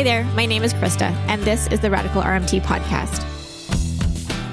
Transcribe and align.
Hi 0.00 0.04
there, 0.04 0.24
my 0.34 0.46
name 0.46 0.62
is 0.62 0.72
Krista, 0.72 1.12
and 1.28 1.42
this 1.42 1.66
is 1.66 1.80
the 1.80 1.90
Radical 1.90 2.22
RMT 2.22 2.62
podcast. 2.62 3.22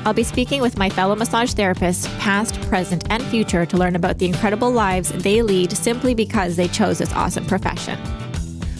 I'll 0.05 0.13
be 0.13 0.25
speaking 0.25 0.62
with 0.62 0.77
my 0.77 0.89
fellow 0.89 1.15
massage 1.15 1.54
therapists, 1.54 2.05
past, 2.20 2.59
present, 2.63 3.05
and 3.09 3.23
future, 3.23 3.65
to 3.65 3.78
learn 3.78 3.96
about 3.96 4.18
the 4.18 4.25
incredible 4.25 4.70
lives 4.70 5.10
they 5.13 5.41
lead 5.41 5.71
simply 5.71 6.13
because 6.13 6.57
they 6.57 6.68
chose 6.68 6.97
this 6.97 7.13
awesome 7.13 7.46
profession. 7.46 7.97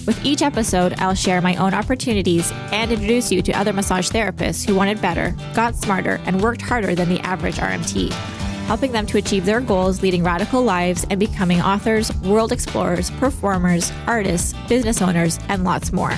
With 0.06 0.20
each 0.26 0.42
episode, 0.42 0.94
I'll 0.98 1.16
share 1.16 1.40
my 1.40 1.56
own 1.56 1.74
opportunities 1.74 2.52
and 2.74 2.92
introduce 2.92 3.32
you 3.32 3.42
to 3.44 3.54
other 3.54 3.72
massage 3.72 4.10
therapists 4.10 4.68
who 4.68 4.76
wanted 4.76 5.02
better, 5.02 5.34
got 5.54 5.74
smarter, 5.74 6.20
and 6.26 6.42
worked 6.42 6.62
harder 6.62 6.96
than 6.96 7.08
the 7.08 7.22
average 7.22 7.56
RMT, 7.56 8.12
helping 8.66 8.92
them 8.92 9.06
to 9.06 9.18
achieve 9.20 9.46
their 9.46 9.62
goals, 9.62 10.02
leading 10.02 10.22
radical 10.22 10.62
lives, 10.62 11.06
and 11.10 11.18
becoming 11.18 11.62
authors, 11.62 12.14
world 12.24 12.52
explorers, 12.52 13.10
performers, 13.12 13.90
artists, 14.06 14.54
business 14.68 15.02
owners, 15.02 15.40
and 15.48 15.64
lots 15.64 15.94
more. 15.94 16.12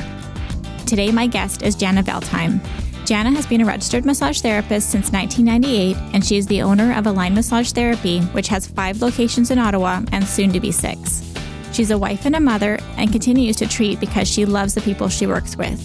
Today, 0.90 1.12
my 1.12 1.28
guest 1.28 1.62
is 1.62 1.76
Jana 1.76 2.02
Veltheim. 2.02 2.60
Jana 3.06 3.30
has 3.30 3.46
been 3.46 3.62
a 3.62 3.66
registered 3.66 4.06
massage 4.06 4.42
therapist 4.42 4.90
since 4.90 5.12
1998, 5.12 5.96
and 6.16 6.26
she 6.26 6.36
is 6.36 6.48
the 6.48 6.64
owner 6.64 6.98
of 6.98 7.06
Align 7.06 7.36
Massage 7.36 7.72
Therapy, 7.72 8.22
which 8.32 8.48
has 8.48 8.66
five 8.66 9.00
locations 9.00 9.52
in 9.52 9.60
Ottawa 9.60 10.02
and 10.12 10.26
soon 10.26 10.52
to 10.52 10.60
be 10.60 10.72
six. 10.72 11.32
She's 11.74 11.92
a 11.92 11.98
wife 12.00 12.26
and 12.26 12.36
a 12.36 12.40
mother 12.40 12.80
and 12.98 13.12
continues 13.12 13.56
to 13.58 13.68
treat 13.68 14.00
because 14.00 14.28
she 14.28 14.46
loves 14.46 14.74
the 14.74 14.82
people 14.82 15.10
she 15.10 15.28
works 15.28 15.56
with. 15.56 15.80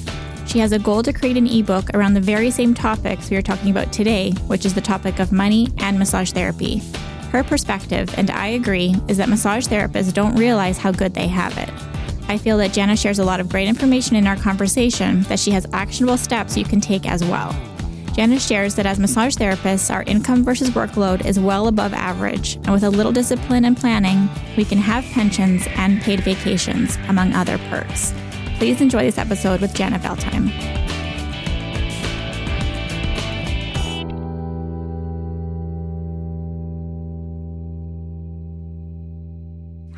She 0.48 0.58
has 0.60 0.72
a 0.72 0.78
goal 0.78 1.02
to 1.02 1.12
create 1.12 1.36
an 1.36 1.48
ebook 1.48 1.90
around 1.92 2.14
the 2.14 2.20
very 2.22 2.50
same 2.50 2.72
topics 2.72 3.28
we 3.28 3.36
are 3.36 3.42
talking 3.42 3.70
about 3.70 3.92
today, 3.92 4.30
which 4.46 4.64
is 4.64 4.72
the 4.72 4.80
topic 4.80 5.18
of 5.18 5.32
money 5.32 5.68
and 5.80 5.98
massage 5.98 6.32
therapy. 6.32 6.80
Her 7.30 7.44
perspective, 7.44 8.08
and 8.16 8.30
I 8.30 8.46
agree, 8.46 8.96
is 9.08 9.18
that 9.18 9.28
massage 9.28 9.66
therapists 9.66 10.14
don't 10.14 10.36
realize 10.36 10.78
how 10.78 10.92
good 10.92 11.12
they 11.12 11.28
have 11.28 11.58
it. 11.58 11.93
I 12.28 12.38
feel 12.38 12.58
that 12.58 12.72
Jana 12.72 12.96
shares 12.96 13.18
a 13.18 13.24
lot 13.24 13.40
of 13.40 13.48
great 13.48 13.68
information 13.68 14.16
in 14.16 14.26
our 14.26 14.36
conversation 14.36 15.22
that 15.24 15.38
she 15.38 15.50
has 15.50 15.66
actionable 15.72 16.16
steps 16.16 16.56
you 16.56 16.64
can 16.64 16.80
take 16.80 17.08
as 17.08 17.22
well. 17.24 17.54
Jana 18.14 18.38
shares 18.38 18.76
that 18.76 18.86
as 18.86 19.00
massage 19.00 19.34
therapists, 19.34 19.92
our 19.92 20.04
income 20.04 20.44
versus 20.44 20.70
workload 20.70 21.26
is 21.26 21.40
well 21.40 21.66
above 21.66 21.92
average, 21.92 22.56
and 22.56 22.72
with 22.72 22.84
a 22.84 22.90
little 22.90 23.10
discipline 23.10 23.64
and 23.64 23.76
planning, 23.76 24.28
we 24.56 24.64
can 24.64 24.78
have 24.78 25.04
pensions 25.06 25.66
and 25.74 26.00
paid 26.00 26.20
vacations, 26.20 26.96
among 27.08 27.32
other 27.32 27.58
perks. 27.70 28.14
Please 28.58 28.80
enjoy 28.80 29.02
this 29.02 29.18
episode 29.18 29.60
with 29.60 29.74
Jana 29.74 29.98
Veltheim. 29.98 30.93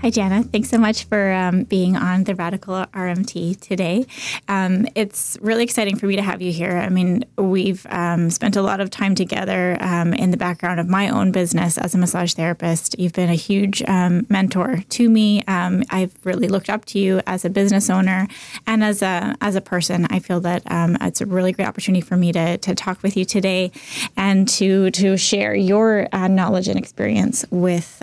Hi, 0.03 0.11
Jana. 0.11 0.43
Thanks 0.43 0.69
so 0.69 0.77
much 0.77 1.05
for 1.05 1.33
um, 1.33 1.65
being 1.65 1.97
on 1.97 2.25
the 2.25 2.35
Radical 2.35 2.75
RMT 2.75 3.59
today. 3.61 4.05
Um, 4.47 4.87
it's 4.95 5.39
really 5.41 5.65
exciting 5.65 5.97
for 5.97 6.07
me 6.07 6.17
to 6.17 6.23
have 6.23 6.43
you 6.43 6.53
here. 6.53 6.77
I 6.77 6.91
mean, 6.91 7.25
we've 7.39 7.85
um, 7.89 8.29
spent 8.29 8.57
a 8.57 8.63
lot 8.63 8.81
of 8.81 8.91
time 8.91 9.15
together 9.15 9.79
um, 9.81 10.13
in 10.13 10.33
the 10.33 10.37
background 10.37 10.81
of 10.81 10.87
my 10.87 11.09
own 11.09 11.33
business 11.33 11.79
as 11.79 11.95
a 11.95 11.99
massage 11.99 12.35
therapist. 12.35 12.99
You've 12.99 13.15
been 13.15 13.31
a 13.31 13.35
huge 13.35 13.83
um, 13.89 14.27
mentor 14.29 14.85
to 14.91 15.09
me. 15.09 15.43
Um, 15.49 15.83
I've 15.89 16.13
really 16.25 16.49
looked 16.49 16.69
up 16.69 16.85
to 16.87 16.99
you 16.99 17.23
as 17.27 17.47
a 17.47 17.51
business 17.51 17.89
owner 17.89 18.29
and 18.67 18.85
as 18.85 19.01
a 19.01 19.35
as 19.41 19.57
a 19.57 19.63
person. 19.63 20.07
I 20.11 20.19
feel 20.19 20.41
that 20.41 20.63
it's 21.01 21.23
a 21.23 21.27
really 21.27 21.53
great 21.53 21.67
opportunity 21.67 22.03
for 22.03 22.19
me 22.19 22.33
to 22.33 22.59
to 22.59 22.75
talk 22.75 23.03
with 23.03 23.17
you 23.17 23.25
today 23.25 23.73
and 24.15 24.47
to 24.51 24.91
to 24.91 25.17
share 25.17 25.55
your 25.55 26.07
uh, 26.13 26.29
knowledge 26.29 26.69
and 26.69 26.79
experience 26.79 27.47
with 27.51 28.03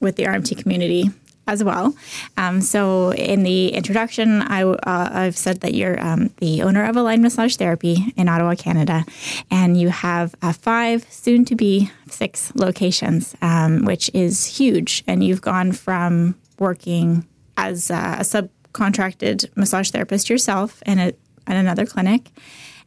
with 0.00 0.16
the 0.16 0.24
RMT 0.24 0.58
community 0.60 1.10
as 1.46 1.62
well. 1.62 1.94
Um, 2.36 2.60
so, 2.60 3.12
in 3.12 3.42
the 3.42 3.68
introduction, 3.68 4.42
I, 4.42 4.58
have 4.58 4.78
uh, 4.84 5.30
said 5.32 5.60
that 5.60 5.74
you're 5.74 6.02
um, 6.04 6.30
the 6.38 6.62
owner 6.62 6.84
of 6.84 6.96
Align 6.96 7.22
Massage 7.22 7.56
Therapy 7.56 8.12
in 8.16 8.28
Ottawa, 8.28 8.54
Canada, 8.54 9.04
and 9.50 9.78
you 9.78 9.88
have 9.88 10.34
uh, 10.42 10.52
five, 10.52 11.06
soon 11.10 11.44
to 11.46 11.54
be 11.54 11.90
six 12.08 12.54
locations, 12.54 13.34
um, 13.42 13.84
which 13.84 14.10
is 14.14 14.44
huge. 14.44 15.04
And 15.06 15.22
you've 15.22 15.42
gone 15.42 15.72
from 15.72 16.36
working 16.58 17.26
as 17.56 17.90
a 17.90 18.18
subcontracted 18.20 19.54
massage 19.56 19.90
therapist 19.90 20.30
yourself 20.30 20.82
in, 20.86 20.98
a, 20.98 21.08
in 21.46 21.56
another 21.56 21.86
clinic, 21.86 22.30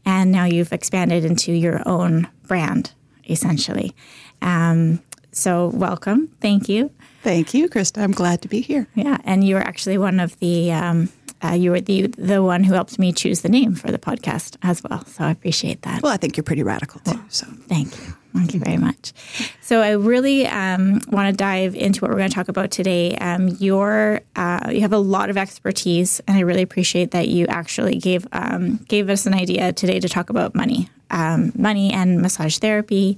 and 0.06 0.32
now 0.32 0.46
you've 0.46 0.74
expanded 0.74 1.26
into 1.26 1.52
your 1.52 1.88
own 1.88 2.28
brand, 2.48 2.94
essentially. 3.30 3.94
Um, 4.42 5.02
so, 5.32 5.68
welcome. 5.68 6.30
Thank 6.42 6.68
you. 6.68 6.92
Thank 7.28 7.54
you, 7.54 7.68
Krista. 7.68 8.02
I'm 8.02 8.14
glad 8.14 8.42
to 8.44 8.48
be 8.48 8.62
here. 8.62 8.88
Yeah, 8.96 9.18
and 9.26 9.44
you 9.44 9.56
were 9.56 9.62
actually 9.62 9.98
one 9.98 10.22
of 10.22 10.40
the 10.40 10.72
um, 10.72 11.10
uh, 11.44 11.50
you 11.50 11.72
were 11.72 11.82
the 11.82 12.08
the 12.08 12.42
one 12.42 12.64
who 12.64 12.74
helped 12.74 12.98
me 12.98 13.12
choose 13.12 13.42
the 13.42 13.50
name 13.50 13.76
for 13.76 13.92
the 13.92 13.98
podcast 13.98 14.56
as 14.64 14.82
well. 14.82 15.04
So 15.08 15.26
I 15.26 15.32
appreciate 15.32 15.82
that. 15.82 16.02
Well, 16.02 16.14
I 16.14 16.16
think 16.16 16.38
you're 16.38 16.46
pretty 16.46 16.64
radical 16.64 17.02
too. 17.02 17.16
Well, 17.16 17.26
so 17.28 17.46
thank 17.68 17.98
you. 17.98 18.16
Thank 18.34 18.54
you 18.54 18.62
very 18.62 18.78
much. 18.78 19.12
So 19.60 19.82
I 19.82 19.92
really 19.92 20.48
um, 20.48 21.02
want 21.10 21.30
to 21.30 21.36
dive 21.36 21.76
into 21.76 22.00
what 22.00 22.12
we're 22.12 22.18
going 22.18 22.30
to 22.30 22.34
talk 22.36 22.48
about 22.48 22.72
today. 22.72 23.18
Um, 23.18 23.50
your 23.60 24.22
uh, 24.38 24.70
you 24.72 24.80
have 24.80 24.94
a 24.94 24.98
lot 24.98 25.30
of 25.30 25.36
expertise, 25.36 26.22
and 26.30 26.38
I 26.38 26.42
really 26.42 26.62
appreciate 26.62 27.12
that 27.12 27.28
you 27.28 27.46
actually 27.48 27.98
gave 27.98 28.26
um, 28.32 28.78
gave 28.88 29.10
us 29.10 29.26
an 29.26 29.34
idea 29.34 29.74
today 29.74 30.00
to 30.00 30.08
talk 30.08 30.30
about 30.30 30.56
money 30.56 30.88
um, 31.10 31.52
money 31.56 31.92
and 31.92 32.22
massage 32.22 32.58
therapy, 32.58 33.18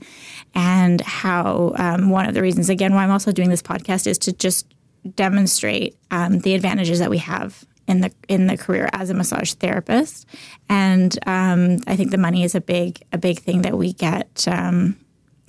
and 0.56 1.02
how 1.02 1.74
um, 1.76 2.10
one 2.10 2.28
of 2.28 2.34
the 2.34 2.42
reasons, 2.42 2.70
again, 2.70 2.94
why 2.94 3.04
I'm 3.04 3.12
also 3.12 3.32
doing 3.32 3.50
this 3.50 3.62
podcast 3.62 4.08
is 4.08 4.18
to 4.20 4.34
just 4.34 4.66
demonstrate 5.16 5.96
um, 6.12 6.40
the 6.40 6.56
advantages 6.56 7.00
that 7.00 7.10
we 7.10 7.20
have 7.20 7.66
in 7.88 8.02
the 8.02 8.12
in 8.28 8.48
the 8.48 8.56
career 8.56 8.90
as 8.94 9.10
a 9.10 9.14
massage 9.14 9.54
therapist, 9.54 10.28
and 10.70 11.18
um, 11.28 11.78
I 11.88 11.96
think 11.96 12.12
the 12.12 12.18
money 12.18 12.44
is 12.44 12.56
a 12.56 12.62
big 12.62 13.02
a 13.12 13.18
big 13.18 13.40
thing 13.40 13.64
that 13.64 13.78
we 13.78 13.94
get 13.94 14.48
um, 14.48 14.98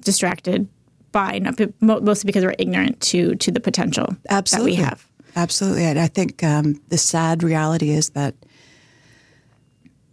distracted 0.00 0.68
by, 1.12 1.38
not, 1.38 1.60
mostly 1.80 2.26
because 2.26 2.44
we're 2.44 2.54
ignorant 2.58 3.00
to 3.00 3.34
to 3.36 3.50
the 3.50 3.60
potential 3.60 4.16
Absolutely. 4.30 4.76
that 4.76 4.78
we 4.78 4.84
have. 4.84 5.06
Absolutely, 5.36 5.84
and 5.84 5.98
I 5.98 6.06
think 6.06 6.42
um, 6.42 6.80
the 6.88 6.98
sad 6.98 7.42
reality 7.42 7.90
is 7.90 8.10
that 8.10 8.34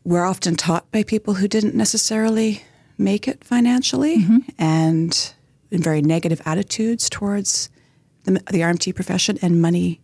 we're 0.07 0.23
often 0.23 0.56
taught 0.56 0.90
by 0.90 1.03
people 1.03 1.34
who 1.34 1.50
didn't 1.50 1.75
necessarily 1.75 2.63
make 2.97 3.28
it 3.28 3.44
financially 3.44 4.19
mm-hmm. 4.19 4.38
and 4.57 5.34
in 5.69 5.84
very 5.84 6.01
negative 6.01 6.41
attitudes 6.45 7.09
towards 7.09 7.69
the, 8.23 8.31
the, 8.50 8.62
RMT 8.62 8.96
profession 8.96 9.38
and 9.41 9.62
money 9.62 10.00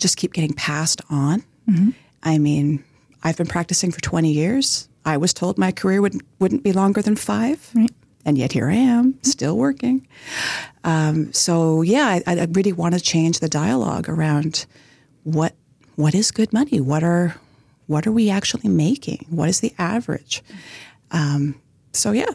just 0.00 0.16
keep 0.16 0.32
getting 0.32 0.52
passed 0.54 1.00
on. 1.08 1.44
Mm-hmm. 1.70 1.90
I 2.24 2.38
mean, 2.38 2.82
I've 3.22 3.36
been 3.36 3.46
practicing 3.46 3.92
for 3.92 4.00
20 4.00 4.32
years. 4.32 4.88
I 5.04 5.18
was 5.18 5.32
told 5.32 5.56
my 5.56 5.70
career 5.70 6.02
would, 6.02 6.20
wouldn't 6.40 6.64
be 6.64 6.72
longer 6.72 7.00
than 7.00 7.14
five. 7.14 7.70
Right. 7.76 7.92
And 8.24 8.36
yet 8.36 8.50
here 8.50 8.68
I 8.68 8.74
am, 8.74 9.20
still 9.22 9.56
working. 9.56 10.04
Um, 10.82 11.32
so 11.32 11.82
yeah, 11.82 12.18
I, 12.26 12.40
I 12.40 12.48
really 12.50 12.72
want 12.72 12.94
to 12.94 13.00
change 13.00 13.38
the 13.38 13.48
dialogue 13.48 14.08
around 14.08 14.66
what 15.22 15.54
what 15.94 16.14
is 16.14 16.32
good 16.32 16.52
money. 16.52 16.80
What 16.80 17.04
are 17.04 17.36
what 17.86 18.06
are 18.06 18.12
we 18.12 18.30
actually 18.30 18.68
making? 18.68 19.26
What 19.30 19.48
is 19.48 19.60
the 19.60 19.74
average? 19.78 20.42
Um, 21.10 21.60
so, 21.92 22.12
yeah, 22.12 22.30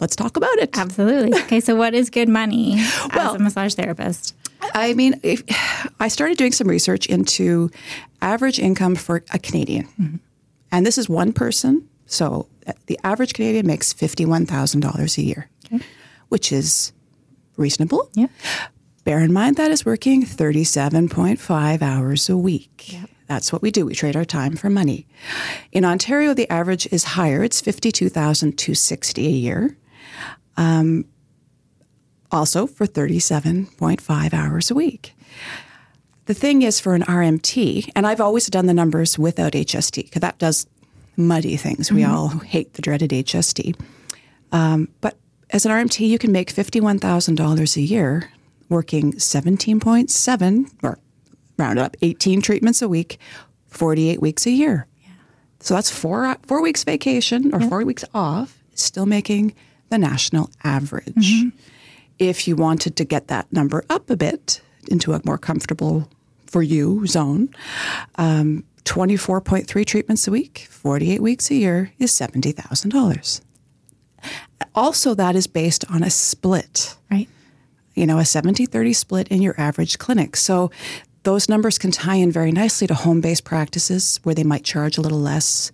let's 0.00 0.16
talk 0.16 0.36
about 0.36 0.56
it. 0.58 0.76
Absolutely. 0.76 1.38
Okay, 1.42 1.60
so 1.60 1.74
what 1.74 1.94
is 1.94 2.10
good 2.10 2.28
money 2.28 2.74
well, 3.14 3.34
as 3.34 3.40
a 3.40 3.42
massage 3.42 3.74
therapist? 3.74 4.34
I 4.74 4.94
mean, 4.94 5.18
if, 5.22 5.42
I 6.00 6.08
started 6.08 6.38
doing 6.38 6.52
some 6.52 6.68
research 6.68 7.06
into 7.06 7.70
average 8.20 8.58
income 8.58 8.94
for 8.94 9.24
a 9.32 9.38
Canadian. 9.38 9.86
Mm-hmm. 10.00 10.16
And 10.70 10.86
this 10.86 10.96
is 10.96 11.08
one 11.08 11.32
person. 11.32 11.88
So 12.06 12.46
uh, 12.66 12.72
the 12.86 12.98
average 13.04 13.34
Canadian 13.34 13.66
makes 13.66 13.92
$51,000 13.92 15.18
a 15.18 15.22
year, 15.22 15.48
okay. 15.66 15.84
which 16.28 16.52
is 16.52 16.92
reasonable. 17.56 18.08
Yeah. 18.14 18.28
Bear 19.04 19.20
in 19.20 19.32
mind 19.32 19.56
that 19.56 19.70
is 19.70 19.84
working 19.84 20.24
37.5 20.24 21.82
hours 21.82 22.28
a 22.28 22.36
week. 22.36 22.92
Yep. 22.92 23.10
That's 23.32 23.50
what 23.50 23.62
we 23.62 23.70
do. 23.70 23.86
We 23.86 23.94
trade 23.94 24.14
our 24.14 24.26
time 24.26 24.56
for 24.56 24.68
money. 24.68 25.06
In 25.72 25.86
Ontario, 25.86 26.34
the 26.34 26.50
average 26.50 26.86
is 26.92 27.02
higher. 27.02 27.42
It's 27.42 27.62
52,260 27.62 29.26
a 29.26 29.30
year. 29.30 29.76
Um, 30.58 31.06
also 32.30 32.66
for 32.66 32.86
37.5 32.86 34.34
hours 34.34 34.70
a 34.70 34.74
week. 34.74 35.14
The 36.26 36.34
thing 36.34 36.60
is 36.60 36.78
for 36.78 36.94
an 36.94 37.04
RMT, 37.04 37.90
and 37.96 38.06
I've 38.06 38.20
always 38.20 38.48
done 38.48 38.66
the 38.66 38.74
numbers 38.74 39.18
without 39.18 39.52
HST 39.52 40.04
because 40.04 40.20
that 40.20 40.38
does 40.38 40.66
muddy 41.16 41.56
things. 41.56 41.86
Mm-hmm. 41.86 41.96
We 41.96 42.04
all 42.04 42.28
hate 42.28 42.74
the 42.74 42.82
dreaded 42.82 43.12
HST. 43.12 43.74
Um, 44.52 44.88
but 45.00 45.16
as 45.48 45.64
an 45.64 45.72
RMT, 45.72 46.06
you 46.06 46.18
can 46.18 46.32
make 46.32 46.52
$51,000 46.52 47.76
a 47.76 47.80
year 47.80 48.30
working 48.68 49.14
17.7 49.14 50.70
or 50.82 50.98
round 51.56 51.78
it 51.78 51.82
up 51.82 51.96
18 52.02 52.40
treatments 52.40 52.82
a 52.82 52.88
week, 52.88 53.18
48 53.68 54.20
weeks 54.20 54.46
a 54.46 54.50
year. 54.50 54.86
Yeah. 55.00 55.10
So 55.60 55.74
that's 55.74 55.90
four 55.90 56.36
four 56.46 56.62
weeks 56.62 56.84
vacation 56.84 57.54
or 57.54 57.60
yeah. 57.60 57.68
four 57.68 57.84
weeks 57.84 58.04
off, 58.14 58.62
still 58.74 59.06
making 59.06 59.54
the 59.90 59.98
national 59.98 60.50
average. 60.64 61.14
Mm-hmm. 61.14 61.56
If 62.18 62.46
you 62.46 62.56
wanted 62.56 62.96
to 62.96 63.04
get 63.04 63.28
that 63.28 63.52
number 63.52 63.84
up 63.90 64.08
a 64.10 64.16
bit 64.16 64.60
into 64.88 65.12
a 65.12 65.20
more 65.24 65.38
comfortable 65.38 66.08
for 66.46 66.62
you 66.62 67.06
zone, 67.06 67.48
um, 68.16 68.64
24.3 68.84 69.86
treatments 69.86 70.26
a 70.26 70.30
week, 70.30 70.66
48 70.70 71.20
weeks 71.22 71.50
a 71.50 71.54
year 71.54 71.92
is 71.98 72.10
$70,000. 72.12 73.40
Also, 74.74 75.14
that 75.14 75.36
is 75.36 75.46
based 75.46 75.84
on 75.90 76.02
a 76.02 76.10
split. 76.10 76.96
Right. 77.10 77.28
You 77.94 78.06
know, 78.06 78.18
a 78.18 78.24
70 78.24 78.66
30 78.66 78.92
split 78.92 79.28
in 79.28 79.42
your 79.42 79.54
average 79.58 79.98
clinic. 79.98 80.36
So 80.36 80.70
those 81.22 81.48
numbers 81.48 81.78
can 81.78 81.90
tie 81.90 82.16
in 82.16 82.32
very 82.32 82.52
nicely 82.52 82.86
to 82.86 82.94
home 82.94 83.20
based 83.20 83.44
practices 83.44 84.20
where 84.22 84.34
they 84.34 84.44
might 84.44 84.64
charge 84.64 84.98
a 84.98 85.00
little 85.00 85.20
less. 85.20 85.70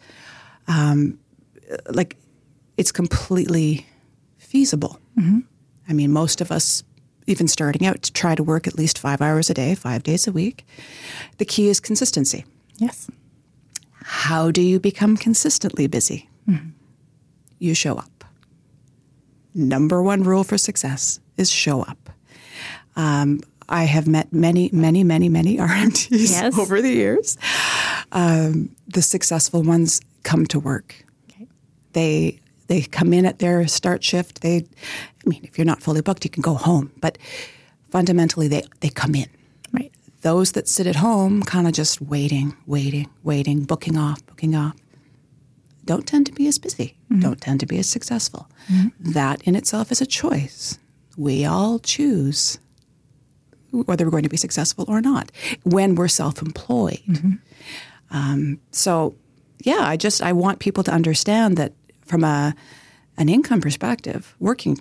Um, 0.67 1.19
like, 1.91 2.17
it's 2.77 2.93
completely 2.93 3.87
feasible. 4.37 5.00
Mm-hmm. 5.19 5.41
I 5.89 5.93
mean, 5.93 6.12
most 6.12 6.41
of 6.41 6.53
us, 6.53 6.85
even 7.27 7.49
starting 7.49 7.87
out, 7.87 8.03
to 8.03 8.12
try 8.12 8.35
to 8.35 8.43
work 8.43 8.67
at 8.67 8.77
least 8.77 8.99
five 8.99 9.23
hours 9.23 9.50
a 9.50 9.55
day, 9.55 9.75
five 9.75 10.03
days 10.03 10.27
a 10.27 10.33
week. 10.33 10.67
The 11.39 11.45
key 11.45 11.69
is 11.69 11.81
consistency. 11.81 12.45
Yes. 12.77 13.11
How 14.03 14.50
do 14.50 14.62
you 14.62 14.79
become 14.79 15.17
consistently 15.17 15.87
busy? 15.87 16.29
Mm-hmm. 16.49 16.71
You 17.59 17.75
show 17.75 17.97
up. 17.97 18.25
Number 19.55 20.03
one 20.03 20.23
rule 20.23 20.45
for 20.45 20.56
success 20.56 21.21
is 21.37 21.50
show 21.50 21.83
up. 21.83 22.11
Um, 22.97 23.41
I 23.69 23.85
have 23.85 24.09
met 24.09 24.32
many, 24.32 24.70
many, 24.73 25.05
many, 25.05 25.29
many 25.29 25.56
RMTs 25.59 26.31
yes. 26.31 26.59
over 26.59 26.81
the 26.81 26.91
years. 26.91 27.37
Um, 28.12 28.75
the 28.87 29.03
successful 29.03 29.62
ones 29.62 30.00
come 30.23 30.47
to 30.47 30.59
work. 30.59 31.05
Okay. 31.31 31.47
They 31.93 32.41
they 32.69 32.82
come 32.82 33.12
in 33.12 33.25
at 33.25 33.38
their 33.38 33.67
start 33.67 34.05
shift. 34.05 34.43
They, 34.43 34.56
I 34.56 35.29
mean, 35.29 35.41
if 35.43 35.56
you're 35.59 35.65
not 35.65 35.82
fully 35.82 36.03
booked, 36.03 36.25
you 36.25 36.31
can 36.31 36.43
go 36.43 36.55
home. 36.55 36.93
But 37.00 37.19
fundamentally, 37.91 38.49
they 38.49 38.62
they 38.81 38.91
come 38.91 39.15
in. 39.15 39.29
Right. 39.73 39.93
Those 40.23 40.53
that 40.53 40.69
sit 40.69 40.87
at 40.87 40.97
home, 40.97 41.43
kind 41.43 41.67
of 41.67 41.73
just 41.73 42.00
waiting, 42.00 42.56
waiting, 42.67 43.09
waiting, 43.23 43.64
booking 43.64 43.97
off, 43.97 44.25
booking 44.26 44.55
off, 44.55 44.76
don't 45.85 46.06
tend 46.06 46.26
to 46.26 46.32
be 46.32 46.47
as 46.47 46.59
busy. 46.59 46.97
Mm-hmm. 47.11 47.21
Don't 47.21 47.41
tend 47.41 47.61
to 47.61 47.67
be 47.67 47.79
as 47.79 47.88
successful. 47.88 48.49
Mm-hmm. 48.71 49.12
That 49.12 49.43
in 49.43 49.55
itself 49.55 49.91
is 49.91 50.00
a 50.00 50.06
choice. 50.06 50.79
We 51.17 51.44
all 51.44 51.79
choose 51.79 52.59
whether 53.70 54.05
we're 54.05 54.11
going 54.11 54.23
to 54.23 54.29
be 54.29 54.37
successful 54.37 54.85
or 54.88 55.00
not 55.00 55.31
when 55.65 55.94
we're 55.94 56.09
self-employed. 56.09 57.03
Mm-hmm. 57.09 57.32
Um, 58.11 58.61
so, 58.70 59.15
yeah, 59.61 59.81
I 59.81 59.97
just 59.97 60.23
I 60.23 60.32
want 60.32 60.59
people 60.59 60.82
to 60.85 60.93
understand 60.93 61.56
that 61.56 61.73
from 62.06 62.25
a 62.25 62.55
an 63.17 63.29
income 63.29 63.61
perspective, 63.61 64.35
working 64.38 64.79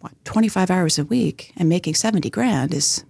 what 0.00 0.12
25 0.24 0.70
hours 0.70 0.98
a 0.98 1.04
week 1.04 1.52
and 1.56 1.68
making 1.68 1.94
70 1.94 2.30
grand 2.30 2.72
is 2.74 3.04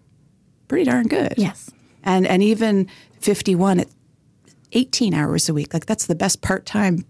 pretty 0.69 0.85
darn 0.85 1.07
good. 1.07 1.35
Yes. 1.37 1.71
And 2.03 2.27
and 2.27 2.43
even 2.43 2.89
51 3.21 3.81
at 3.81 3.89
18 4.73 5.15
hours 5.15 5.49
a 5.49 5.55
week, 5.55 5.73
like 5.73 5.87
that's 5.87 6.07
the 6.07 6.15
best 6.15 6.41
part-time 6.43 7.05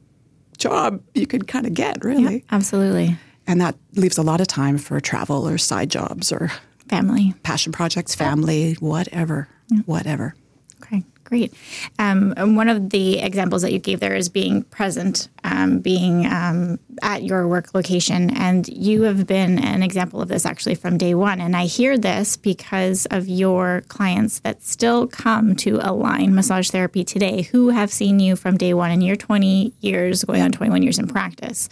job 0.58 1.03
you 1.15 1.26
could 1.26 1.49
kind 1.49 1.67
of 1.67 1.75
get, 1.75 2.05
really. 2.05 2.37
Yeah, 2.37 2.41
absolutely. 2.50 3.17
And 3.47 3.61
that 3.61 3.76
leaves 3.94 4.19
a 4.19 4.23
lot 4.23 4.41
of 4.41 4.47
time 4.47 4.79
for 4.79 5.00
travel 5.00 5.49
or 5.49 5.58
side 5.58 5.91
jobs 5.91 6.32
or 6.32 6.50
family, 6.93 7.33
passion 7.43 7.73
projects, 7.73 8.15
family, 8.15 8.75
whatever, 8.75 9.49
yeah. 9.71 9.79
whatever. 9.87 10.35
Okay, 10.83 11.03
great. 11.25 11.55
Um, 11.99 12.35
one 12.55 12.69
of 12.69 12.91
the 12.91 13.19
examples 13.21 13.62
that 13.62 13.73
you 13.73 13.79
gave 13.79 13.99
there 14.00 14.15
is 14.15 14.29
being 14.29 14.65
present, 14.65 15.31
um, 15.43 15.79
being 15.79 16.27
um, 16.27 16.79
at 17.00 17.23
your 17.23 17.49
work 17.49 17.73
location. 17.73 18.29
And 18.37 18.69
you 18.69 19.05
have 19.05 19.27
been 19.27 19.59
an 19.59 19.83
example 19.83 20.21
of 20.21 20.29
this 20.29 20.44
actually 20.44 20.75
from 20.75 20.99
day 20.99 21.15
one. 21.15 21.41
And 21.41 21.56
I 21.56 21.65
hear 21.65 21.97
this 21.97 22.37
because 22.37 23.06
of 23.06 23.27
your 23.27 23.85
clients 23.89 24.41
that 24.41 24.62
still 24.62 25.06
come 25.06 25.56
to 25.56 25.79
Align 25.81 26.35
Massage 26.35 26.69
Therapy 26.69 27.05
today 27.05 27.41
who 27.41 27.71
have 27.71 27.91
seen 27.91 28.21
you 28.21 28.37
from 28.37 28.59
day 28.59 28.75
one 28.75 28.91
in 28.91 29.00
your 29.00 29.17
20 29.17 29.73
years, 29.81 30.25
going 30.25 30.43
on 30.43 30.53
21 30.53 30.83
years 30.83 30.99
in 30.99 31.06
practice 31.06 31.71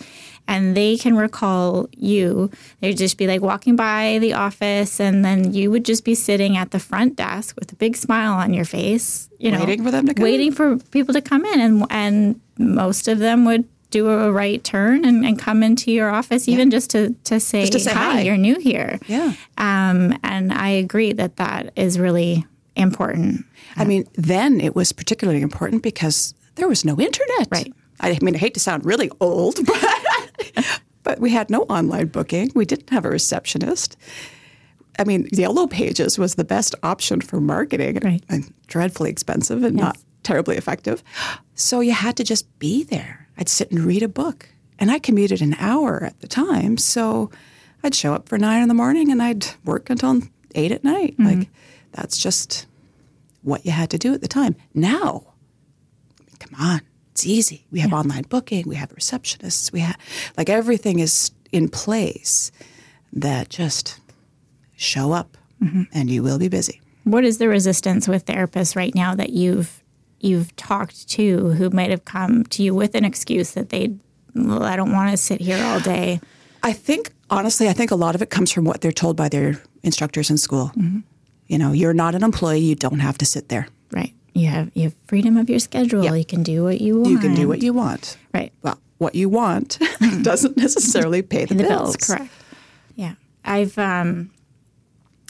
and 0.50 0.76
they 0.76 0.96
can 0.96 1.16
recall 1.16 1.88
you. 1.96 2.50
They'd 2.80 2.98
just 2.98 3.16
be 3.16 3.28
like 3.28 3.40
walking 3.40 3.76
by 3.76 4.18
the 4.20 4.34
office, 4.34 4.98
and 4.98 5.24
then 5.24 5.54
you 5.54 5.70
would 5.70 5.84
just 5.84 6.04
be 6.04 6.16
sitting 6.16 6.56
at 6.56 6.72
the 6.72 6.80
front 6.80 7.14
desk 7.14 7.54
with 7.56 7.72
a 7.72 7.76
big 7.76 7.96
smile 7.96 8.34
on 8.34 8.52
your 8.52 8.64
face, 8.64 9.30
you 9.38 9.52
know, 9.52 9.60
waiting 9.60 9.84
for 9.84 9.92
them 9.92 10.06
to 10.06 10.14
come 10.14 10.24
waiting 10.24 10.48
in. 10.48 10.52
for 10.52 10.76
people 10.90 11.14
to 11.14 11.20
come 11.22 11.44
in, 11.46 11.60
and 11.60 11.86
and 11.88 12.40
most 12.58 13.06
of 13.06 13.20
them 13.20 13.44
would 13.44 13.64
do 13.90 14.08
a 14.08 14.32
right 14.32 14.62
turn 14.64 15.04
and, 15.04 15.24
and 15.24 15.38
come 15.38 15.62
into 15.62 15.90
your 15.90 16.10
office 16.10 16.48
even 16.48 16.68
yeah. 16.68 16.76
just 16.76 16.90
to, 16.90 17.10
to 17.24 17.40
say, 17.40 17.62
just 17.62 17.72
to 17.72 17.80
say 17.80 17.92
hi, 17.92 18.12
hi, 18.12 18.20
you're 18.20 18.36
new 18.36 18.56
here. 18.56 19.00
Yeah. 19.08 19.34
Um, 19.58 20.16
and 20.22 20.52
I 20.52 20.68
agree 20.68 21.12
that 21.14 21.36
that 21.36 21.72
is 21.74 21.98
really 21.98 22.46
important. 22.76 23.44
I 23.76 23.84
mean, 23.84 24.04
then 24.14 24.60
it 24.60 24.76
was 24.76 24.92
particularly 24.92 25.42
important 25.42 25.82
because 25.82 26.34
there 26.54 26.68
was 26.68 26.84
no 26.84 27.00
internet. 27.00 27.48
Right. 27.50 27.72
I 27.98 28.16
mean, 28.22 28.36
I 28.36 28.38
hate 28.38 28.54
to 28.54 28.60
sound 28.60 28.84
really 28.84 29.10
old, 29.20 29.56
but 29.66 29.84
but 31.02 31.20
we 31.20 31.30
had 31.30 31.50
no 31.50 31.62
online 31.62 32.06
booking. 32.08 32.50
We 32.54 32.64
didn't 32.64 32.90
have 32.90 33.04
a 33.04 33.10
receptionist. 33.10 33.96
I 34.98 35.04
mean, 35.04 35.28
Yellow 35.32 35.66
Pages 35.66 36.18
was 36.18 36.34
the 36.34 36.44
best 36.44 36.74
option 36.82 37.20
for 37.20 37.40
marketing 37.40 38.00
right. 38.02 38.22
and 38.28 38.52
dreadfully 38.66 39.10
expensive 39.10 39.64
and 39.64 39.76
yes. 39.76 39.84
not 39.84 39.98
terribly 40.22 40.56
effective. 40.56 41.02
So 41.54 41.80
you 41.80 41.92
had 41.92 42.16
to 42.18 42.24
just 42.24 42.58
be 42.58 42.84
there. 42.84 43.28
I'd 43.38 43.48
sit 43.48 43.70
and 43.70 43.80
read 43.80 44.02
a 44.02 44.08
book. 44.08 44.48
And 44.78 44.90
I 44.90 44.98
commuted 44.98 45.42
an 45.42 45.56
hour 45.58 46.04
at 46.04 46.20
the 46.20 46.26
time. 46.26 46.76
So 46.78 47.30
I'd 47.82 47.94
show 47.94 48.14
up 48.14 48.28
for 48.28 48.38
nine 48.38 48.62
in 48.62 48.68
the 48.68 48.74
morning 48.74 49.10
and 49.10 49.22
I'd 49.22 49.46
work 49.64 49.90
until 49.90 50.22
eight 50.54 50.72
at 50.72 50.84
night. 50.84 51.16
Mm-hmm. 51.18 51.40
Like, 51.40 51.48
that's 51.92 52.18
just 52.18 52.66
what 53.42 53.64
you 53.64 53.72
had 53.72 53.90
to 53.90 53.98
do 53.98 54.12
at 54.14 54.20
the 54.20 54.28
time. 54.28 54.56
Now, 54.74 55.24
come 56.38 56.54
on. 56.60 56.80
It's 57.20 57.26
easy. 57.26 57.66
We 57.70 57.80
have 57.80 57.90
yeah. 57.90 57.98
online 57.98 58.24
booking, 58.30 58.66
we 58.66 58.76
have 58.76 58.94
receptionists, 58.94 59.70
we 59.72 59.80
have 59.80 59.98
like 60.38 60.48
everything 60.48 61.00
is 61.00 61.32
in 61.52 61.68
place 61.68 62.50
that 63.12 63.50
just 63.50 64.00
show 64.74 65.12
up 65.12 65.36
mm-hmm. 65.62 65.82
and 65.92 66.08
you 66.08 66.22
will 66.22 66.38
be 66.38 66.48
busy. 66.48 66.80
What 67.04 67.26
is 67.26 67.36
the 67.36 67.46
resistance 67.46 68.08
with 68.08 68.24
therapists 68.24 68.74
right 68.74 68.94
now 68.94 69.14
that 69.16 69.34
you've 69.34 69.82
you've 70.20 70.56
talked 70.56 71.10
to 71.10 71.50
who 71.50 71.68
might 71.68 71.90
have 71.90 72.06
come 72.06 72.44
to 72.44 72.62
you 72.62 72.74
with 72.74 72.94
an 72.94 73.04
excuse 73.04 73.52
that 73.52 73.68
they 73.68 73.94
well, 74.34 74.62
I 74.62 74.76
don't 74.76 74.92
want 74.92 75.10
to 75.10 75.18
sit 75.18 75.42
here 75.42 75.62
all 75.62 75.80
day? 75.80 76.22
I 76.62 76.72
think 76.72 77.12
honestly, 77.28 77.68
I 77.68 77.74
think 77.74 77.90
a 77.90 77.96
lot 77.96 78.14
of 78.14 78.22
it 78.22 78.30
comes 78.30 78.50
from 78.50 78.64
what 78.64 78.80
they're 78.80 78.92
told 78.92 79.14
by 79.14 79.28
their 79.28 79.62
instructors 79.82 80.30
in 80.30 80.38
school. 80.38 80.72
Mm-hmm. 80.74 81.00
You 81.48 81.58
know, 81.58 81.72
you're 81.72 81.92
not 81.92 82.14
an 82.14 82.24
employee, 82.24 82.60
you 82.60 82.76
don't 82.76 83.00
have 83.00 83.18
to 83.18 83.26
sit 83.26 83.50
there. 83.50 83.68
You 84.34 84.46
have 84.48 84.70
you 84.74 84.84
have 84.84 84.94
freedom 85.06 85.36
of 85.36 85.50
your 85.50 85.58
schedule. 85.58 86.04
You 86.04 86.24
can 86.24 86.42
do 86.42 86.64
what 86.64 86.80
you 86.80 86.98
want. 86.98 87.10
You 87.10 87.18
can 87.18 87.34
do 87.34 87.48
what 87.48 87.62
you 87.62 87.72
want. 87.72 88.16
Right. 88.32 88.52
Well, 88.62 88.78
what 88.98 89.14
you 89.14 89.28
want 89.28 89.78
doesn't 90.22 90.56
necessarily 90.56 91.22
pay 91.22 91.46
the, 91.46 91.54
the 91.54 91.64
bills. 91.64 91.96
bills. 91.96 91.96
Correct. 91.96 92.32
Yeah, 92.96 93.14
I've 93.44 93.76
um, 93.78 94.30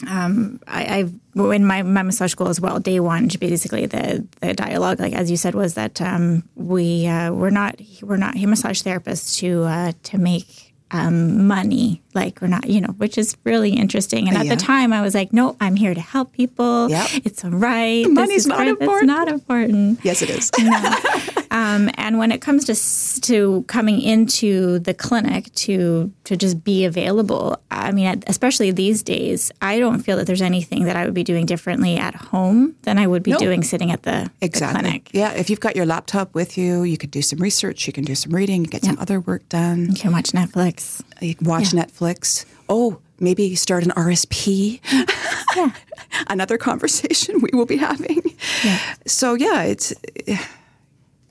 um, 0.07 0.59
I, 0.67 0.99
I've 0.99 1.13
in 1.35 1.65
my, 1.65 1.81
my 1.83 2.03
massage 2.03 2.31
school 2.31 2.49
as 2.49 2.59
well. 2.59 2.79
Day 2.79 2.99
one, 2.99 3.29
basically 3.39 3.85
the 3.85 4.27
the 4.41 4.53
dialogue, 4.53 4.99
like 4.99 5.13
as 5.13 5.31
you 5.31 5.37
said, 5.37 5.55
was 5.55 5.75
that 5.75 6.01
um, 6.01 6.43
we 6.55 7.07
uh, 7.07 7.31
we're 7.31 7.49
not 7.49 7.79
we're 8.01 8.17
not 8.17 8.35
massage 8.35 8.81
therapists 8.81 9.37
to 9.39 9.63
uh, 9.63 9.93
to 10.03 10.17
make 10.17 10.70
um, 10.93 11.47
money, 11.47 12.01
like 12.13 12.41
we're 12.41 12.47
not, 12.47 12.67
you 12.67 12.81
know, 12.81 12.89
which 12.97 13.17
is 13.17 13.37
really 13.43 13.71
interesting. 13.71 14.27
And 14.27 14.37
at 14.37 14.45
yeah. 14.45 14.55
the 14.55 14.61
time, 14.61 14.91
I 14.91 15.01
was 15.01 15.15
like, 15.15 15.31
no, 15.31 15.55
I'm 15.61 15.75
here 15.75 15.93
to 15.93 16.01
help 16.01 16.33
people. 16.33 16.89
Yep. 16.89 17.09
It's 17.25 17.45
all 17.45 17.51
right. 17.51 18.05
Money's 18.09 18.45
not 18.45 18.67
important. 18.67 19.11
It's 19.11 19.17
not 19.17 19.27
important. 19.27 19.99
Yes, 20.03 20.21
it 20.21 20.29
is. 20.29 20.51
no. 20.59 21.43
um, 21.51 21.89
and 21.95 22.17
when 22.17 22.31
it 22.31 22.41
comes 22.41 22.65
to 22.65 23.21
to 23.21 23.63
coming 23.67 24.01
into 24.01 24.79
the 24.79 24.93
clinic 24.93 25.53
to 25.55 26.11
to 26.25 26.35
just 26.35 26.63
be 26.63 26.85
available, 26.85 27.57
I 27.69 27.91
mean, 27.91 28.23
especially 28.27 28.71
these 28.71 29.01
days, 29.03 29.51
I 29.61 29.79
don't 29.79 29.99
feel 29.99 30.17
that 30.17 30.27
there's 30.27 30.41
anything 30.41 30.85
that 30.85 30.95
I 30.95 31.05
would 31.05 31.13
be 31.13 31.23
doing 31.23 31.45
differently 31.45 31.97
at 31.97 32.15
home 32.15 32.75
than 32.83 32.97
I 32.97 33.07
would 33.07 33.23
be 33.23 33.33
doing 33.33 33.63
sitting 33.63 33.91
at 33.91 34.03
the, 34.03 34.29
exactly. 34.41 34.81
the 34.81 34.87
clinic. 34.89 35.09
Yeah, 35.13 35.31
if 35.33 35.49
you've 35.49 35.59
got 35.59 35.75
your 35.75 35.85
laptop 35.85 36.33
with 36.33 36.57
you, 36.57 36.83
you 36.83 36.97
could 36.97 37.11
do 37.11 37.21
some 37.21 37.39
research, 37.39 37.87
you 37.87 37.93
can 37.93 38.03
do 38.03 38.15
some 38.15 38.33
reading, 38.33 38.63
get 38.63 38.83
some 38.83 38.97
other 38.99 39.19
work 39.19 39.47
done. 39.49 39.89
You 39.89 39.95
can 39.95 40.11
watch 40.11 40.31
Netflix. 40.31 40.80
You 41.21 41.35
watch 41.41 41.73
yeah. 41.73 41.83
Netflix. 41.83 42.45
Oh, 42.69 42.99
maybe 43.19 43.55
start 43.55 43.83
an 43.83 43.91
RSP. 43.91 44.79
yeah. 45.55 45.71
Another 46.27 46.57
conversation 46.57 47.41
we 47.41 47.49
will 47.53 47.65
be 47.65 47.77
having. 47.77 48.21
Yeah. 48.63 48.79
So 49.05 49.33
yeah, 49.33 49.63
it's 49.63 49.93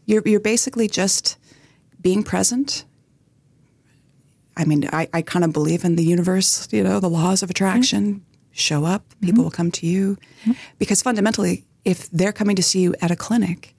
you're 0.07 0.23
you're 0.25 0.41
basically 0.41 0.89
just 0.89 1.37
being 2.01 2.23
present. 2.23 2.85
I 4.57 4.65
mean, 4.65 4.89
I, 4.93 5.09
I 5.15 5.23
kind 5.23 5.45
of 5.45 5.53
believe 5.53 5.85
in 5.85 5.97
the 5.97 6.05
universe, 6.05 6.69
you 6.71 6.83
know, 6.83 7.01
the 7.01 7.09
laws 7.09 7.43
of 7.43 7.51
attraction. 7.51 8.05
Mm-hmm. 8.05 8.25
Show 8.53 8.85
up, 8.85 9.05
people 9.21 9.35
mm-hmm. 9.35 9.43
will 9.45 9.51
come 9.51 9.71
to 9.71 9.87
you. 9.87 10.19
Mm-hmm. 10.43 10.53
Because 10.79 11.03
fundamentally, 11.03 11.65
if 11.85 12.11
they're 12.11 12.33
coming 12.33 12.57
to 12.57 12.63
see 12.63 12.81
you 12.81 12.95
at 13.01 13.11
a 13.11 13.17
clinic 13.17 13.75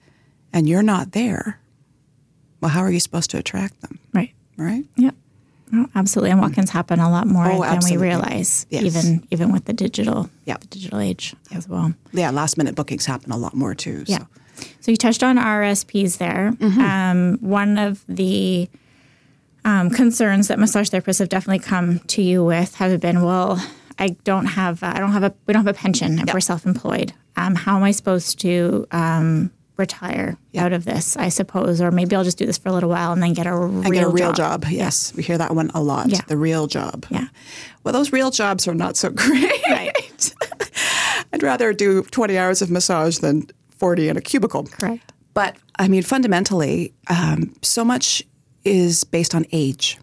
and 0.52 0.68
you're 0.68 0.82
not 0.82 1.12
there, 1.12 1.60
well, 2.60 2.70
how 2.70 2.80
are 2.80 2.90
you 2.90 2.98
supposed 2.98 3.30
to 3.30 3.38
attract 3.38 3.80
them? 3.82 3.98
Right. 4.14 4.32
Right? 4.56 4.84
Yep. 4.96 5.14
Oh, 5.74 5.86
absolutely, 5.94 6.30
and 6.30 6.40
walk-ins 6.40 6.70
happen 6.70 7.00
a 7.00 7.10
lot 7.10 7.26
more 7.26 7.50
oh, 7.50 7.62
than 7.62 7.80
we 7.88 7.96
realize, 7.96 8.66
yes. 8.68 8.82
even 8.82 9.26
even 9.30 9.52
with 9.52 9.64
the 9.64 9.72
digital, 9.72 10.28
yep. 10.44 10.60
the 10.60 10.66
digital 10.66 11.00
age 11.00 11.34
as 11.50 11.66
well. 11.66 11.94
Yeah, 12.12 12.30
last 12.30 12.58
minute 12.58 12.74
bookings 12.74 13.06
happen 13.06 13.32
a 13.32 13.38
lot 13.38 13.54
more 13.54 13.74
too. 13.74 14.04
Yeah. 14.06 14.24
So 14.80 14.90
you 14.90 14.96
touched 14.96 15.22
on 15.22 15.36
RSPs 15.36 16.18
there. 16.18 16.52
Mm-hmm. 16.56 16.80
Um, 16.80 17.38
one 17.40 17.78
of 17.78 18.04
the 18.06 18.68
um, 19.64 19.90
concerns 19.90 20.48
that 20.48 20.58
massage 20.58 20.90
therapists 20.90 21.20
have 21.20 21.28
definitely 21.28 21.64
come 21.64 22.00
to 22.00 22.22
you 22.22 22.44
with 22.44 22.74
have 22.76 23.00
been, 23.00 23.22
well, 23.22 23.64
I 23.98 24.08
don't 24.24 24.46
have, 24.46 24.82
uh, 24.82 24.92
I 24.94 24.98
don't 24.98 25.12
have 25.12 25.22
a, 25.22 25.34
we 25.46 25.54
don't 25.54 25.64
have 25.64 25.74
a 25.74 25.78
pension 25.78 26.18
if 26.18 26.34
we're 26.34 26.40
self-employed. 26.40 27.12
Um, 27.36 27.54
how 27.54 27.76
am 27.76 27.82
I 27.82 27.92
supposed 27.92 28.40
to 28.40 28.86
um, 28.90 29.50
retire 29.82 30.36
out 30.56 30.72
of 30.72 30.84
this? 30.84 31.16
I 31.16 31.28
suppose, 31.28 31.80
or 31.80 31.90
maybe 31.90 32.14
I'll 32.16 32.24
just 32.24 32.38
do 32.38 32.46
this 32.46 32.58
for 32.58 32.68
a 32.68 32.72
little 32.72 32.88
while 32.88 33.12
and 33.12 33.22
then 33.22 33.32
get 33.32 33.46
a 33.46 33.54
real, 33.54 33.90
get 33.90 34.04
a 34.04 34.08
real 34.08 34.32
job. 34.32 34.62
job. 34.62 34.72
Yes, 34.72 35.12
we 35.14 35.22
hear 35.22 35.38
that 35.38 35.54
one 35.54 35.70
a 35.74 35.82
lot. 35.82 36.08
Yeah. 36.08 36.20
The 36.26 36.36
real 36.36 36.66
job. 36.66 37.04
Yeah. 37.10 37.26
Well, 37.84 37.92
those 37.92 38.12
real 38.12 38.30
jobs 38.30 38.68
are 38.68 38.74
not 38.74 38.96
so 38.96 39.10
great. 39.22 39.62
Right. 39.68 40.34
I'd 41.32 41.42
rather 41.42 41.72
do 41.72 42.02
20 42.02 42.38
hours 42.38 42.62
of 42.62 42.70
massage 42.70 43.18
than 43.18 43.46
40 43.70 44.08
in 44.08 44.16
a 44.16 44.20
cubicle. 44.20 44.64
Correct. 44.64 45.12
But 45.34 45.56
I 45.78 45.88
mean, 45.88 46.02
fundamentally, 46.02 46.94
um, 47.08 47.54
so 47.62 47.84
much 47.84 48.22
is 48.64 49.04
based 49.04 49.34
on 49.34 49.44
age. 49.52 49.98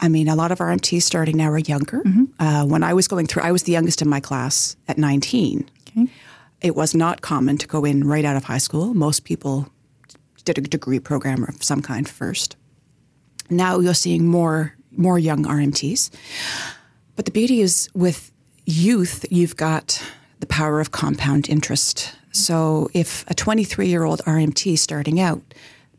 I 0.00 0.08
mean, 0.08 0.28
a 0.28 0.34
lot 0.34 0.50
of 0.50 0.58
RMTs 0.58 1.02
starting 1.02 1.36
now 1.36 1.50
are 1.50 1.58
younger. 1.58 2.02
Uh, 2.38 2.64
when 2.64 2.82
I 2.82 2.94
was 2.94 3.06
going 3.06 3.26
through, 3.26 3.42
I 3.42 3.52
was 3.52 3.64
the 3.64 3.72
youngest 3.72 4.00
in 4.00 4.08
my 4.08 4.20
class 4.20 4.76
at 4.88 4.96
19. 4.96 5.68
Okay. 5.88 6.06
It 6.62 6.76
was 6.76 6.94
not 6.94 7.20
common 7.20 7.58
to 7.58 7.66
go 7.66 7.84
in 7.84 8.06
right 8.06 8.24
out 8.24 8.36
of 8.36 8.44
high 8.44 8.58
school. 8.58 8.94
Most 8.94 9.24
people 9.24 9.68
did 10.44 10.58
a 10.58 10.62
degree 10.62 11.00
program 11.00 11.44
of 11.44 11.62
some 11.62 11.82
kind 11.82 12.08
first. 12.08 12.56
Now 13.48 13.78
you're 13.78 13.94
seeing 13.94 14.26
more 14.26 14.74
more 14.92 15.18
young 15.18 15.44
RMTs. 15.44 16.10
But 17.16 17.24
the 17.24 17.30
beauty 17.30 17.60
is 17.60 17.88
with 17.94 18.32
youth, 18.66 19.24
you've 19.30 19.56
got 19.56 20.02
the 20.40 20.46
power 20.46 20.80
of 20.80 20.90
compound 20.90 21.48
interest. 21.48 22.14
So 22.32 22.88
if 22.94 23.28
a 23.28 23.34
23 23.34 23.88
year 23.88 24.04
old 24.04 24.20
RMT 24.24 24.78
starting 24.78 25.20
out 25.20 25.42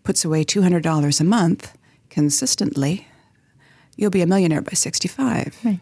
puts 0.03 0.25
away 0.25 0.43
$200 0.43 1.19
a 1.19 1.23
month 1.23 1.77
consistently, 2.09 3.07
you'll 3.95 4.11
be 4.11 4.21
a 4.21 4.27
millionaire 4.27 4.61
by 4.61 4.73
65. 4.73 5.59
Right. 5.63 5.79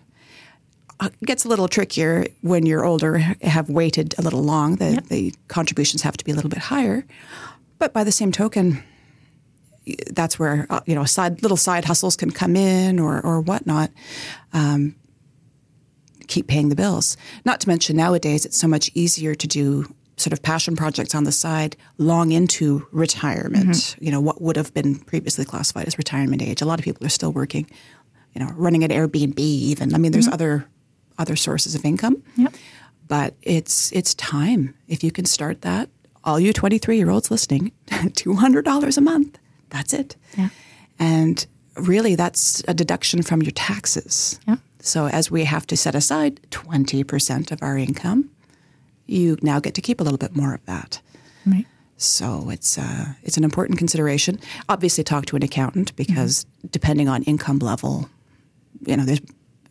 Uh, 0.99 1.09
It 1.21 1.25
gets 1.25 1.45
a 1.45 1.47
little 1.47 1.67
trickier 1.67 2.25
when 2.41 2.65
you're 2.65 2.85
older, 2.85 3.17
have 3.41 3.69
waited 3.69 4.15
a 4.17 4.21
little 4.21 4.43
long. 4.43 4.75
The, 4.77 5.01
the 5.09 5.33
contributions 5.47 6.01
have 6.01 6.17
to 6.17 6.25
be 6.25 6.31
a 6.31 6.35
little 6.35 6.49
bit 6.49 6.59
higher. 6.59 7.05
But 7.77 7.93
by 7.93 8.03
the 8.03 8.11
same 8.11 8.31
token, 8.31 8.83
that's 10.11 10.37
where 10.37 10.67
uh, 10.69 10.81
you 10.85 10.93
know 10.95 11.05
side 11.05 11.41
little 11.41 11.57
side 11.57 11.85
hustles 11.85 12.15
can 12.15 12.31
come 12.31 12.55
in 12.55 12.99
or 12.99 13.21
or 13.25 13.41
whatnot. 13.41 13.89
Um, 14.53 14.95
keep 16.27 16.47
paying 16.47 16.69
the 16.69 16.75
bills. 16.75 17.17
Not 17.45 17.59
to 17.61 17.67
mention 17.67 17.95
nowadays 17.95 18.45
it's 18.45 18.57
so 18.57 18.67
much 18.67 18.91
easier 18.93 19.33
to 19.35 19.47
do 19.47 19.85
sort 20.17 20.33
of 20.33 20.43
passion 20.43 20.75
projects 20.75 21.15
on 21.15 21.23
the 21.23 21.31
side 21.31 21.75
long 21.97 22.31
into 22.33 22.85
retirement. 22.91 23.95
You 23.99 24.11
know 24.11 24.19
what 24.21 24.41
would 24.41 24.57
have 24.57 24.73
been 24.73 24.99
previously 24.99 25.45
classified 25.45 25.87
as 25.87 25.97
retirement 25.97 26.41
age. 26.41 26.61
A 26.61 26.65
lot 26.65 26.77
of 26.79 26.83
people 26.85 27.05
are 27.05 27.09
still 27.09 27.31
working. 27.31 27.65
You 28.35 28.45
know, 28.45 28.51
running 28.57 28.83
an 28.83 28.91
Airbnb 28.91 29.39
even. 29.39 29.95
I 29.95 29.97
mean, 29.97 30.11
there's 30.11 30.27
other 30.27 30.65
other 31.19 31.35
sources 31.35 31.75
of 31.75 31.85
income. 31.85 32.23
Yep. 32.35 32.53
But 33.07 33.35
it's 33.43 33.91
it's 33.91 34.13
time 34.15 34.73
if 34.87 35.03
you 35.03 35.11
can 35.11 35.25
start 35.25 35.61
that. 35.61 35.89
All 36.23 36.39
you 36.39 36.53
23 36.53 36.97
year 36.97 37.09
olds 37.09 37.29
listening, 37.31 37.71
$200 37.87 38.97
a 38.97 39.01
month. 39.01 39.37
That's 39.69 39.93
it. 39.93 40.15
Yeah. 40.37 40.49
And 40.97 41.45
really, 41.75 42.15
that's 42.15 42.63
a 42.67 42.73
deduction 42.73 43.21
from 43.21 43.41
your 43.41 43.51
taxes. 43.51 44.39
Yeah. 44.47 44.57
So 44.79 45.07
as 45.07 45.29
we 45.29 45.43
have 45.45 45.67
to 45.67 45.77
set 45.77 45.95
aside 45.95 46.39
20% 46.51 47.51
of 47.51 47.61
our 47.61 47.77
income, 47.77 48.29
you 49.05 49.37
now 49.41 49.59
get 49.59 49.73
to 49.75 49.81
keep 49.81 49.99
a 49.99 50.03
little 50.03 50.17
bit 50.17 50.35
more 50.35 50.53
of 50.53 50.65
that. 50.65 51.01
Right. 51.45 51.65
So 51.97 52.49
it's 52.49 52.77
uh, 52.77 53.13
it's 53.23 53.37
an 53.37 53.43
important 53.43 53.77
consideration. 53.77 54.39
Obviously, 54.69 55.03
talk 55.03 55.25
to 55.27 55.35
an 55.35 55.43
accountant 55.43 55.95
because 55.95 56.45
depending 56.69 57.09
on 57.09 57.23
income 57.23 57.59
level, 57.59 58.09
you 58.85 58.95
know, 58.95 59.03
there's 59.03 59.21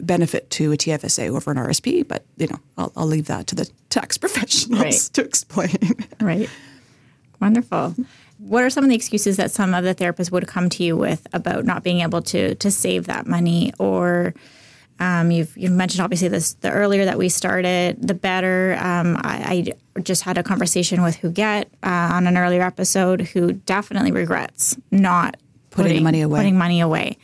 benefit 0.00 0.48
to 0.50 0.72
a 0.72 0.76
TFSA 0.76 1.28
over 1.34 1.50
an 1.50 1.56
RSP. 1.56 2.06
But 2.06 2.24
you 2.36 2.46
know, 2.48 2.58
I'll, 2.76 2.92
I'll 2.96 3.06
leave 3.06 3.26
that 3.26 3.46
to 3.48 3.54
the 3.54 3.68
tax 3.90 4.16
professionals 4.24 4.82
Right. 4.82 4.94
to 5.14 5.22
explain. 5.24 5.76
Right. 6.20 6.48
Wonderful. 7.40 7.94
What 8.38 8.62
are 8.64 8.70
some 8.70 8.84
of 8.84 8.90
the 8.90 8.96
excuses 8.96 9.36
that 9.36 9.50
some 9.50 9.74
of 9.74 9.84
the 9.84 9.94
therapists 9.94 10.30
would 10.30 10.46
come 10.46 10.68
to 10.70 10.84
you 10.84 10.96
with 10.96 11.26
about 11.32 11.64
not 11.64 11.82
being 11.82 12.00
able 12.00 12.22
to 12.22 12.54
to 12.56 12.70
save 12.70 13.06
that 13.06 13.26
money? 13.26 13.72
Or 13.78 14.34
um, 15.00 15.30
you've 15.30 15.56
you've 15.56 15.72
mentioned 15.72 16.00
obviously 16.02 16.28
this 16.28 16.54
the 16.54 16.70
earlier 16.70 17.04
that 17.04 17.18
we 17.18 17.28
started, 17.28 18.06
the 18.06 18.14
better. 18.14 18.76
Um, 18.80 19.16
I, 19.22 19.72
I 19.96 20.00
just 20.00 20.22
had 20.22 20.38
a 20.38 20.42
conversation 20.42 21.02
with 21.02 21.16
Huguette 21.16 21.66
uh, 21.82 22.10
on 22.12 22.26
an 22.26 22.36
earlier 22.36 22.62
episode 22.62 23.20
who 23.22 23.52
definitely 23.52 24.12
regrets 24.12 24.76
not 24.90 25.36
Putting 25.70 25.96
the 25.98 26.02
money 26.02 26.22
away. 26.22 26.38
Putting 26.40 26.58
money 26.58 26.80
away. 26.80 27.18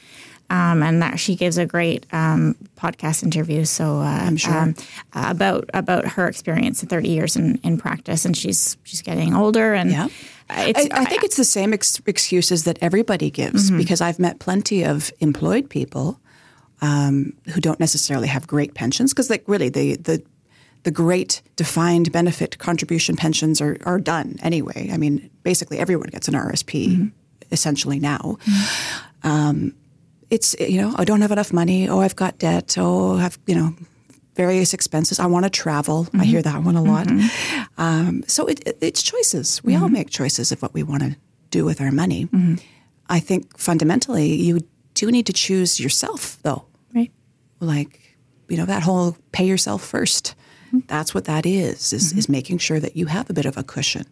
Um, 0.50 0.82
and 0.82 1.00
that 1.02 1.18
she 1.18 1.36
gives 1.36 1.56
a 1.56 1.64
great 1.64 2.04
um, 2.12 2.54
podcast 2.76 3.22
interview. 3.22 3.64
So 3.64 3.96
uh, 3.98 4.02
I'm 4.26 4.36
sure. 4.36 4.74
about 5.14 5.70
about 5.72 6.06
her 6.06 6.28
experience 6.28 6.82
in 6.82 6.88
30 6.88 7.08
years 7.08 7.34
in, 7.36 7.58
in 7.62 7.78
practice, 7.78 8.24
and 8.26 8.36
she's 8.36 8.76
she's 8.84 9.00
getting 9.02 9.34
older, 9.34 9.72
and 9.74 9.90
Yeah. 9.90 10.08
it's, 10.50 10.78
I, 10.94 11.00
I 11.00 11.04
think 11.06 11.24
it's 11.24 11.36
the 11.38 11.44
same 11.44 11.72
ex- 11.72 12.00
excuses 12.06 12.64
that 12.64 12.78
everybody 12.82 13.30
gives 13.30 13.70
because 13.70 14.02
I've 14.02 14.18
met 14.18 14.38
plenty 14.38 14.84
of 14.84 15.10
employed 15.20 15.70
people 15.70 16.20
um, 16.82 17.32
who 17.54 17.60
don't 17.60 17.80
necessarily 17.80 18.28
have 18.28 18.46
great 18.46 18.74
pensions 18.74 19.12
because, 19.14 19.30
like, 19.30 19.44
really, 19.46 19.70
the 19.70 19.96
the 19.96 20.22
the 20.82 20.90
great 20.90 21.40
defined 21.56 22.12
benefit 22.12 22.58
contribution 22.58 23.16
pensions 23.16 23.62
are 23.62 23.78
are 23.86 23.98
done 23.98 24.36
anyway. 24.42 24.90
I 24.92 24.98
mean, 24.98 25.30
basically, 25.42 25.78
everyone 25.78 26.10
gets 26.10 26.28
an 26.28 26.34
RSP 26.34 27.10
essentially 27.50 27.98
now. 27.98 28.36
Um, 29.22 29.72
it's 30.34 30.54
you 30.58 30.80
know, 30.82 30.94
I 30.96 31.04
don't 31.04 31.20
have 31.20 31.32
enough 31.32 31.52
money. 31.52 31.88
Oh, 31.88 32.00
I've 32.00 32.16
got 32.16 32.38
debt. 32.38 32.76
Oh, 32.78 33.16
I 33.16 33.22
have 33.22 33.38
you 33.46 33.54
know. 33.54 33.74
Various 34.36 34.74
expenses. 34.74 35.20
I 35.20 35.26
want 35.26 35.44
to 35.44 35.50
travel. 35.50 36.08
I 36.12 36.16
mm-hmm. 36.16 36.20
hear 36.22 36.42
that 36.42 36.64
one 36.64 36.74
a 36.74 36.82
lot. 36.82 37.06
Mm-hmm. 37.06 37.80
Um, 37.80 38.24
so 38.26 38.46
it, 38.46 38.66
it, 38.66 38.78
it's 38.80 39.00
choices. 39.00 39.62
We 39.62 39.76
all 39.76 39.82
mm-hmm. 39.82 39.92
make 39.92 40.10
choices 40.10 40.50
of 40.50 40.60
what 40.60 40.74
we 40.74 40.82
want 40.82 41.02
to 41.02 41.16
do 41.50 41.64
with 41.64 41.80
our 41.80 41.92
money. 41.92 42.28
I 43.08 43.20
think 43.20 43.56
fundamentally, 43.56 44.34
you 44.34 44.58
do 44.94 45.10
need 45.10 45.26
to 45.26 45.32
choose 45.32 45.78
yourself, 45.78 46.38
though. 46.42 46.64
right. 46.92 47.12
Like, 47.60 48.16
you 48.48 48.56
know, 48.56 48.66
that 48.66 48.82
whole 48.82 49.16
pay 49.30 49.46
yourself 49.46 49.88
1st 49.90 50.34
That's 50.88 51.14
what 51.14 51.26
that 51.26 51.46
is, 51.46 51.92
is, 51.92 52.12
is 52.12 52.28
making 52.28 52.58
sure 52.58 52.80
that 52.80 52.96
you 52.96 53.06
have 53.06 53.30
a 53.30 53.32
bit 53.32 53.46
of 53.46 53.56
a 53.56 53.62
cushion. 53.62 54.06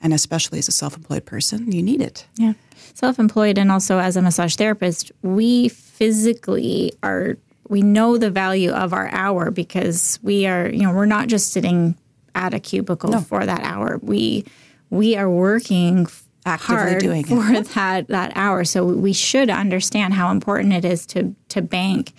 And 0.00 0.14
especially 0.14 0.58
as 0.58 0.68
a 0.68 0.72
self 0.72 0.96
employed 0.96 1.24
person, 1.24 1.72
you 1.72 1.82
need 1.82 2.00
it. 2.00 2.26
Yeah. 2.36 2.52
Self 2.94 3.18
employed 3.18 3.58
and 3.58 3.70
also 3.70 3.98
as 3.98 4.16
a 4.16 4.22
massage 4.22 4.54
therapist, 4.56 5.10
we 5.22 5.68
physically 5.68 6.92
are, 7.02 7.36
we 7.68 7.82
know 7.82 8.16
the 8.16 8.30
value 8.30 8.70
of 8.70 8.92
our 8.92 9.08
hour 9.08 9.50
because 9.50 10.18
we 10.22 10.46
are, 10.46 10.68
you 10.68 10.82
know, 10.82 10.92
we're 10.92 11.06
not 11.06 11.28
just 11.28 11.52
sitting 11.52 11.96
at 12.34 12.54
a 12.54 12.60
cubicle 12.60 13.20
for 13.20 13.44
that 13.44 13.60
hour. 13.62 13.98
We, 14.02 14.44
we 14.90 15.16
are 15.16 15.28
working 15.28 16.06
Actively 16.46 16.76
hard 16.76 16.98
doing 17.00 17.24
it. 17.24 17.26
for 17.28 17.60
that, 17.74 18.08
that 18.08 18.32
hour. 18.36 18.64
So 18.64 18.84
we 18.84 19.12
should 19.12 19.50
understand 19.50 20.14
how 20.14 20.30
important 20.30 20.72
it 20.72 20.84
is 20.84 21.04
to, 21.06 21.34
to 21.48 21.60
bank 21.60 22.12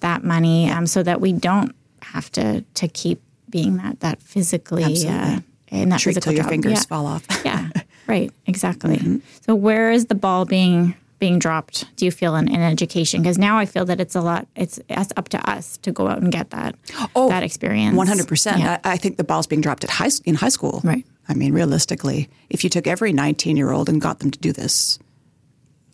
that 0.00 0.22
money 0.24 0.70
um, 0.70 0.86
so 0.86 1.02
that 1.02 1.20
we 1.20 1.32
don't 1.32 1.74
have 2.02 2.30
to, 2.32 2.62
to 2.74 2.88
keep 2.88 3.20
being 3.50 3.76
that, 3.78 4.00
that 4.00 4.22
physically, 4.22 5.06
uh. 5.08 5.40
In 5.68 5.88
that 5.90 6.00
Treat 6.00 6.14
physical 6.14 6.30
till 6.30 6.34
your 6.36 6.44
job. 6.44 6.50
fingers 6.50 6.72
Yeah. 6.72 6.80
fall 6.82 7.06
off. 7.06 7.24
Yeah, 7.44 7.70
right, 8.06 8.30
exactly. 8.46 9.20
So 9.46 9.54
where 9.54 9.90
is 9.90 10.06
the 10.06 10.14
ball 10.14 10.44
being 10.44 10.94
being 11.18 11.38
dropped? 11.38 11.84
Do 11.96 12.04
you 12.04 12.10
feel 12.10 12.36
in, 12.36 12.46
in 12.48 12.60
education? 12.60 13.22
Because 13.22 13.38
now 13.38 13.58
I 13.58 13.64
feel 13.66 13.84
that 13.86 14.00
it's 14.00 14.14
a 14.14 14.20
lot. 14.20 14.46
It's 14.54 14.78
it's 14.88 15.12
up 15.16 15.28
to 15.30 15.50
us 15.50 15.78
to 15.78 15.92
go 15.92 16.06
out 16.08 16.18
and 16.22 16.30
get 16.30 16.50
that 16.50 16.74
that 17.14 17.42
experience. 17.42 17.96
One 17.96 18.06
hundred 18.06 18.28
percent. 18.28 18.62
I 18.62 18.78
I 18.84 18.96
think 18.96 19.16
the 19.16 19.24
ball's 19.24 19.46
being 19.46 19.60
dropped 19.62 19.82
at 19.84 19.90
high 19.90 20.10
in 20.24 20.34
high 20.36 20.50
school. 20.50 20.80
Right. 20.84 21.04
I 21.28 21.34
mean, 21.34 21.52
realistically, 21.52 22.28
if 22.50 22.62
you 22.64 22.70
took 22.70 22.86
every 22.86 23.12
nineteen-year-old 23.12 23.88
and 23.88 24.00
got 24.00 24.18
them 24.20 24.30
to 24.30 24.38
do 24.38 24.52
this 24.52 24.98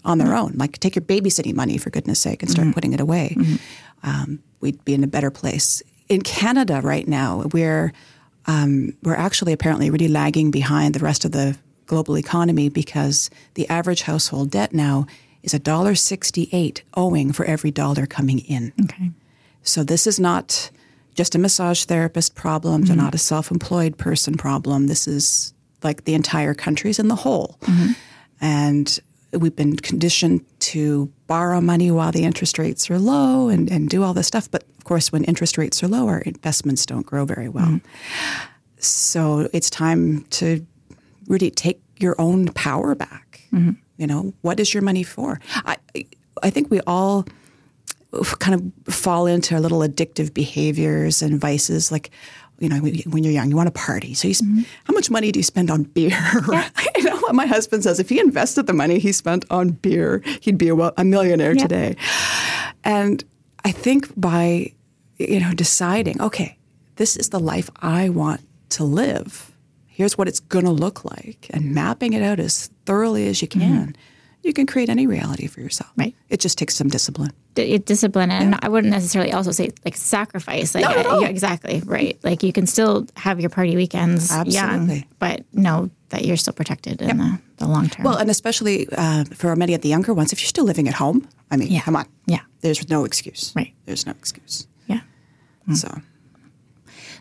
on 0.05 0.19
their 0.19 0.35
own, 0.35 0.53
like 0.57 0.79
take 0.81 0.97
your 0.97 1.05
babysitting 1.05 1.55
money 1.55 1.79
for 1.79 1.89
goodness 1.91 2.19
sake 2.21 2.43
and 2.43 2.51
start 2.51 2.67
Mm-hmm. 2.67 2.75
putting 2.75 2.93
it 2.93 3.01
away, 3.01 3.37
um, 4.03 4.41
we'd 4.61 4.85
be 4.85 4.93
in 4.95 5.05
a 5.05 5.07
better 5.07 5.31
place. 5.31 5.83
In 6.09 6.21
Canada 6.23 6.81
right 6.83 7.07
now, 7.09 7.45
we're 7.55 7.93
um, 8.47 8.97
we're 9.03 9.15
actually 9.15 9.53
apparently 9.53 9.91
really 9.91 10.09
lagging 10.09 10.51
behind 10.51 10.95
the 10.95 11.05
rest 11.05 11.25
of 11.25 11.33
the 11.33 11.57
global 11.87 12.17
economy 12.17 12.69
because 12.69 13.31
the 13.55 13.69
average 13.69 14.03
household 14.03 14.51
debt 14.51 14.73
now 14.73 15.07
is 15.43 15.55
a 15.55 15.59
dollar 15.59 15.95
sixty-eight 15.95 16.83
owing 16.95 17.33
for 17.33 17.45
every 17.45 17.71
dollar 17.71 18.07
coming 18.07 18.39
in. 18.41 18.73
Okay. 18.85 19.11
So 19.63 19.85
this 19.85 20.07
is 20.07 20.19
not 20.19 20.71
just 21.15 21.35
a 21.35 21.39
massage 21.39 21.85
therapist 21.85 22.35
problem, 22.35 22.91
or 22.91 22.97
not 22.97 23.15
a 23.15 23.19
self-employed 23.19 23.99
person 23.99 24.37
problem. 24.37 24.87
This 24.87 25.07
is 25.07 25.53
like 25.83 26.05
the 26.05 26.15
entire 26.15 26.55
country's 26.55 26.99
in 26.99 27.09
the 27.09 27.17
hole. 27.17 27.59
And 28.41 28.99
we've 29.33 29.55
been 29.55 29.77
conditioned 29.77 30.45
to 30.61 31.13
borrow 31.27 31.61
money 31.61 31.91
while 31.91 32.13
the 32.13 32.25
interest 32.25 32.59
rates 32.59 32.91
are 32.91 32.99
low 32.99 33.49
and, 33.49 33.71
and 33.71 33.89
do 33.89 34.03
all 34.03 34.15
this 34.15 34.27
stuff. 34.27 34.51
But 34.51 34.65
of 34.83 34.85
course, 34.85 35.13
when 35.13 35.23
interest 35.23 35.59
rates 35.59 35.81
are 35.85 35.87
lower, 35.87 36.19
investments 36.19 36.85
don't 36.85 37.07
grow 37.07 37.25
very 37.25 37.49
well. 37.49 37.69
Mm-hmm. 37.69 37.87
So 38.79 39.49
it's 39.53 39.71
time 39.71 40.25
to 40.31 40.67
really 41.29 41.53
take 41.53 41.81
your 41.99 42.21
own 42.21 42.47
power 42.49 42.97
back. 42.97 43.43
Mm-hmm. 43.53 43.75
You 43.99 44.07
know, 44.09 44.35
what 44.41 44.59
is 44.59 44.75
your 44.75 44.83
money 44.83 45.05
for? 45.05 45.39
I, 45.55 45.77
I 46.43 46.51
think 46.51 46.69
we 46.73 46.81
all 46.81 47.27
kind 48.41 48.57
of 48.57 48.93
fall 48.93 49.27
into 49.27 49.57
little 49.61 49.83
addictive 49.83 50.35
behaviors 50.35 51.23
and 51.23 51.41
vices 51.41 51.93
like 51.93 52.11
you 52.59 52.69
know 52.69 52.77
when 52.81 53.25
you're 53.25 53.33
young 53.33 53.49
you 53.49 53.57
want 53.57 53.69
to 53.69 53.81
party 53.81 54.13
so 54.13 54.29
you 54.29 54.35
sp- 54.37 54.45
mm-hmm. 54.45 54.63
how 54.85 54.93
much 54.93 55.11
money 55.11 55.33
do 55.33 55.39
you 55.39 55.43
spend 55.43 55.71
on 55.71 55.85
beer 55.85 56.11
you 56.97 57.05
know 57.05 57.17
what 57.21 57.35
my 57.35 57.47
husband 57.47 57.83
says 57.83 57.99
if 57.99 58.11
he 58.11 58.21
invested 58.21 58.67
the 58.67 58.75
money 58.75 58.99
he 58.99 59.13
spent 59.13 59.47
on 59.51 59.71
beer 59.71 60.23
he'd 60.43 60.59
be 60.59 60.69
a, 60.69 60.75
well, 60.75 60.93
a 60.99 61.05
millionaire 61.05 61.55
Yeah. 61.55 61.63
today 61.63 61.97
and 62.85 63.25
i 63.65 63.73
think 63.73 64.09
by 64.21 64.73
you 65.19 65.41
know 65.41 65.53
deciding 65.55 66.21
okay 66.21 66.59
this 66.97 67.17
is 67.17 67.31
the 67.31 67.41
life 67.41 67.71
i 67.81 68.09
want 68.09 68.41
to 68.73 68.85
live. 68.85 69.53
Here's 69.87 70.19
what 70.19 70.29
it's 70.29 70.41
going 70.41 70.65
to 70.65 70.71
look 70.71 71.05
like. 71.05 71.47
And 71.51 71.75
mapping 71.75 72.15
it 72.15 72.23
out 72.23 72.41
as 72.41 72.71
thoroughly 72.87 73.29
as 73.29 73.41
you 73.41 73.49
mm-hmm. 73.49 73.61
can 73.61 73.97
you 74.43 74.53
can 74.53 74.67
create 74.67 74.89
any 74.89 75.07
reality 75.07 75.47
for 75.47 75.61
yourself 75.61 75.91
Right. 75.97 76.15
it 76.29 76.41
just 76.41 76.59
takes 76.59 76.75
some 76.75 76.89
discipline 76.89 77.33
D- 77.55 77.79
discipline 77.79 78.31
and 78.31 78.59
I 78.63 78.69
wouldn't 78.69 78.91
necessarily 78.93 79.33
also 79.33 79.51
say 79.53 79.71
like 79.85 79.97
sacrifice 79.97 80.75
like 80.75 80.85
Not 80.85 80.97
at 80.97 81.07
all. 81.07 81.21
yeah, 81.23 81.29
exactly 81.29 81.81
right 81.85 82.19
like 82.25 82.43
you 82.43 82.53
can 82.53 82.67
still 82.67 83.07
have 83.17 83.41
your 83.41 83.51
party 83.51 83.77
weekends 83.77 84.31
young 84.31 84.49
Absolutely. 84.49 85.07
but 85.19 85.45
know 85.53 85.91
that 86.11 86.25
you're 86.25 86.37
still 86.37 86.53
protected 86.55 87.01
in 87.03 87.17
the, 87.19 87.39
the 87.57 87.67
long 87.67 87.89
term 87.89 88.05
Well, 88.05 88.17
and 88.19 88.29
especially 88.31 88.87
uh, 88.93 89.25
for 89.35 89.57
many 89.57 89.73
of 89.75 89.81
the 89.81 89.89
younger 89.89 90.13
ones, 90.13 90.31
if 90.33 90.41
you're 90.43 90.49
still 90.49 90.67
living 90.67 90.87
at 90.89 90.95
home, 90.95 91.27
I 91.51 91.57
mean, 91.57 91.69
Yeah. 91.73 91.81
come 91.81 91.97
on. 91.97 92.05
Yeah. 92.27 92.41
There's 92.61 92.87
no 92.91 93.05
excuse. 93.07 93.51
Right. 93.57 93.73
There's 93.87 94.05
no 94.05 94.13
excuse. 94.13 94.67
yeah 94.89 95.01
So, 95.75 95.89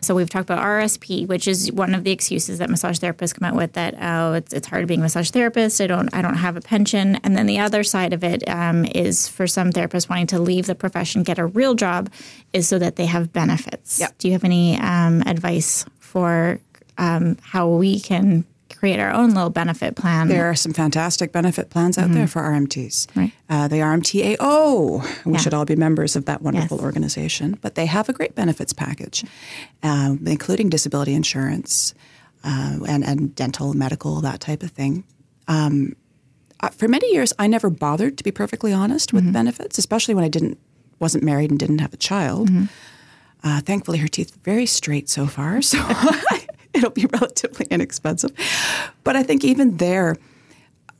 So 0.02 0.16
we've 0.16 0.28
talked 0.28 0.50
about 0.50 0.64
RSP, 0.64 1.28
which 1.28 1.46
is 1.46 1.70
one 1.70 1.94
of 1.94 2.02
the 2.02 2.10
excuses 2.10 2.58
that 2.58 2.68
massage 2.68 2.98
therapists 2.98 3.38
come 3.38 3.48
out 3.48 3.54
with 3.54 3.74
that 3.74 3.94
oh 4.00 4.32
it's, 4.34 4.52
it's 4.52 4.66
hard 4.66 4.86
being 4.88 5.00
a 5.00 5.04
massage 5.04 5.30
therapist. 5.30 5.80
I 5.80 5.86
don't 5.86 6.12
I 6.12 6.22
don't 6.22 6.36
have 6.36 6.56
a 6.56 6.60
pension. 6.60 7.16
And 7.22 7.36
then 7.36 7.46
the 7.46 7.60
other 7.60 7.84
side 7.84 8.12
of 8.12 8.24
it 8.24 8.48
um, 8.48 8.84
is 8.84 9.28
for 9.28 9.46
some 9.46 9.70
therapists 9.70 10.08
wanting 10.08 10.26
to 10.28 10.40
leave 10.40 10.66
the 10.66 10.74
profession, 10.74 11.22
get 11.22 11.38
a 11.38 11.46
real 11.46 11.74
job, 11.74 12.10
is 12.52 12.66
so 12.66 12.78
that 12.78 12.96
they 12.96 13.06
have 13.06 13.32
benefits. 13.32 14.00
Yep. 14.00 14.18
Do 14.18 14.28
you 14.28 14.32
have 14.32 14.44
any 14.44 14.78
um, 14.78 15.22
advice 15.22 15.84
for 16.00 16.58
um, 16.98 17.38
how 17.42 17.68
we 17.68 18.00
can 18.00 18.44
create 18.82 18.98
our 18.98 19.12
own 19.12 19.30
little 19.30 19.48
benefit 19.48 19.94
plan? 19.94 20.26
there 20.26 20.50
are 20.50 20.56
some 20.56 20.72
fantastic 20.72 21.30
benefit 21.30 21.70
plans 21.70 21.96
out 21.96 22.10
there 22.10 22.26
for 22.26 22.42
RMTs. 22.42 23.06
Mm-hmm. 23.06 23.20
Right. 23.20 23.32
Uh, 23.48 23.68
the 23.68 23.76
RMTAO, 23.76 25.24
we 25.24 25.32
Yeah. 25.34 25.38
should 25.38 25.54
all 25.54 25.64
be 25.64 25.76
members 25.76 26.16
of 26.16 26.24
that 26.24 26.42
wonderful 26.42 26.78
Yes. 26.78 26.84
organization, 26.84 27.58
but 27.62 27.76
they 27.76 27.86
have 27.86 28.08
a 28.08 28.12
great 28.12 28.34
benefits 28.34 28.72
package, 28.72 29.24
um, 29.84 30.18
including 30.26 30.68
disability 30.68 31.14
insurance 31.14 31.94
uh, 32.42 32.78
and, 32.88 33.04
and 33.04 33.36
dental, 33.36 33.72
medical, 33.72 34.20
that 34.20 34.40
type 34.40 34.64
of 34.64 34.72
thing. 34.72 35.04
Um, 35.46 35.94
uh, 36.58 36.70
for 36.70 36.88
many 36.88 37.08
years, 37.12 37.32
I 37.38 37.46
never 37.46 37.70
bothered, 37.70 38.18
to 38.18 38.24
be 38.24 38.32
perfectly 38.32 38.72
honest, 38.72 39.12
with 39.12 39.32
benefits, 39.32 39.78
especially 39.78 40.14
when 40.16 40.24
I 40.24 40.28
didn't 40.28 40.58
wasn't 40.98 41.22
married 41.22 41.50
and 41.50 41.58
didn't 41.60 41.78
have 41.78 41.94
a 41.94 41.96
child. 41.96 42.50
Uh, 43.44 43.60
thankfully, 43.60 43.98
her 43.98 44.08
teeth 44.08 44.34
are 44.36 44.40
very 44.44 44.66
straight 44.66 45.08
so 45.08 45.26
far, 45.26 45.62
so 45.62 45.78
it'll 46.74 46.90
be 46.90 47.06
relatively 47.06 47.66
inexpensive. 47.70 48.32
But 49.04 49.16
I 49.16 49.22
think 49.22 49.44
even 49.44 49.76
there, 49.76 50.16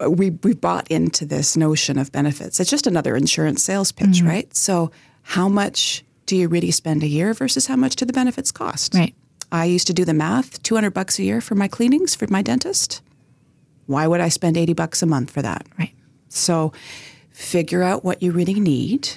we 0.09 0.31
we 0.31 0.55
bought 0.55 0.91
into 0.91 1.25
this 1.25 1.57
notion 1.57 1.99
of 1.99 2.13
benefits. 2.13 2.61
It's 2.61 2.71
just 2.71 2.87
another 2.87 3.17
insurance 3.17 3.63
sales 3.63 3.93
pitch, 3.93 4.09
mm-hmm. 4.09 4.29
right? 4.29 4.57
So, 4.57 4.91
how 5.23 5.49
much 5.49 6.05
do 6.27 6.37
you 6.37 6.49
really 6.49 6.71
spend 6.71 7.03
a 7.03 7.07
year 7.07 7.35
versus 7.35 7.67
how 7.67 7.77
much 7.77 7.97
do 7.97 8.05
the 8.05 8.13
benefits 8.13 8.51
cost? 8.51 8.95
Right. 8.95 9.15
I 9.51 9.67
used 9.67 9.87
to 9.89 9.93
do 9.93 10.05
the 10.05 10.15
math: 10.15 10.63
two 10.63 10.75
hundred 10.75 10.95
bucks 10.95 11.19
a 11.19 11.23
year 11.23 11.41
for 11.41 11.55
my 11.55 11.69
cleanings 11.69 12.15
for 12.15 12.27
my 12.29 12.43
dentist. 12.43 13.03
Why 13.87 14.07
would 14.07 14.21
I 14.21 14.29
spend 14.29 14.57
eighty 14.57 14.73
bucks 14.73 15.03
a 15.03 15.07
month 15.07 15.31
for 15.31 15.43
that? 15.43 15.67
Right. 15.79 15.95
So 16.29 16.73
figure 17.31 17.83
out 17.83 18.05
what 18.05 18.23
you 18.23 18.33
really 18.33 18.59
need. 18.59 19.11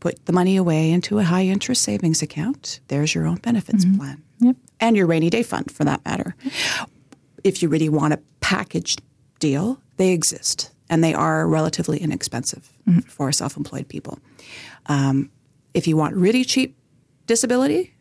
Put 0.00 0.26
the 0.26 0.32
money 0.32 0.56
away 0.56 0.90
into 0.90 1.20
a 1.20 1.22
high 1.22 1.44
interest 1.44 1.82
savings 1.82 2.22
account. 2.22 2.80
There's 2.88 3.14
your 3.14 3.26
own 3.26 3.36
benefits 3.36 3.84
mm-hmm. 3.84 3.98
plan. 3.98 4.22
Yep. 4.42 4.56
And 4.80 4.96
your 4.96 5.06
rainy 5.06 5.30
day 5.30 5.42
fund 5.42 5.70
for 5.70 5.84
that 5.84 6.04
matter. 6.04 6.34
If 7.44 7.62
you 7.62 7.68
really 7.68 7.88
want 7.88 8.14
a 8.14 8.20
packaged 8.40 9.00
deal, 9.38 9.80
they 9.96 10.12
exist 10.12 10.70
and 10.90 11.02
they 11.02 11.14
are 11.14 11.46
relatively 11.46 11.98
inexpensive 11.98 12.70
for 13.06 13.32
self 13.32 13.56
employed 13.56 13.88
people. 13.88 14.18
Um, 14.86 15.30
if 15.74 15.86
you 15.86 15.96
want 15.96 16.14
really 16.16 16.44
cheap 16.44 16.76
disability, 17.26 17.94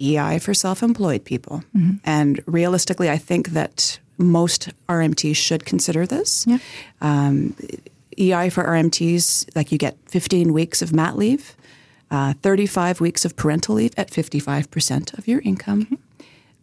EI 0.00 0.38
for 0.38 0.54
self 0.54 0.82
employed 0.82 1.24
people. 1.24 1.62
And 2.04 2.40
realistically, 2.46 3.10
I 3.10 3.18
think 3.18 3.50
that 3.50 3.98
most 4.16 4.70
RMTs 4.88 5.36
should 5.36 5.64
consider 5.64 6.06
this. 6.06 6.44
Yeah. 6.46 6.58
Um, 7.00 7.54
EI 8.18 8.50
for 8.50 8.64
RMTs, 8.64 9.54
like 9.54 9.70
you 9.70 9.78
get 9.78 9.96
15 10.06 10.52
weeks 10.52 10.82
of 10.82 10.92
mat 10.92 11.16
leave, 11.16 11.56
uh, 12.10 12.34
35 12.42 13.00
weeks 13.00 13.24
of 13.24 13.36
parental 13.36 13.74
leave 13.76 13.92
at 13.96 14.10
55% 14.10 15.16
of 15.18 15.28
your 15.28 15.40
income. 15.40 15.98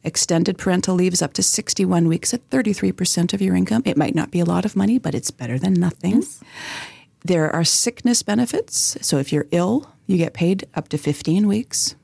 Extended 0.03 0.57
parental 0.57 0.95
leave 0.95 1.13
is 1.13 1.21
up 1.21 1.33
to 1.33 1.43
61 1.43 2.07
weeks 2.07 2.33
at 2.33 2.47
33% 2.51 3.33
of 3.33 3.41
your 3.41 3.55
income. 3.55 3.81
It 3.85 3.97
might 3.97 4.13
not 4.13 4.29
be 4.29 4.39
a 4.39 4.45
lot 4.45 4.63
of 4.63 4.75
money, 4.75 4.99
but 4.99 5.15
it's 5.15 5.31
better 5.31 5.57
than 5.57 5.73
nothing. 5.73 6.23
There 7.23 7.49
are 7.49 7.63
sickness 7.63 8.21
benefits. 8.21 8.97
So 9.01 9.17
if 9.17 9.33
you're 9.33 9.47
ill, 9.49 9.91
you 10.05 10.17
get 10.17 10.35
paid 10.35 10.67
up 10.75 10.89
to 10.89 10.97
15 10.99 11.47
weeks. 11.47 11.95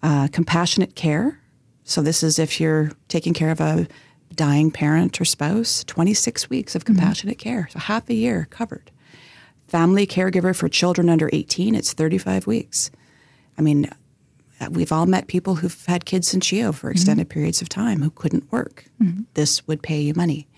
Uh, 0.00 0.28
compassionate 0.28 0.94
care. 0.94 1.40
So 1.82 2.02
this 2.02 2.22
is 2.22 2.38
if 2.38 2.60
you're 2.60 2.92
taking 3.08 3.34
care 3.34 3.50
of 3.50 3.60
a 3.60 3.88
dying 4.34 4.70
parent 4.70 5.20
or 5.20 5.24
spouse, 5.24 5.82
26 5.84 6.48
weeks 6.48 6.76
of 6.76 6.84
compassionate 6.84 7.38
care. 7.38 7.68
So 7.72 7.80
half 7.80 8.08
a 8.08 8.14
year 8.14 8.46
covered. 8.50 8.89
Family 9.70 10.04
caregiver 10.04 10.54
for 10.54 10.68
children 10.68 11.08
under 11.08 11.30
18, 11.32 11.76
it's 11.76 11.92
35 11.92 12.48
weeks. 12.48 12.90
I 13.56 13.62
mean, 13.62 13.88
we've 14.68 14.90
all 14.90 15.06
met 15.06 15.28
people 15.28 15.54
who've 15.54 15.86
had 15.86 16.04
kids 16.04 16.34
in 16.34 16.40
CHEO 16.40 16.74
for 16.74 16.88
mm-hmm. 16.88 16.90
extended 16.90 17.28
periods 17.28 17.62
of 17.62 17.68
time 17.68 18.02
who 18.02 18.10
couldn't 18.10 18.50
work. 18.50 18.86
Mm-hmm. 19.00 19.22
This 19.34 19.64
would 19.68 19.80
pay 19.80 20.00
you 20.00 20.12
money. 20.16 20.48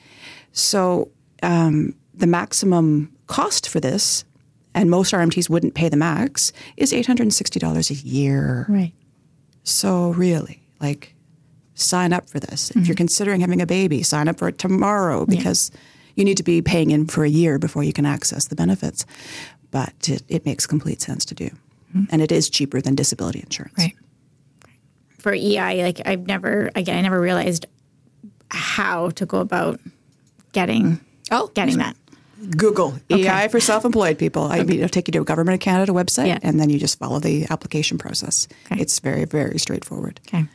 So 0.52 1.10
um, 1.42 1.94
the 2.14 2.26
maximum 2.26 3.14
cost 3.26 3.68
for 3.68 3.80
this, 3.80 4.24
and 4.72 4.88
most 4.88 5.12
RMTs 5.12 5.50
wouldn't 5.50 5.74
pay 5.74 5.90
the 5.90 5.98
max, 5.98 6.50
is 6.78 6.90
$860 6.90 7.90
a 7.90 7.94
year. 7.94 8.64
Right. 8.66 8.94
So 9.62 10.12
really, 10.12 10.62
like, 10.80 11.14
sign 11.74 12.14
up 12.14 12.30
for 12.30 12.40
this. 12.40 12.70
If 12.70 12.76
you're 12.76 12.84
mm-hmm. 12.84 12.94
considering 12.94 13.42
having 13.42 13.60
a 13.60 13.66
baby, 13.66 14.02
sign 14.04 14.28
up 14.28 14.38
for 14.38 14.48
it 14.48 14.56
tomorrow 14.56 15.26
because 15.26 15.70
you 16.14 16.24
need 16.24 16.36
to 16.36 16.42
be 16.42 16.62
paying 16.62 16.90
in 16.90 17.06
for 17.06 17.24
a 17.24 17.28
year 17.28 17.58
before 17.58 17.82
you 17.84 17.92
can 17.92 18.06
access 18.06 18.48
the 18.48 18.54
benefits. 18.56 19.06
But 19.70 20.08
it, 20.08 20.22
it 20.28 20.44
makes 20.44 20.66
complete 20.66 21.00
sense 21.00 21.24
to 21.26 21.34
do. 21.34 21.46
Mm-hmm. 21.46 22.04
And 22.10 22.22
it 22.22 22.30
is 22.32 22.50
cheaper 22.50 22.80
than 22.80 22.94
disability 22.94 23.40
insurance. 23.40 23.74
Right. 23.78 23.94
For 25.18 25.32
EI, 25.32 25.82
like 25.82 26.00
I've 26.04 26.26
never 26.26 26.70
again, 26.74 26.98
I 26.98 27.00
never 27.02 27.20
realized 27.20 27.66
how 28.50 29.10
to 29.10 29.24
go 29.26 29.38
about 29.38 29.80
getting 30.52 31.00
Oh, 31.30 31.50
getting 31.54 31.78
that. 31.78 31.96
Google 32.56 32.94
EI 33.08 33.48
for 33.48 33.60
self-employed 33.60 34.18
people. 34.18 34.42
I 34.42 34.64
mean, 34.64 34.78
it'll 34.78 34.88
take 34.88 35.06
you 35.08 35.12
to 35.12 35.20
a 35.20 35.24
Government 35.24 35.54
of 35.54 35.60
Canada 35.60 35.92
website, 35.92 36.26
Yeah. 36.26 36.38
and 36.42 36.58
then 36.58 36.68
you 36.70 36.78
just 36.78 36.98
follow 36.98 37.20
the 37.20 37.46
application 37.48 37.98
process. 37.98 38.48
Okay. 38.66 38.82
It's 38.82 38.98
very, 38.98 39.24
very 39.24 39.58
straightforward. 39.58 40.20
Okay, 40.26 40.46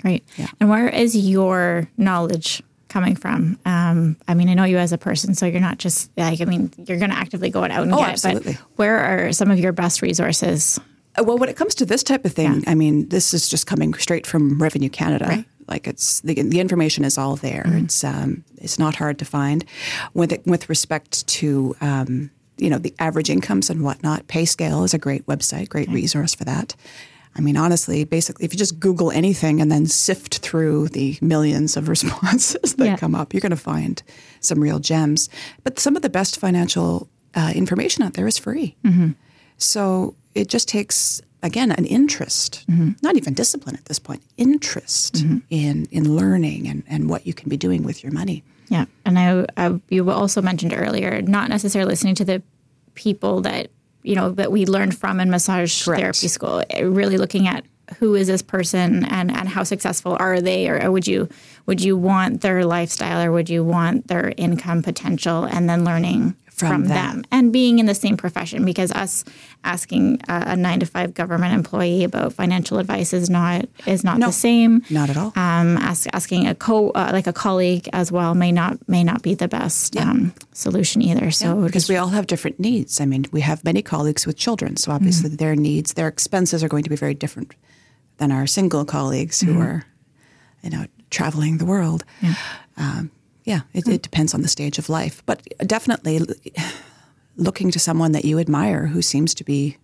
great. 0.00 0.24
Yeah. 0.38 0.48
And 0.58 0.70
where 0.70 0.88
is 0.88 1.14
your 1.14 1.88
knowledge 1.98 2.62
coming 2.94 3.16
from? 3.16 3.58
Um, 3.66 4.16
I 4.28 4.34
mean, 4.34 4.48
I 4.48 4.54
know 4.54 4.64
you 4.64 4.78
as 4.78 4.92
a 4.92 4.98
person, 4.98 5.34
so 5.34 5.46
you're 5.46 5.60
not 5.60 5.78
just 5.78 6.10
like 6.16 6.40
I 6.40 6.44
mean, 6.46 6.70
you're 6.86 6.98
going 6.98 7.10
to 7.10 7.16
actively 7.16 7.50
go 7.50 7.64
out 7.64 7.70
and 7.72 7.92
Oh, 7.92 7.98
get 7.98 8.10
absolutely. 8.10 8.52
it. 8.52 8.58
But 8.58 8.78
where 8.78 8.98
are 8.98 9.32
some 9.32 9.50
of 9.50 9.58
your 9.58 9.72
best 9.72 10.00
resources? 10.00 10.78
Uh, 11.18 11.24
Well, 11.24 11.36
when 11.36 11.48
it 11.48 11.56
comes 11.56 11.74
to 11.76 11.84
this 11.84 12.02
type 12.04 12.24
of 12.24 12.32
thing, 12.32 12.62
I 12.66 12.74
mean, 12.74 13.08
this 13.08 13.34
is 13.34 13.48
just 13.48 13.66
coming 13.66 13.92
straight 13.94 14.26
from 14.26 14.62
Revenue 14.62 14.88
Canada. 14.88 15.26
Right. 15.28 15.44
Like 15.66 15.86
it's 15.88 16.20
the, 16.20 16.34
the 16.34 16.60
information 16.60 17.04
is 17.04 17.18
all 17.18 17.36
there. 17.36 17.64
It's 17.66 18.04
um, 18.04 18.44
it's 18.58 18.78
not 18.78 18.94
hard 18.96 19.18
to 19.18 19.24
find. 19.24 19.64
With 20.12 20.30
it, 20.32 20.46
with 20.46 20.68
respect 20.68 21.26
to 21.38 21.74
um, 21.80 22.30
you 22.58 22.70
know 22.70 22.78
the 22.78 22.94
average 22.98 23.30
incomes 23.30 23.70
and 23.70 23.82
whatnot, 23.82 24.26
PayScale 24.28 24.84
is 24.84 24.94
a 24.94 24.98
great 24.98 25.26
website, 25.26 25.68
great 25.68 25.88
resource 25.88 26.34
for 26.34 26.44
that. 26.44 26.76
I 27.36 27.40
mean, 27.40 27.56
honestly, 27.56 28.04
basically, 28.04 28.44
if 28.44 28.52
you 28.52 28.58
just 28.58 28.78
Google 28.78 29.10
anything 29.10 29.60
and 29.60 29.70
then 29.70 29.86
sift 29.86 30.38
through 30.38 30.88
the 30.88 31.18
millions 31.20 31.76
of 31.76 31.88
responses 31.94 32.74
that 32.74 32.84
Yeah. 32.84 32.96
come 32.96 33.14
up, 33.14 33.32
you're 33.34 33.40
going 33.40 33.50
to 33.50 33.56
find 33.56 34.02
some 34.40 34.60
real 34.60 34.78
gems. 34.78 35.28
But 35.64 35.78
some 35.78 35.96
of 35.96 36.02
the 36.02 36.10
best 36.10 36.38
financial 36.38 37.08
uh, 37.34 37.52
information 37.54 38.04
out 38.04 38.14
there 38.14 38.26
is 38.26 38.38
free. 38.38 38.76
Mm-hmm. 38.84 39.12
So 39.58 40.14
it 40.34 40.48
just 40.48 40.68
takes 40.68 41.20
again 41.42 41.70
an 41.72 41.84
interest, 41.84 42.64
mm-hmm. 42.70 42.92
not 43.02 43.16
even 43.16 43.34
discipline 43.34 43.76
at 43.76 43.84
this 43.84 43.98
point, 43.98 44.22
interest 44.36 45.14
mm-hmm. 45.16 45.38
in 45.50 45.86
in 45.90 46.16
learning 46.16 46.68
and, 46.68 46.82
and 46.88 47.08
what 47.10 47.26
you 47.26 47.34
can 47.34 47.48
be 47.48 47.56
doing 47.56 47.82
with 47.82 48.02
your 48.02 48.12
money. 48.12 48.42
Yeah, 48.68 48.86
and 49.04 49.18
I, 49.18 49.44
I 49.56 49.80
you 49.90 50.10
also 50.10 50.40
mentioned 50.40 50.72
earlier, 50.76 51.20
not 51.22 51.48
necessarily 51.50 51.90
listening 51.90 52.14
to 52.16 52.24
the 52.24 52.42
people 52.94 53.42
that 53.42 53.70
you 54.04 54.14
know 54.14 54.30
that 54.30 54.52
we 54.52 54.66
learned 54.66 54.96
from 54.96 55.18
in 55.18 55.30
massage 55.30 55.84
Correct. 55.84 56.00
therapy 56.00 56.28
school. 56.28 56.62
eh, 56.70 56.82
Really 56.82 57.16
looking 57.16 57.48
at 57.48 57.64
who 57.98 58.14
is 58.14 58.26
this 58.28 58.40
person 58.42 59.04
and, 59.04 59.30
and 59.30 59.46
how 59.48 59.62
successful 59.62 60.16
are 60.18 60.40
they 60.40 60.68
or, 60.70 60.82
or 60.82 60.90
would 60.90 61.06
you 61.06 61.28
would 61.66 61.80
you 61.82 61.96
want 61.96 62.40
their 62.40 62.64
lifestyle 62.64 63.20
or 63.22 63.30
would 63.32 63.50
you 63.50 63.62
want 63.64 64.06
their 64.08 64.32
income 64.36 64.82
potential 64.82 65.44
and 65.44 65.68
then 65.68 65.84
learning 65.84 66.34
From 66.56 66.68
from, 66.70 66.84
that. 66.84 66.94
them 67.12 67.24
and 67.32 67.52
being 67.52 67.80
in 67.80 67.86
the 67.86 67.96
same 67.96 68.16
profession 68.16 68.64
because 68.64 68.92
us 68.92 69.24
asking 69.64 70.20
a, 70.28 70.52
a 70.52 70.56
nine 70.56 70.78
to 70.80 70.86
five 70.86 71.12
government 71.12 71.52
employee 71.52 72.04
about 72.04 72.32
financial 72.32 72.78
advice 72.78 73.12
is 73.12 73.28
not 73.28 73.66
is 73.86 74.04
not 74.04 74.18
No. 74.18 74.26
the 74.26 74.32
same 74.32 74.82
Not 74.88 75.10
at 75.10 75.16
all. 75.16 75.32
um, 75.34 75.76
ask, 75.78 76.06
asking 76.12 76.46
a 76.46 76.54
co 76.54 76.90
uh, 76.90 77.10
like 77.12 77.26
a 77.26 77.32
colleague 77.32 77.88
as 77.92 78.12
well 78.12 78.34
may 78.36 78.52
not 78.52 78.78
may 78.88 79.02
not 79.02 79.22
be 79.22 79.34
the 79.34 79.48
best 79.48 79.96
um, 79.96 80.32
solution 80.52 81.02
either. 81.02 81.32
So 81.32 81.56
because 81.56 81.82
just 81.82 81.88
we 81.88 81.96
all 81.96 82.08
have 82.10 82.26
different 82.28 82.60
needs. 82.60 83.00
I 83.00 83.06
mean, 83.06 83.24
we 83.32 83.40
have 83.40 83.64
many 83.64 83.82
colleagues 83.82 84.24
with 84.26 84.36
children, 84.36 84.76
so 84.76 84.92
obviously 84.92 85.30
Mm-hmm. 85.30 85.36
their 85.42 85.56
needs, 85.56 85.94
their 85.94 86.08
expenses 86.08 86.62
are 86.62 86.68
going 86.68 86.84
to 86.84 86.90
be 86.90 86.96
very 86.96 87.14
different 87.14 87.54
than 88.18 88.30
our 88.30 88.46
single 88.46 88.84
colleagues 88.84 89.40
Mm-hmm. 89.40 89.54
who 89.54 89.60
are, 89.60 89.84
you 90.62 90.70
know, 90.70 90.86
traveling 91.10 91.58
the 91.58 91.64
world. 91.66 92.04
Um, 92.76 93.10
yeah, 93.44 93.60
it, 93.72 93.86
it 93.88 94.02
depends 94.02 94.34
on 94.34 94.42
the 94.42 94.48
stage 94.48 94.78
of 94.78 94.88
life, 94.88 95.22
but 95.26 95.42
definitely 95.66 96.20
looking 97.36 97.70
to 97.70 97.78
someone 97.78 98.12
that 98.12 98.24
you 98.24 98.38
admire 98.38 98.86
who 98.86 99.02
seems 99.02 99.34
to 99.34 99.44
be 99.44 99.76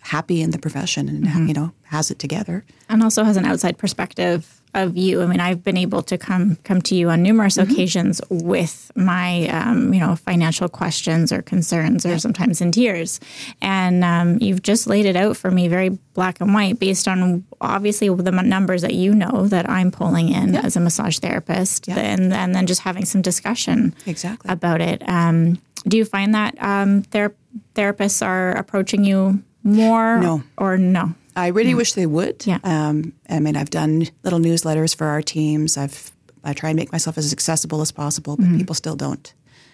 happy 0.00 0.40
in 0.42 0.50
the 0.50 0.58
profession 0.58 1.08
and 1.08 1.24
Mm-hmm. 1.24 1.46
you 1.48 1.54
know 1.54 1.72
has 1.84 2.10
it 2.10 2.18
together. 2.18 2.64
and 2.88 3.02
also 3.02 3.24
has 3.24 3.36
an 3.36 3.44
outside 3.44 3.76
perspective 3.78 4.59
of 4.74 4.96
you. 4.96 5.22
I 5.22 5.26
mean, 5.26 5.40
I've 5.40 5.64
been 5.64 5.76
able 5.76 6.02
to 6.04 6.16
come 6.18 6.56
come 6.64 6.80
to 6.82 6.94
you 6.94 7.10
on 7.10 7.22
numerous 7.22 7.56
occasions 7.58 8.20
with 8.30 8.90
my 8.94 9.48
um, 9.48 9.92
you 9.92 10.00
know 10.00 10.16
financial 10.16 10.68
questions 10.68 11.32
or 11.32 11.42
concerns, 11.42 12.06
or 12.06 12.18
sometimes 12.18 12.60
in 12.60 12.70
tears, 12.72 13.20
and 13.60 14.04
um, 14.04 14.38
you've 14.40 14.62
just 14.62 14.86
laid 14.86 15.06
it 15.06 15.16
out 15.16 15.36
for 15.36 15.50
me 15.50 15.68
very 15.68 15.90
black 16.14 16.40
and 16.40 16.54
white 16.54 16.78
based 16.78 17.08
on 17.08 17.44
obviously 17.60 18.08
the 18.08 18.30
numbers 18.30 18.82
that 18.82 18.94
you 18.94 19.14
know 19.14 19.46
that 19.48 19.68
I'm 19.68 19.90
pulling 19.90 20.28
in 20.28 20.54
as 20.56 20.76
a 20.76 20.80
massage 20.80 21.18
therapist, 21.18 21.88
and 21.88 22.32
and 22.32 22.54
then 22.54 22.66
just 22.66 22.82
having 22.82 23.04
some 23.04 23.22
discussion 23.22 23.94
Exactly. 24.06 24.50
about 24.50 24.80
it. 24.80 25.02
Um, 25.08 25.60
do 25.88 25.96
you 25.96 26.04
find 26.04 26.34
that 26.34 26.60
um, 26.62 27.02
ther- 27.02 27.34
therapists 27.74 28.24
are 28.24 28.50
approaching 28.52 29.02
you 29.04 29.42
more 29.64 30.18
No. 30.20 30.42
or 30.58 30.76
no? 30.78 31.14
I 31.36 31.48
really 31.48 31.74
wish 31.74 31.92
they 31.94 32.06
would. 32.06 32.38
Mm. 32.40 32.46
Yeah. 32.46 32.58
Um, 32.64 33.12
I 33.28 33.38
mean, 33.40 33.56
I've 33.56 33.70
done 33.70 34.06
little 34.24 34.38
newsletters 34.40 34.94
for 34.96 35.06
our 35.06 35.22
teams. 35.22 35.76
I've 35.76 36.10
I 36.42 36.52
try 36.54 36.70
and 36.70 36.76
make 36.76 36.90
myself 36.92 37.18
as 37.18 37.32
accessible 37.32 37.80
as 37.82 37.92
possible, 37.92 38.36
but 38.36 38.48
people 38.56 38.74
still 38.74 38.96
don't. 38.96 39.32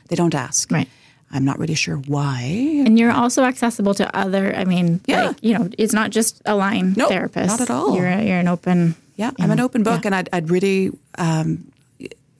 They 0.08 0.16
don't 0.16 0.34
ask. 0.34 0.68
Mm-hmm. 0.68 0.74
Right. 0.76 0.88
I'm 1.32 1.44
not 1.44 1.58
really 1.58 1.74
sure 1.74 1.96
why. 1.96 2.40
And 2.86 2.98
you're 2.98 3.10
also 3.12 3.42
accessible 3.44 3.94
to 3.94 4.16
other. 4.16 4.54
I 4.54 4.64
mean, 4.64 5.00
Yeah. 5.06 5.28
like, 5.28 5.36
you 5.42 5.56
know, 5.58 5.68
it's 5.78 5.92
not 5.92 6.10
just 6.10 6.40
Align 6.44 6.94
Nope, 6.96 7.08
therapist. 7.08 7.48
not 7.48 7.60
at 7.60 7.70
all. 7.70 7.96
You're 7.96 8.08
you're 8.20 8.38
an 8.38 8.48
open. 8.48 8.94
Yeah, 9.16 9.30
I'm 9.40 9.50
an 9.50 9.60
open 9.60 9.82
book, 9.82 10.04
and 10.04 10.14
I'd, 10.14 10.28
I'd 10.32 10.50
really, 10.50 10.90
um, 11.18 11.72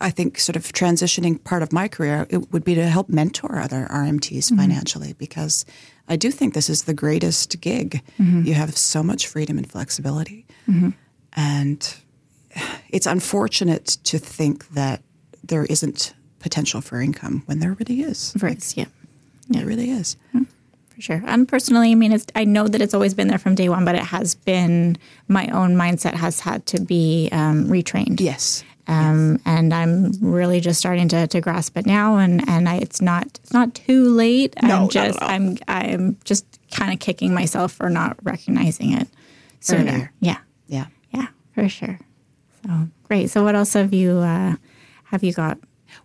I 0.01 0.11
think, 0.11 0.39
sort 0.39 0.57
of 0.57 0.65
transitioning 0.73 1.43
part 1.43 1.63
of 1.63 1.73
my 1.73 1.89
career 1.89 2.27
it 2.29 2.53
would 2.53 2.65
be 2.65 2.75
to 2.75 2.87
help 2.87 3.09
mentor 3.09 3.59
other 3.59 3.87
RMTs 3.91 4.47
Mm-hmm. 4.51 4.57
financially 4.59 5.15
because 5.15 5.65
I 6.09 6.17
do 6.17 6.31
think 6.31 6.55
this 6.55 6.71
is 6.71 6.85
the 6.85 6.95
greatest 6.95 7.61
gig. 7.61 8.03
Mm-hmm. 8.19 8.43
You 8.45 8.55
have 8.55 8.77
so 8.77 9.03
much 9.03 9.27
freedom 9.27 9.59
and 9.59 9.71
flexibility, 9.71 10.47
and 11.35 11.97
it's 12.91 13.07
unfortunate 13.07 13.99
to 14.05 14.19
think 14.19 14.69
that 14.71 15.03
there 15.45 15.65
isn't 15.65 16.15
potential 16.39 16.81
for 16.81 17.01
income 17.01 17.43
when 17.47 17.59
there 17.59 17.73
really 17.73 18.03
is. 18.03 18.33
Verse, 18.33 18.77
yeah, 18.77 18.87
There 19.49 19.67
really 19.67 19.91
is. 19.91 20.17
for 20.33 21.01
sure. 21.01 21.23
And 21.27 21.47
personally, 21.49 21.91
I 21.93 21.95
mean, 21.95 22.13
it's, 22.13 22.27
I 22.35 22.45
know 22.45 22.69
that 22.69 22.81
it's 22.81 22.95
always 22.95 23.15
been 23.15 23.29
there 23.29 23.39
from 23.39 23.55
day 23.55 23.69
one, 23.69 23.85
but 23.85 23.95
it 23.95 24.03
has 24.03 24.35
been 24.35 24.97
my 25.29 25.49
own 25.49 25.75
mindset 25.77 26.15
has 26.15 26.41
had 26.41 26.65
to 26.67 26.81
be 26.81 27.29
um, 27.33 27.67
retrained. 27.69 28.21
Yes. 28.21 28.65
Um, 28.89 29.41
and 29.45 29.75
I'm 29.75 30.13
really 30.21 30.61
just 30.61 30.79
starting 30.79 31.09
to, 31.09 31.27
to 31.27 31.41
grasp 31.41 31.77
it 31.77 31.87
now, 31.87 32.19
and 32.19 32.49
and 32.49 32.69
I, 32.69 32.77
it's 32.77 33.01
not 33.01 33.27
it's 33.27 33.53
not 33.53 33.75
too 33.75 34.09
late. 34.11 34.55
No, 34.63 34.83
I'm 34.83 34.89
just. 34.89 35.19
I'm 35.21 35.59
I'm 35.67 36.17
just 36.25 36.45
kind 36.71 36.93
of 36.93 37.01
kicking 37.01 37.35
myself 37.35 37.73
for 37.73 37.91
not 37.91 38.17
recognizing 38.23 38.93
it 38.93 39.09
sooner. 39.61 39.91
Earlier. 39.93 40.13
Yeah, 40.21 40.39
Yeah. 40.69 40.87
yeah, 41.13 41.27
for 41.55 41.69
sure. 41.69 41.99
So 42.65 42.89
great. 43.05 43.31
So 43.31 43.43
what 43.43 43.55
else 43.57 43.73
have 43.73 43.93
you 43.93 44.19
uh, 44.19 44.55
have 45.05 45.25
you 45.25 45.33
got? 45.33 45.59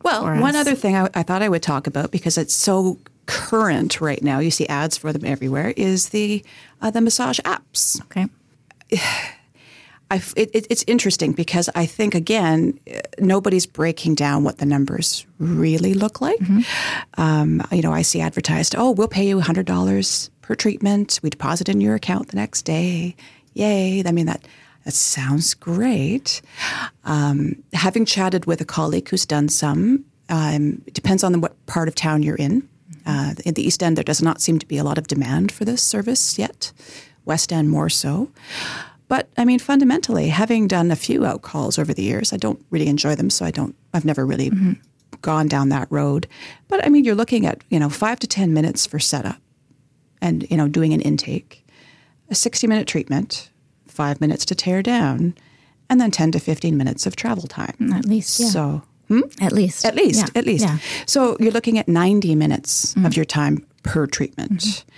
Well, 0.03 0.23
one 0.23 0.55
us? 0.55 0.61
other 0.67 0.73
thing 0.75 0.95
I, 0.95 1.07
I 1.13 1.21
thought 1.23 1.43
I 1.43 1.49
would 1.49 1.63
talk 1.63 1.85
about 1.85 2.11
because 2.11 2.37
it's 2.37 2.53
so 2.53 2.97
current 3.27 4.01
right 4.01 4.23
now. 4.23 4.39
You 4.39 4.49
see 4.49 4.67
ads 4.67 4.97
for 4.97 5.13
them 5.13 5.25
everywhere. 5.25 5.73
Is 5.77 6.09
the 6.09 6.43
uh, 6.81 6.89
the 6.89 7.01
massage 7.01 7.39
apps? 7.41 8.01
Okay. 8.05 8.25
It, 10.11 10.49
it, 10.53 10.67
it's 10.69 10.83
interesting 10.87 11.31
because 11.31 11.69
I 11.75 11.85
think 11.85 12.15
again 12.15 12.79
nobody's 13.19 13.65
breaking 13.65 14.15
down 14.15 14.43
what 14.43 14.57
the 14.57 14.65
numbers 14.65 15.25
really 15.39 15.93
look 15.93 16.21
like. 16.21 16.39
Um, 17.17 17.61
you 17.71 17.81
know, 17.81 17.93
I 17.93 18.01
see 18.01 18.21
advertised, 18.21 18.75
"Oh, 18.77 18.91
we'll 18.91 19.07
pay 19.07 19.27
you 19.27 19.39
hundred 19.39 19.65
dollars 19.65 20.29
per 20.41 20.55
treatment. 20.55 21.19
We 21.23 21.29
deposit 21.29 21.69
in 21.69 21.81
your 21.81 21.95
account 21.95 22.29
the 22.29 22.35
next 22.37 22.63
day." 22.63 23.15
Yay! 23.53 24.03
I 24.05 24.11
mean 24.11 24.25
that 24.27 24.47
that 24.85 24.93
sounds 24.93 25.53
great. 25.53 26.41
Um, 27.03 27.63
having 27.73 28.05
chatted 28.05 28.45
with 28.45 28.61
a 28.61 28.65
colleague 28.65 29.09
who's 29.09 29.25
done 29.25 29.49
some, 29.49 30.05
um, 30.29 30.81
it 30.87 30.93
depends 30.93 31.23
on 31.23 31.39
what 31.41 31.65
part 31.67 31.87
of 31.87 31.95
town 31.95 32.23
you're 32.23 32.35
in. 32.35 32.67
Uh, 33.05 33.33
in 33.45 33.53
the 33.53 33.63
East 33.63 33.81
End, 33.81 33.95
there 33.95 34.03
does 34.03 34.21
not 34.21 34.41
seem 34.41 34.59
to 34.59 34.65
be 34.67 34.77
a 34.77 34.83
lot 34.83 34.97
of 34.97 35.07
demand 35.07 35.51
for 35.51 35.65
this 35.65 35.81
service 35.81 36.37
yet. 36.37 36.71
West 37.25 37.53
End 37.53 37.69
more 37.69 37.89
so. 37.89 38.29
But 39.11 39.27
I 39.35 39.43
mean, 39.43 39.59
fundamentally, 39.59 40.29
having 40.29 40.69
done 40.69 40.89
a 40.89 40.95
few 40.95 41.25
out 41.25 41.41
calls 41.41 41.77
over 41.77 41.93
the 41.93 42.01
years, 42.01 42.31
I 42.31 42.37
don't 42.37 42.65
really 42.69 42.87
enjoy 42.87 43.13
them, 43.13 43.29
so 43.29 43.43
I 43.43 43.51
don't. 43.51 43.75
I've 43.93 44.05
never 44.05 44.25
really 44.25 44.49
mm-hmm. 44.49 44.71
gone 45.21 45.49
down 45.49 45.67
that 45.67 45.89
road. 45.91 46.29
But 46.69 46.85
I 46.85 46.87
mean, 46.87 47.03
you're 47.03 47.13
looking 47.13 47.45
at 47.45 47.61
you 47.69 47.77
know 47.77 47.89
five 47.89 48.19
to 48.21 48.27
ten 48.27 48.53
minutes 48.53 48.87
for 48.87 48.99
setup, 48.99 49.41
and 50.21 50.49
you 50.49 50.55
know 50.55 50.69
doing 50.69 50.93
an 50.93 51.01
intake, 51.01 51.67
a 52.29 52.35
sixty 52.35 52.67
minute 52.67 52.87
treatment, 52.87 53.49
five 53.85 54.21
minutes 54.21 54.45
to 54.45 54.55
tear 54.55 54.81
down, 54.81 55.35
and 55.89 55.99
then 55.99 56.09
ten 56.09 56.31
to 56.31 56.39
fifteen 56.39 56.77
minutes 56.77 57.05
of 57.05 57.17
travel 57.17 57.49
time. 57.49 57.75
Mm, 57.81 57.93
at 57.93 58.05
least, 58.05 58.39
yeah. 58.39 58.47
So 58.47 58.81
hmm? 59.09 59.23
at 59.41 59.51
least, 59.51 59.83
at 59.83 59.93
least, 59.93 60.19
Yeah. 60.19 60.39
at 60.39 60.45
least. 60.45 60.63
Yeah. 60.63 60.77
So 61.05 61.35
you're 61.37 61.51
looking 61.51 61.77
at 61.77 61.89
90 61.89 62.33
minutes 62.35 62.93
of 62.93 63.01
mm-hmm. 63.01 63.11
your 63.11 63.25
time 63.25 63.67
per 63.83 64.07
treatment. 64.07 64.61
Mm-hmm. 64.61 64.89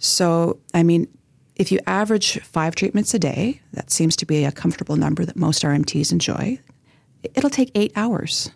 So, 0.00 0.58
I 0.74 0.82
mean, 0.82 1.08
if 1.56 1.70
you 1.70 1.78
average 1.86 2.40
five 2.40 2.74
treatments 2.74 3.14
a 3.14 3.18
day, 3.18 3.60
that 3.72 3.90
seems 3.90 4.16
to 4.16 4.26
be 4.26 4.44
a 4.44 4.52
comfortable 4.52 4.96
number 4.96 5.24
that 5.24 5.36
most 5.36 5.62
RMTs 5.62 6.10
enjoy. 6.12 6.58
It'll 7.34 7.50
take 7.50 7.70
eight 7.74 7.92
hours. 7.96 8.50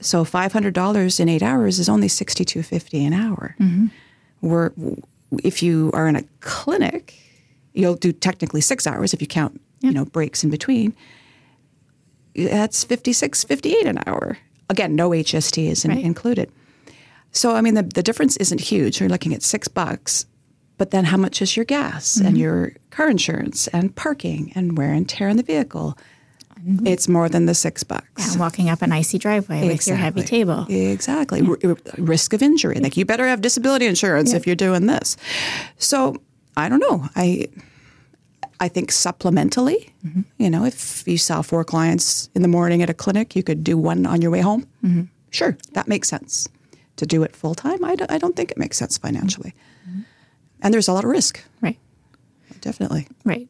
So 0.00 0.24
$500 0.24 1.20
in 1.20 1.28
eight 1.28 1.42
hours 1.42 1.78
is 1.78 1.88
only 1.88 2.08
$62.50 2.08 3.06
an 3.06 3.12
hour. 3.14 3.56
Mm-hmm. 3.58 3.86
Where 4.40 4.72
if 5.42 5.62
you 5.62 5.90
are 5.94 6.06
in 6.06 6.16
a 6.16 6.22
clinic, 6.40 7.14
you'll 7.72 7.94
do 7.96 8.12
technically 8.12 8.60
six 8.60 8.86
hours 8.86 9.14
if 9.14 9.20
you 9.22 9.26
count, 9.26 9.60
you 9.80 9.90
know, 9.92 10.04
breaks 10.04 10.44
in 10.44 10.50
between 10.50 10.94
that's 12.34 12.84
56 12.84 13.44
58 13.44 13.86
an 13.86 13.98
hour 14.06 14.36
again 14.68 14.94
no 14.94 15.08
hst 15.08 15.70
is 15.70 15.86
in, 15.86 15.90
Right. 15.90 16.04
included 16.04 16.52
so 17.32 17.54
i 17.54 17.62
mean 17.62 17.72
the, 17.72 17.82
the 17.82 18.02
difference 18.02 18.36
isn't 18.36 18.60
huge 18.60 19.00
you're 19.00 19.08
looking 19.08 19.32
at 19.32 19.42
six 19.42 19.68
bucks 19.68 20.26
but 20.78 20.90
then 20.90 21.04
how 21.06 21.16
much 21.16 21.40
is 21.42 21.56
your 21.56 21.64
gas 21.64 22.16
and 22.18 22.36
your 22.38 22.72
car 22.90 23.08
insurance 23.10 23.66
and 23.68 23.94
parking 23.96 24.52
and 24.54 24.76
wear 24.78 24.92
and 24.92 25.08
tear 25.08 25.28
on 25.28 25.36
the 25.36 25.42
vehicle 25.42 25.96
it's 26.84 27.06
more 27.06 27.28
than 27.28 27.46
the 27.46 27.54
six 27.54 27.84
bucks 27.84 28.34
Yeah, 28.34 28.40
walking 28.40 28.68
up 28.70 28.82
an 28.82 28.90
icy 28.90 29.18
driveway 29.18 29.68
with 29.68 29.86
your 29.86 29.96
heavy 29.96 30.22
table. 30.22 30.66
Exactly. 30.68 31.40
R- 31.46 31.58
r- 31.62 31.76
risk 31.98 32.32
of 32.32 32.42
injury. 32.42 32.80
Like 32.80 32.96
you 32.96 33.04
better 33.04 33.26
have 33.28 33.40
disability 33.40 33.86
insurance 33.86 34.32
if 34.32 34.46
you're 34.48 34.56
doing 34.56 34.86
this. 34.86 35.16
So 35.78 36.16
I 36.56 36.68
don't 36.68 36.80
know. 36.80 37.08
I 37.14 37.46
I 38.58 38.68
think 38.68 38.90
supplementally, 38.90 39.90
Mm-hmm. 40.04 40.22
you 40.38 40.50
know, 40.50 40.64
if 40.64 41.06
you 41.06 41.18
saw 41.18 41.42
four 41.42 41.62
clients 41.62 42.30
in 42.34 42.42
the 42.42 42.48
morning 42.48 42.82
at 42.82 42.90
a 42.90 42.94
clinic, 42.94 43.36
you 43.36 43.42
could 43.44 43.62
do 43.62 43.76
one 43.78 44.04
on 44.06 44.20
your 44.22 44.30
way 44.32 44.40
home. 44.40 44.66
Mm-hmm. 44.84 45.02
Sure, 45.30 45.56
that 45.74 45.86
makes 45.86 46.08
sense. 46.08 46.48
To 46.96 47.06
do 47.06 47.22
it 47.22 47.36
full 47.36 47.54
time, 47.54 47.84
I, 47.84 47.94
don't- 47.94 48.10
I 48.10 48.18
don't 48.18 48.34
think 48.34 48.50
it 48.50 48.56
makes 48.58 48.76
sense 48.78 48.98
financially. 48.98 49.52
Mm-hmm. 50.56 50.66
And 50.66 50.74
there's 50.74 50.88
a 50.88 50.92
lot 50.92 51.04
of 51.04 51.10
risk, 51.10 51.42
Right. 51.60 51.78
definitely. 52.60 53.06
Right. 53.24 53.48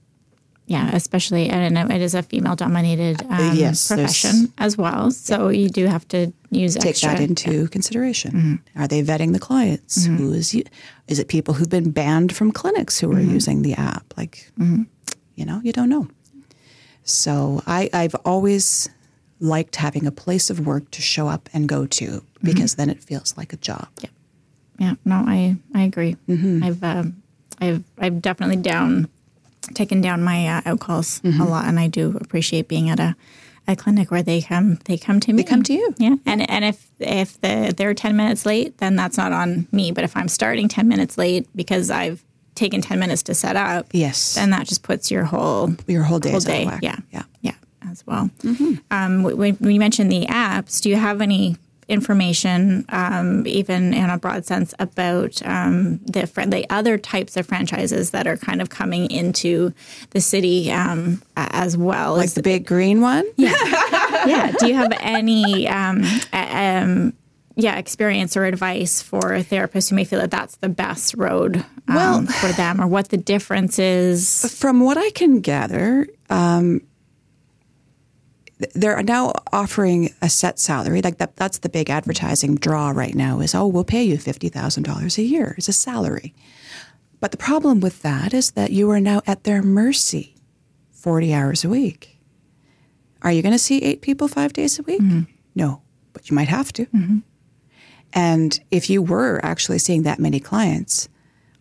Yeah, 0.69 0.91
especially, 0.97 1.49
and 1.49 1.79
it 1.93 2.01
is 2.03 2.15
a 2.15 2.23
female 2.25 2.57
dominated 2.57 3.23
um, 3.23 3.33
Uh, 3.33 3.53
yes, 3.55 3.87
profession 3.87 4.53
as 4.59 4.77
well. 4.77 5.13
So 5.13 5.49
you 5.49 5.69
do 5.69 5.87
have 5.87 6.05
to 6.09 6.33
use 6.51 6.75
take 6.75 6.87
extra. 6.91 7.11
that 7.11 7.21
into 7.21 7.69
consideration. 7.69 8.33
Mm-hmm. 8.33 8.83
Are 8.83 8.89
they 8.89 9.01
vetting 9.05 9.33
the 9.33 9.39
clients? 9.39 10.07
Who 10.07 10.33
is 10.33 10.55
is 11.07 11.19
it 11.21 11.29
people 11.29 11.55
who've 11.55 11.71
been 11.71 11.93
banned 11.93 12.35
from 12.35 12.51
clinics 12.51 12.99
who 13.01 13.13
are 13.13 13.15
Mm-hmm. 13.21 13.35
using 13.37 13.63
the 13.63 13.75
app? 13.75 14.13
Like, 14.17 14.51
you 15.37 15.45
know, 15.45 15.61
you 15.63 15.73
don't 15.73 15.89
know. 15.89 16.09
So 17.05 17.63
I, 17.67 17.89
I've 17.93 18.17
always 18.25 18.89
liked 19.39 19.77
having 19.77 20.05
a 20.07 20.11
place 20.11 20.51
of 20.51 20.67
work 20.67 20.91
to 20.91 21.01
show 21.03 21.29
up 21.29 21.49
and 21.53 21.69
go 21.69 21.87
to 21.87 22.23
because 22.43 22.75
then 22.75 22.91
it 22.91 23.05
feels 23.05 23.37
like 23.37 23.53
a 23.53 23.57
job. 23.57 23.87
Yeah. 24.03 24.11
Yeah. 24.79 24.95
No, 25.05 25.17
I 25.27 25.57
I 25.75 25.83
agree. 25.83 26.17
Mm-hmm. 26.29 26.63
I've 26.65 26.83
um, 26.85 27.23
I've 27.61 27.85
I've 27.99 28.23
definitely 28.23 28.57
down 28.57 29.09
taken 29.75 30.01
down 30.01 30.23
my 30.23 30.47
uh, 30.49 30.63
out 30.67 30.81
calls 30.81 31.21
a 31.25 31.29
lot, 31.45 31.65
and 31.67 31.79
I 31.81 31.89
do 31.89 32.17
appreciate 32.21 32.69
being 32.69 32.89
at 32.91 33.01
a, 33.01 33.17
a 33.67 33.75
clinic 33.75 34.11
where 34.11 34.23
they 34.23 34.41
come 34.43 34.79
they 34.85 34.97
come 34.99 35.19
to 35.21 35.33
me. 35.33 35.43
They 35.43 35.49
come 35.49 35.63
to 35.65 35.73
you. 35.73 35.95
Yeah, 35.99 36.17
and 36.27 36.49
and 36.51 36.65
if 36.65 36.87
if 37.01 37.41
the, 37.41 37.75
they're 37.77 37.95
ten 37.95 38.17
minutes 38.17 38.47
late, 38.47 38.79
then 38.79 38.97
that's 38.97 39.17
not 39.17 39.33
on 39.33 39.67
me. 39.73 39.91
But 39.93 40.05
if 40.05 40.17
I'm 40.17 40.29
starting 40.29 40.69
ten 40.69 40.87
minutes 40.89 41.17
late 41.19 41.49
because 41.57 41.91
I've 41.91 42.23
taken 42.55 42.81
ten 42.81 42.99
minutes 42.99 43.23
to 43.25 43.35
set 43.35 43.57
up, 43.57 43.87
Yes. 43.93 44.35
then 44.35 44.51
that 44.51 44.67
just 44.67 44.83
puts 44.83 45.11
your 45.11 45.25
whole 45.25 45.75
Your 45.87 46.03
whole 46.05 46.19
day 46.21 46.31
whole 46.31 46.39
is 46.39 46.47
out 46.49 46.63
of 46.75 46.81
day. 46.81 46.87
Yeah, 46.87 46.97
Yeah. 47.13 47.23
yeah, 47.43 47.55
as 47.91 48.07
well. 48.07 48.31
Um, 48.91 49.23
when, 49.25 49.55
when 49.57 49.71
you 49.73 49.81
mentioned 49.81 50.11
the 50.13 50.27
apps, 50.27 50.81
do 50.81 50.89
you 50.89 50.97
have 50.97 51.21
any 51.21 51.57
information, 51.89 52.85
um, 52.89 53.47
even 53.47 53.95
in 53.95 54.11
a 54.11 54.19
broad 54.19 54.45
sense, 54.45 54.75
about 54.79 55.41
um, 55.47 55.99
the 55.99 56.27
fr- 56.27 56.43
the 56.43 56.69
other 56.71 56.99
types 56.99 57.37
of 57.37 57.47
franchises 57.47 58.11
that 58.11 58.27
are 58.27 58.37
kind 58.37 58.61
of 58.61 58.71
coming 58.71 59.11
into 59.11 59.73
the 60.11 60.21
city 60.21 60.71
um, 60.73 61.23
as 61.37 61.77
well? 61.77 62.17
Like 62.17 62.33
the 62.33 62.43
big 62.43 62.67
green 62.67 63.01
one? 63.01 63.25
yeah. 63.37 63.55
yeah. 64.27 64.53
Do 64.59 64.67
you 64.67 64.75
have 64.75 64.93
any, 65.01 65.69
um, 65.69 66.05
um, 66.33 67.13
yeah, 67.55 67.77
experience 67.79 68.37
or 68.37 68.45
advice 68.45 69.01
for 69.01 69.21
therapists 69.41 69.89
who 69.91 69.97
may 69.97 70.05
feel 70.05 70.21
that 70.21 70.31
that's 70.31 70.57
the 70.57 70.69
best 70.69 71.15
road 71.15 71.57
um, 71.89 71.95
Well- 71.95 72.27
for 72.27 72.49
them, 72.49 72.81
or 72.81 72.87
what 72.87 73.09
the 73.11 73.17
difference 73.17 73.79
is? 73.79 74.53
From 74.59 74.81
what 74.81 74.99
I 74.99 75.11
can 75.11 75.41
gather, 75.41 76.07
um, 76.31 76.81
they're 78.75 79.03
now 79.03 79.33
offering 79.53 80.15
a 80.23 80.29
set 80.29 80.59
salary. 80.59 81.03
Like 81.03 81.19
that, 81.19 81.37
that's 81.37 81.59
the 81.59 81.69
big 81.69 81.91
advertising 81.91 82.57
draw 82.57 82.91
right 82.91 83.15
now 83.15 83.41
is, 83.41 83.55
oh, 83.55 83.67
we'll 83.67 83.85
pay 83.85 84.03
you 84.03 84.17
$50,000 84.17 85.19
a 85.19 85.23
year 85.23 85.55
as 85.59 85.69
a 85.69 85.73
salary. 85.73 86.35
But 87.21 87.31
the 87.31 87.37
problem 87.37 87.81
with 87.81 88.03
that 88.03 88.33
is 88.33 88.53
that 88.53 88.73
you 88.73 88.91
are 88.91 89.01
now 89.01 89.23
at 89.27 89.45
their 89.45 89.63
mercy 89.63 90.37
40 90.93 91.35
hours 91.35 91.65
a 91.65 91.69
week. 91.69 92.19
Are 93.23 93.33
you 93.33 93.43
going 93.43 93.53
to 93.53 93.59
see 93.59 93.83
eight 93.83 94.03
people 94.03 94.29
five 94.29 94.53
days 94.53 94.79
a 94.79 94.83
week? 94.83 95.01
Mm-hmm. 95.01 95.23
No, 95.55 95.83
but 96.13 96.31
you 96.31 96.35
might 96.35 96.49
have 96.49 96.73
to. 96.75 96.87
Mm-hmm. 96.87 97.19
And 98.13 98.61
if 98.71 98.89
you 98.89 99.03
were 99.03 99.41
actually 99.43 99.79
seeing 99.79 100.03
that 100.03 100.19
many 100.19 100.41
clients 100.41 101.09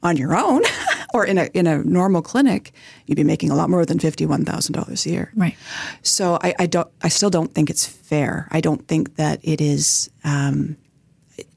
on 0.06 0.18
your 0.18 0.36
own 0.38 0.62
or 1.14 1.26
in 1.26 1.38
a 1.38 1.50
in 1.54 1.68
a 1.68 1.84
normal 1.84 2.22
clinic, 2.22 2.72
you'd 3.06 3.16
be 3.16 3.24
making 3.24 3.50
a 3.50 3.56
lot 3.56 3.70
more 3.70 3.86
than 3.86 4.00
fifty 4.00 4.26
one 4.26 4.46
thousand 4.46 4.74
dollars 4.74 5.06
a 5.06 5.10
year. 5.10 5.32
Right. 5.36 5.56
So 6.04 6.40
I, 6.42 6.54
I 6.60 6.66
don't 6.68 6.88
I 7.02 7.10
still 7.10 7.30
don't 7.30 7.54
think 7.54 7.70
it's 7.70 7.86
fair. 7.86 8.48
I 8.52 8.62
don't 8.62 8.88
think 8.88 9.16
that 9.16 9.40
it 9.44 9.60
is 9.60 10.10
um, 10.24 10.78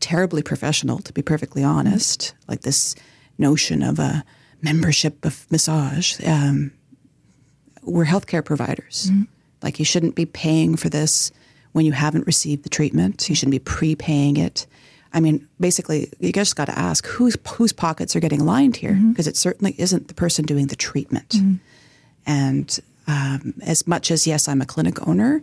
terribly 0.00 0.42
professional, 0.42 0.98
to 1.00 1.12
be 1.12 1.22
perfectly 1.22 1.62
honest. 1.62 2.34
Like 2.48 2.62
this 2.62 2.94
notion 3.36 3.82
of 3.82 3.98
a 3.98 4.24
membership 4.62 5.24
of 5.24 5.46
massage. 5.50 6.18
Um, 6.26 6.72
we're 7.82 8.04
healthcare 8.04 8.44
providers. 8.44 9.10
Like 9.62 9.78
you 9.78 9.84
shouldn't 9.84 10.14
be 10.14 10.26
paying 10.26 10.76
for 10.76 10.88
this 10.88 11.30
when 11.72 11.84
you 11.84 11.92
haven't 11.92 12.26
received 12.26 12.64
the 12.64 12.68
treatment. 12.68 13.28
You 13.28 13.34
shouldn't 13.34 13.52
be 13.52 13.58
prepaying 13.60 14.36
it. 14.36 14.66
I 15.12 15.20
mean, 15.20 15.48
basically, 15.58 16.10
you 16.20 16.32
just 16.32 16.56
got 16.56 16.66
to 16.66 16.78
ask 16.78 17.06
whose 17.06 17.36
whose 17.48 17.72
pockets 17.72 18.14
are 18.14 18.20
getting 18.20 18.44
lined 18.44 18.76
here 18.76 18.92
because 19.10 19.26
it 19.26 19.36
certainly 19.36 19.74
isn't 19.78 20.08
the 20.08 20.14
person 20.14 20.44
doing 20.44 20.66
the 20.66 20.76
treatment. 20.76 21.34
And 22.26 22.78
um, 23.06 23.54
as 23.62 23.86
much 23.86 24.10
as 24.10 24.26
yes, 24.26 24.48
I'm 24.48 24.60
a 24.60 24.66
clinic 24.66 25.06
owner, 25.08 25.42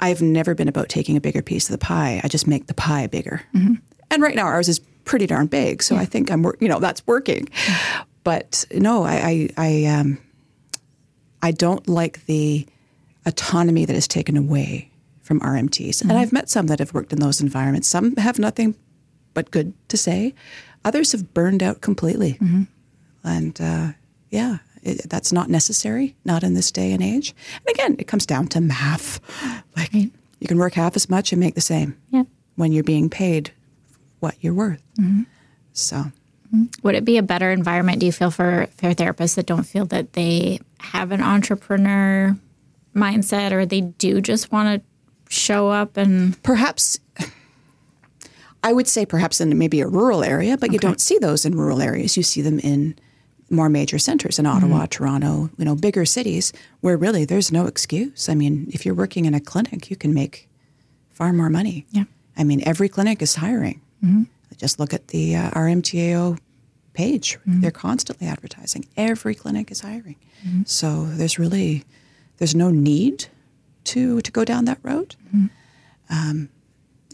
I've 0.00 0.22
never 0.22 0.54
been 0.54 0.68
about 0.68 0.88
taking 0.88 1.16
a 1.16 1.20
bigger 1.20 1.42
piece 1.42 1.68
of 1.68 1.72
the 1.72 1.84
pie. 1.84 2.20
I 2.24 2.28
just 2.28 2.46
make 2.46 2.66
the 2.66 2.74
pie 2.74 3.06
bigger. 3.06 3.42
And 4.10 4.22
right 4.22 4.34
now, 4.34 4.46
ours 4.46 4.68
is 4.68 4.78
pretty 5.04 5.26
darn 5.26 5.46
big, 5.46 5.82
so 5.82 5.96
I 5.96 6.06
think 6.06 6.30
I'm, 6.30 6.44
you 6.60 6.68
know, 6.68 6.78
that's 6.80 7.06
working. 7.06 7.48
But 8.22 8.64
no, 8.72 9.02
I, 9.04 9.14
I, 9.14 9.48
I, 9.58 9.84
um, 9.86 10.18
I 11.42 11.50
don't 11.50 11.86
like 11.86 12.24
the 12.24 12.66
autonomy 13.26 13.84
that 13.84 13.94
is 13.94 14.08
taken 14.08 14.36
away 14.38 14.90
from 15.24 15.40
RMTs. 15.40 16.02
And 16.02 16.10
mm-hmm. 16.10 16.20
I've 16.20 16.32
met 16.32 16.48
some 16.48 16.68
that 16.68 16.78
have 16.78 16.94
worked 16.94 17.12
in 17.12 17.18
those 17.18 17.40
environments. 17.40 17.88
Some 17.88 18.14
have 18.16 18.38
nothing 18.38 18.76
but 19.32 19.50
good 19.50 19.72
to 19.88 19.96
say. 19.96 20.34
Others 20.84 21.12
have 21.12 21.34
burned 21.34 21.62
out 21.62 21.80
completely. 21.80 22.34
Mm-hmm. 22.34 22.62
And 23.24 23.60
uh, 23.60 23.88
yeah, 24.30 24.58
it, 24.82 25.08
that's 25.08 25.32
not 25.32 25.48
necessary, 25.48 26.14
not 26.26 26.44
in 26.44 26.52
this 26.52 26.70
day 26.70 26.92
and 26.92 27.02
age. 27.02 27.34
And 27.54 27.74
again, 27.74 27.96
it 27.98 28.06
comes 28.06 28.26
down 28.26 28.46
to 28.48 28.60
math. 28.60 29.18
Like 29.76 29.92
you 29.92 30.46
can 30.46 30.56
work 30.58 30.74
half 30.74 30.94
as 30.94 31.10
much 31.10 31.32
and 31.32 31.40
make 31.40 31.56
the 31.56 31.60
same 31.60 31.96
Yeah. 32.10 32.22
when 32.54 32.70
you're 32.70 32.84
being 32.84 33.10
paid 33.10 33.50
what 34.20 34.36
you're 34.40 34.54
worth. 34.54 34.80
Mm-hmm. 35.00 35.22
So 35.72 36.12
Would 36.84 36.94
it 36.94 37.04
be 37.04 37.18
a 37.18 37.22
better 37.22 37.50
environment, 37.50 37.98
do 37.98 38.06
you 38.06 38.12
feel, 38.12 38.30
for, 38.30 38.68
for 38.76 38.94
therapists 38.94 39.34
that 39.34 39.46
don't 39.46 39.64
feel 39.64 39.84
that 39.86 40.12
they 40.12 40.60
have 40.78 41.10
an 41.10 41.20
entrepreneur 41.20 42.36
mindset 42.94 43.50
or 43.50 43.66
they 43.66 43.80
do 43.80 44.20
just 44.20 44.52
want 44.52 44.80
to 44.80 44.86
show 45.28 45.68
up 45.68 45.96
and 45.96 46.40
perhaps 46.42 46.98
I 48.62 48.72
would 48.72 48.88
say 48.88 49.04
perhaps 49.04 49.40
in 49.40 49.56
maybe 49.58 49.80
a 49.82 49.86
rural 49.86 50.24
area, 50.24 50.56
but 50.56 50.72
you 50.72 50.78
don't 50.78 51.00
see 51.00 51.18
those 51.18 51.44
in 51.44 51.54
rural 51.54 51.82
areas. 51.82 52.16
You 52.16 52.22
see 52.22 52.40
them 52.40 52.58
in 52.58 52.96
more 53.50 53.68
major 53.68 53.98
centers 53.98 54.38
in 54.38 54.46
Ottawa, 54.46 54.78
mm-hmm. 54.78 54.86
Toronto, 54.86 55.50
you 55.58 55.66
know, 55.66 55.74
bigger 55.74 56.06
cities 56.06 56.52
where 56.80 56.96
really 56.96 57.26
there's 57.26 57.52
no 57.52 57.66
excuse. 57.66 58.28
I 58.28 58.34
mean, 58.34 58.66
if 58.72 58.86
you're 58.86 58.94
working 58.94 59.26
in 59.26 59.34
a 59.34 59.40
clinic, 59.40 59.90
you 59.90 59.96
can 59.96 60.14
make 60.14 60.48
far 61.10 61.32
more 61.34 61.50
money. 61.50 61.86
Yeah. 61.90 62.04
I 62.38 62.44
mean, 62.44 62.62
every 62.66 62.88
clinic 62.88 63.20
is 63.20 63.34
hiring. 63.34 63.82
Mm-hmm. 64.02 64.22
Just 64.56 64.80
look 64.80 64.94
at 64.94 65.08
the 65.08 65.36
uh, 65.36 65.50
RMTAO 65.50 66.38
page. 66.94 67.38
Mm-hmm. 67.40 67.60
They're 67.60 67.70
constantly 67.70 68.26
advertising. 68.26 68.86
Every 68.96 69.34
clinic 69.34 69.70
is 69.70 69.80
hiring. 69.80 70.16
So 70.64 71.04
there's 71.04 71.38
really 71.38 71.84
there's 72.38 72.54
no 72.54 72.70
need 72.70 73.26
to 73.84 74.20
to 74.20 74.30
go 74.32 74.44
down 74.44 74.64
that 74.66 74.78
road. 74.82 75.16
Um, 76.10 76.48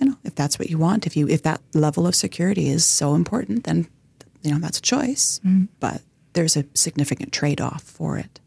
you 0.01 0.09
know, 0.09 0.17
if 0.25 0.35
that's 0.35 0.59
what 0.59 0.71
you 0.71 0.79
want, 0.79 1.07
if 1.07 1.17
you 1.17 1.29
if 1.29 1.43
that 1.43 1.61
level 1.75 2.07
of 2.07 2.15
security 2.15 2.69
is 2.69 2.85
so 2.85 3.15
important, 3.15 3.65
then 3.65 3.87
you 4.43 4.51
know 4.51 4.59
that's 4.59 4.79
a 4.79 4.83
choice. 4.83 5.41
But 5.81 6.03
there's 6.33 6.57
a 6.57 6.65
significant 6.75 7.33
trade 7.33 7.61
off 7.61 7.83
for 7.83 8.17
it. 8.19 8.41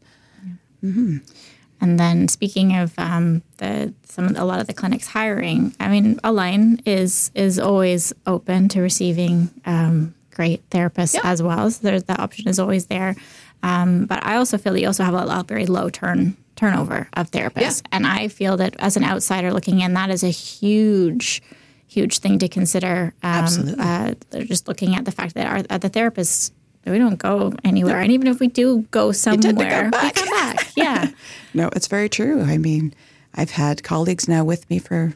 And 1.80 1.98
then 2.00 2.28
speaking 2.28 2.76
of 2.76 2.94
um, 2.98 3.42
the 3.58 3.92
some 4.04 4.26
of 4.26 4.36
a 4.38 4.44
lot 4.44 4.60
of 4.60 4.66
the 4.66 4.72
clinics 4.74 5.08
hiring, 5.08 5.74
I 5.78 5.88
mean, 5.88 6.18
Align 6.24 6.80
is 6.86 7.30
is 7.34 7.58
always 7.58 8.12
open 8.26 8.68
to 8.70 8.80
receiving 8.80 9.50
um, 9.66 10.14
great 10.30 10.68
therapists 10.70 11.18
as 11.22 11.42
well. 11.42 11.70
So 11.70 11.80
there's 11.82 12.04
that 12.04 12.20
option 12.20 12.48
is 12.48 12.58
always 12.58 12.86
there. 12.86 13.16
Um, 13.62 14.06
but 14.06 14.24
I 14.24 14.36
also 14.36 14.58
feel 14.58 14.72
that 14.74 14.80
you 14.80 14.86
also 14.86 15.04
have 15.04 15.14
a, 15.14 15.26
a 15.26 15.44
very 15.46 15.66
low 15.66 15.88
turn 15.90 16.36
turnover 16.56 17.08
of 17.14 17.30
therapists, 17.30 17.82
and 17.92 18.06
I 18.06 18.28
feel 18.28 18.56
that 18.58 18.76
as 18.78 18.96
an 18.96 19.04
outsider 19.04 19.52
looking 19.52 19.80
in, 19.80 19.94
that 19.94 20.10
is 20.10 20.22
a 20.22 20.30
huge. 20.30 21.42
Huge 21.86 22.18
thing 22.18 22.40
to 22.40 22.48
consider. 22.48 23.14
Um, 23.22 23.30
Absolutely. 23.44 23.84
Uh, 23.84 24.14
they're 24.30 24.42
just 24.44 24.66
looking 24.66 24.96
at 24.96 25.04
the 25.04 25.12
fact 25.12 25.34
that 25.36 25.46
our 25.46 25.58
uh, 25.70 25.78
the 25.78 25.88
therapists 25.88 26.50
we 26.84 26.98
don't 26.98 27.18
go 27.18 27.52
anywhere, 27.62 28.00
and 28.00 28.10
even 28.10 28.26
if 28.26 28.40
we 28.40 28.48
do 28.48 28.82
go 28.90 29.12
somewhere, 29.12 29.52
we 29.52 29.90
back. 29.90 30.14
come 30.14 30.28
back. 30.28 30.72
Yeah. 30.76 31.10
No, 31.52 31.70
it's 31.76 31.86
very 31.86 32.08
true. 32.08 32.42
I 32.42 32.58
mean, 32.58 32.94
I've 33.34 33.52
had 33.52 33.84
colleagues 33.84 34.26
now 34.28 34.42
with 34.44 34.68
me 34.70 34.80
for 34.80 35.14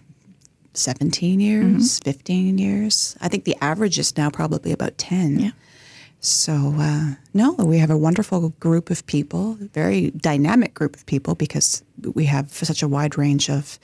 17 0.74 1.40
years, 1.40 1.98
15 2.00 2.58
years. 2.58 3.16
I 3.20 3.28
think 3.28 3.44
the 3.44 3.56
average 3.60 3.98
is 3.98 4.16
now 4.16 4.30
probably 4.30 4.70
about 4.70 4.96
10. 4.98 5.38
Yeah. 5.40 5.50
So, 6.20 6.74
uh, 6.76 7.14
no, 7.32 7.52
we 7.52 7.78
have 7.78 7.90
a 7.90 7.96
wonderful 7.96 8.50
group 8.60 8.90
of 8.90 9.06
people, 9.06 9.56
very 9.72 10.10
dynamic 10.10 10.74
group 10.74 10.96
of 10.96 11.06
people 11.06 11.34
because 11.34 11.82
we 12.14 12.24
have 12.24 12.52
such 12.52 12.82
a 12.82 12.88
wide 12.88 13.16
range 13.16 13.48
of 13.48 13.78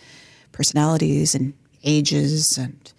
personalities 0.52 1.34
and 1.34 1.54
ages 1.84 2.58
and 2.58 2.92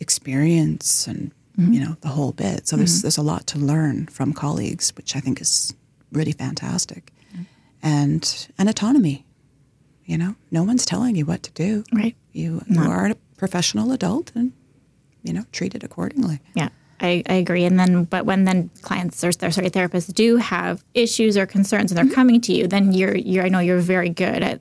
experience 0.00 1.06
and, 1.06 1.30
mm-hmm. 1.58 1.72
you 1.74 1.80
know, 1.80 1.96
the 2.00 2.08
whole 2.08 2.32
bit. 2.32 2.66
So 2.66 2.76
there's, 2.76 2.96
mm-hmm. 2.96 3.02
there's 3.02 3.18
a 3.18 3.22
lot 3.22 3.46
to 3.48 3.58
learn 3.58 4.06
from 4.06 4.32
colleagues, 4.32 4.92
which 4.96 5.14
I 5.14 5.20
think 5.20 5.40
is 5.40 5.74
really 6.10 6.32
fantastic. 6.32 7.12
Mm-hmm. 7.32 7.42
And, 7.82 8.48
and 8.58 8.68
autonomy. 8.68 9.26
You 10.06 10.18
know, 10.18 10.36
no 10.50 10.62
one's 10.62 10.84
telling 10.84 11.16
you 11.16 11.24
what 11.24 11.42
to 11.44 11.52
do. 11.52 11.82
Right. 11.90 12.14
You, 12.32 12.62
you 12.68 12.82
are 12.82 13.06
a 13.06 13.14
professional 13.38 13.90
adult 13.90 14.32
and, 14.34 14.52
you 15.22 15.32
know, 15.32 15.44
treat 15.50 15.74
it 15.74 15.82
accordingly. 15.82 16.40
Yeah, 16.54 16.68
I, 17.04 17.22
I 17.28 17.34
agree. 17.34 17.64
And 17.64 17.78
then, 17.78 18.04
but 18.04 18.24
when 18.26 18.44
then 18.44 18.70
clients 18.82 19.22
or 19.22 19.28
or, 19.28 19.50
sorry 19.50 19.70
therapists 19.70 20.12
do 20.12 20.36
have 20.36 20.82
issues 20.94 21.36
or 21.36 21.46
concerns 21.46 21.90
and 21.92 21.98
they're 21.98 22.04
Mm-hmm. 22.04 22.14
coming 22.14 22.40
to 22.42 22.52
you, 22.52 22.66
then 22.66 22.92
you're 22.92 23.14
you're 23.16 23.44
I 23.44 23.48
know 23.48 23.60
you're 23.60 23.78
very 23.80 24.08
good 24.08 24.42
at 24.42 24.60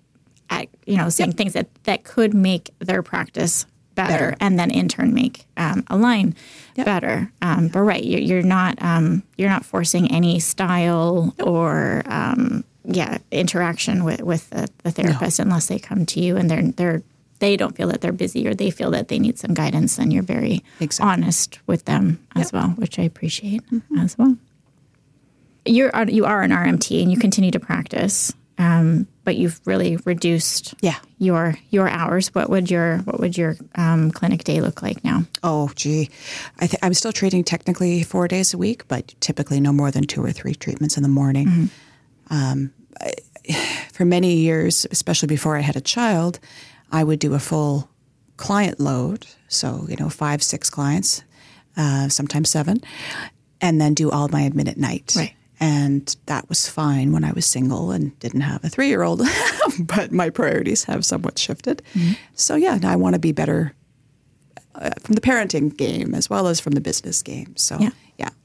at 0.49 0.67
you 0.85 0.97
know 0.97 1.09
saying 1.09 1.33
things 1.33 1.53
that 1.53 1.67
that 1.83 2.03
could 2.03 2.33
make 2.33 2.69
their 2.79 3.01
practice 3.01 3.65
better, 3.95 4.31
Better. 4.31 4.35
and 4.39 4.57
then 4.59 4.71
in 4.71 4.87
turn 4.89 5.13
make 5.13 5.45
um, 5.57 5.83
Align 5.89 6.35
better. 6.75 7.31
Um, 7.41 7.67
But 7.67 7.81
right, 7.81 8.03
you're, 8.03 8.21
you're 8.21 8.41
not 8.41 8.81
um, 8.81 9.23
you're 9.37 9.49
not 9.49 9.63
forcing 9.65 10.11
any 10.11 10.39
style 10.39 11.33
or 11.39 12.01
um, 12.07 12.63
yeah 12.85 13.19
interaction 13.31 14.03
with 14.03 14.21
with 14.21 14.49
the, 14.49 14.67
the 14.83 14.91
therapist 14.91 15.39
unless 15.39 15.67
they 15.67 15.79
come 15.79 16.05
to 16.07 16.19
you 16.19 16.37
and 16.37 16.49
they're 16.49 16.71
they're 16.71 17.01
they 17.39 17.57
don't 17.57 17.75
feel 17.75 17.87
that 17.89 18.01
they're 18.01 18.11
busy 18.13 18.47
or 18.47 18.53
they 18.53 18.69
feel 18.71 18.91
that 18.91 19.07
they 19.09 19.19
need 19.19 19.37
some 19.37 19.53
guidance. 19.53 19.95
Then 19.97 20.11
you're 20.11 20.23
very 20.23 20.63
Exactly. 20.79 21.11
honest 21.11 21.59
with 21.67 21.85
them 21.85 22.19
as 22.35 22.53
well, 22.53 22.69
which 22.69 22.97
I 22.99 23.03
appreciate 23.03 23.61
as 23.99 24.17
well. 24.17 24.37
you're 25.65 25.91
you 26.09 26.25
are 26.25 26.41
an 26.41 26.51
RMT 26.51 27.01
and 27.01 27.11
you 27.11 27.17
continue 27.17 27.51
to 27.51 27.59
practice, 27.59 28.33
um, 28.57 29.07
but 29.23 29.35
you've 29.37 29.59
really 29.65 29.97
reduced 30.05 30.73
Yeah. 30.81 30.95
your 31.19 31.55
your 31.69 31.87
hours. 31.89 32.27
What 32.35 32.49
would 32.49 32.69
your 32.69 32.97
what 32.99 33.19
would 33.19 33.37
your 33.37 33.55
um, 33.75 34.11
clinic 34.11 34.43
day 34.43 34.59
look 34.61 34.81
like 34.81 35.03
now? 35.03 35.23
Oh, 35.41 35.71
gee. 35.75 36.09
I 36.59 36.67
th- 36.67 36.79
I'm 36.83 36.93
still 36.93 37.11
treating 37.13 37.43
technically 37.43 38.03
four 38.03 38.27
days 38.27 38.53
a 38.53 38.57
week, 38.57 38.87
but 38.87 39.13
typically 39.21 39.59
no 39.61 39.71
more 39.71 39.89
than 39.91 40.03
two 40.05 40.23
or 40.23 40.31
three 40.31 40.53
treatments 40.55 40.97
in 40.97 41.03
the 41.03 41.09
morning. 41.09 41.69
Um, 42.29 42.73
I, 43.01 43.13
for 43.93 44.05
many 44.05 44.35
years, 44.35 44.85
especially 44.91 45.27
before 45.27 45.57
I 45.57 45.61
had 45.61 45.75
a 45.75 45.81
child, 45.81 46.39
I 46.93 47.03
would 47.03 47.19
do 47.19 47.33
a 47.33 47.39
full 47.39 47.89
client 48.37 48.79
load. 48.79 49.25
So, 49.49 49.85
you 49.89 49.97
know, 49.97 50.09
five, 50.09 50.41
six 50.41 50.69
clients, 50.69 51.23
uh, 51.75 52.07
sometimes 52.07 52.49
seven, 52.49 52.81
and 53.59 53.81
then 53.81 53.93
do 53.93 54.09
all 54.11 54.29
my 54.29 54.41
admin 54.43 54.69
at 54.69 54.77
night. 54.77 55.13
Right. 55.17 55.33
And 55.59 56.15
that 56.27 56.47
was 56.49 56.67
fine 56.69 57.11
when 57.13 57.23
I 57.23 57.31
was 57.31 57.45
single 57.45 57.91
and 57.91 58.17
didn't 58.19 58.41
have 58.41 58.63
a 58.63 58.69
three 58.69 58.87
year 58.87 59.01
old, 59.01 59.21
but 59.79 60.11
my 60.11 60.29
priorities 60.29 60.83
have 60.85 61.03
somewhat 61.05 61.39
shifted. 61.39 61.81
So, 62.35 62.55
yeah, 62.55 62.77
now 62.77 62.91
I 62.91 62.95
want 62.95 63.13
to 63.15 63.19
be 63.19 63.31
better 63.31 63.73
uh, 64.75 64.91
from 65.01 65.15
the 65.15 65.21
parenting 65.21 65.75
game 65.75 66.13
as 66.15 66.29
well 66.29 66.47
as 66.47 66.59
from 66.59 66.73
the 66.73 66.81
business 66.81 67.21
game. 67.21 67.55
So, 67.55 67.77
Yeah. 67.79 67.89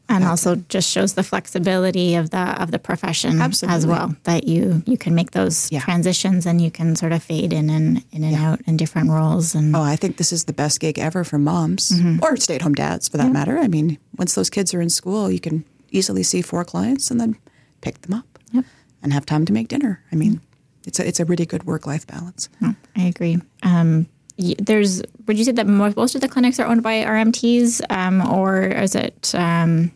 Yeah. 0.09 0.16
And 0.16 0.25
also 0.25 0.57
just 0.68 0.90
shows 0.90 1.14
the 1.14 1.23
flexibility 1.23 2.14
of 2.14 2.31
the 2.31 2.62
of 2.62 2.71
the 2.71 2.79
profession 2.79 3.40
as 3.42 3.87
well. 3.87 4.14
That 4.25 4.44
you 4.49 4.83
you 4.87 4.97
can 4.97 5.14
make 5.14 5.31
those 5.33 5.71
Yeah. 5.71 5.81
transitions 5.81 6.47
and 6.47 6.61
you 6.61 6.71
can 6.71 6.97
sort 6.97 7.12
of 7.12 7.23
fade 7.23 7.53
in 7.53 7.71
and 7.71 8.03
in 8.12 8.25
and 8.25 8.35
out 8.37 8.61
in 8.66 8.77
different 8.77 9.11
roles 9.11 9.55
and 9.55 9.77
Oh, 9.77 9.83
I 9.83 9.97
think 9.97 10.16
this 10.16 10.33
is 10.33 10.44
the 10.44 10.53
best 10.53 10.81
gig 10.81 10.99
ever 10.99 11.25
for 11.25 11.38
moms 11.38 11.92
or 12.23 12.37
stay 12.37 12.55
at 12.55 12.62
home 12.62 12.75
dads 12.75 13.09
for 13.09 13.16
that 13.18 13.33
matter. 13.33 13.59
I 13.59 13.68
mean, 13.68 13.99
once 14.16 14.35
those 14.35 14.51
kids 14.51 14.73
are 14.75 14.81
in 14.81 14.90
school, 14.90 15.31
you 15.31 15.40
can 15.40 15.64
easily 15.90 16.23
see 16.23 16.42
four 16.42 16.64
clients 16.64 17.11
and 17.11 17.21
then 17.21 17.37
pick 17.81 18.01
them 18.03 18.14
up 18.18 18.38
Yep. 18.53 18.64
and 19.03 19.12
have 19.12 19.25
time 19.27 19.44
to 19.47 19.53
make 19.53 19.68
dinner. 19.68 20.01
I 20.12 20.16
mean, 20.16 20.40
it's 20.87 20.99
a, 21.01 21.07
it's 21.07 21.21
a 21.21 21.25
really 21.25 21.47
good 21.47 21.64
work 21.64 21.87
life 21.87 22.07
balance. 22.07 22.49
No, 22.61 22.75
I 22.97 23.03
agree. 23.03 23.38
Um, 23.62 24.07
there's, 24.59 25.03
would 25.27 25.37
you 25.38 25.44
say 25.44 25.53
that 25.53 25.66
most 25.66 26.14
of 26.14 26.21
the 26.21 26.29
clinics 26.29 26.59
are 26.61 26.66
owned 26.66 26.83
by 26.83 27.03
RMTs, 27.05 27.81
um, 27.90 28.21
or 28.27 28.62
is 28.62 28.94
it? 28.94 29.35
Um, 29.35 29.90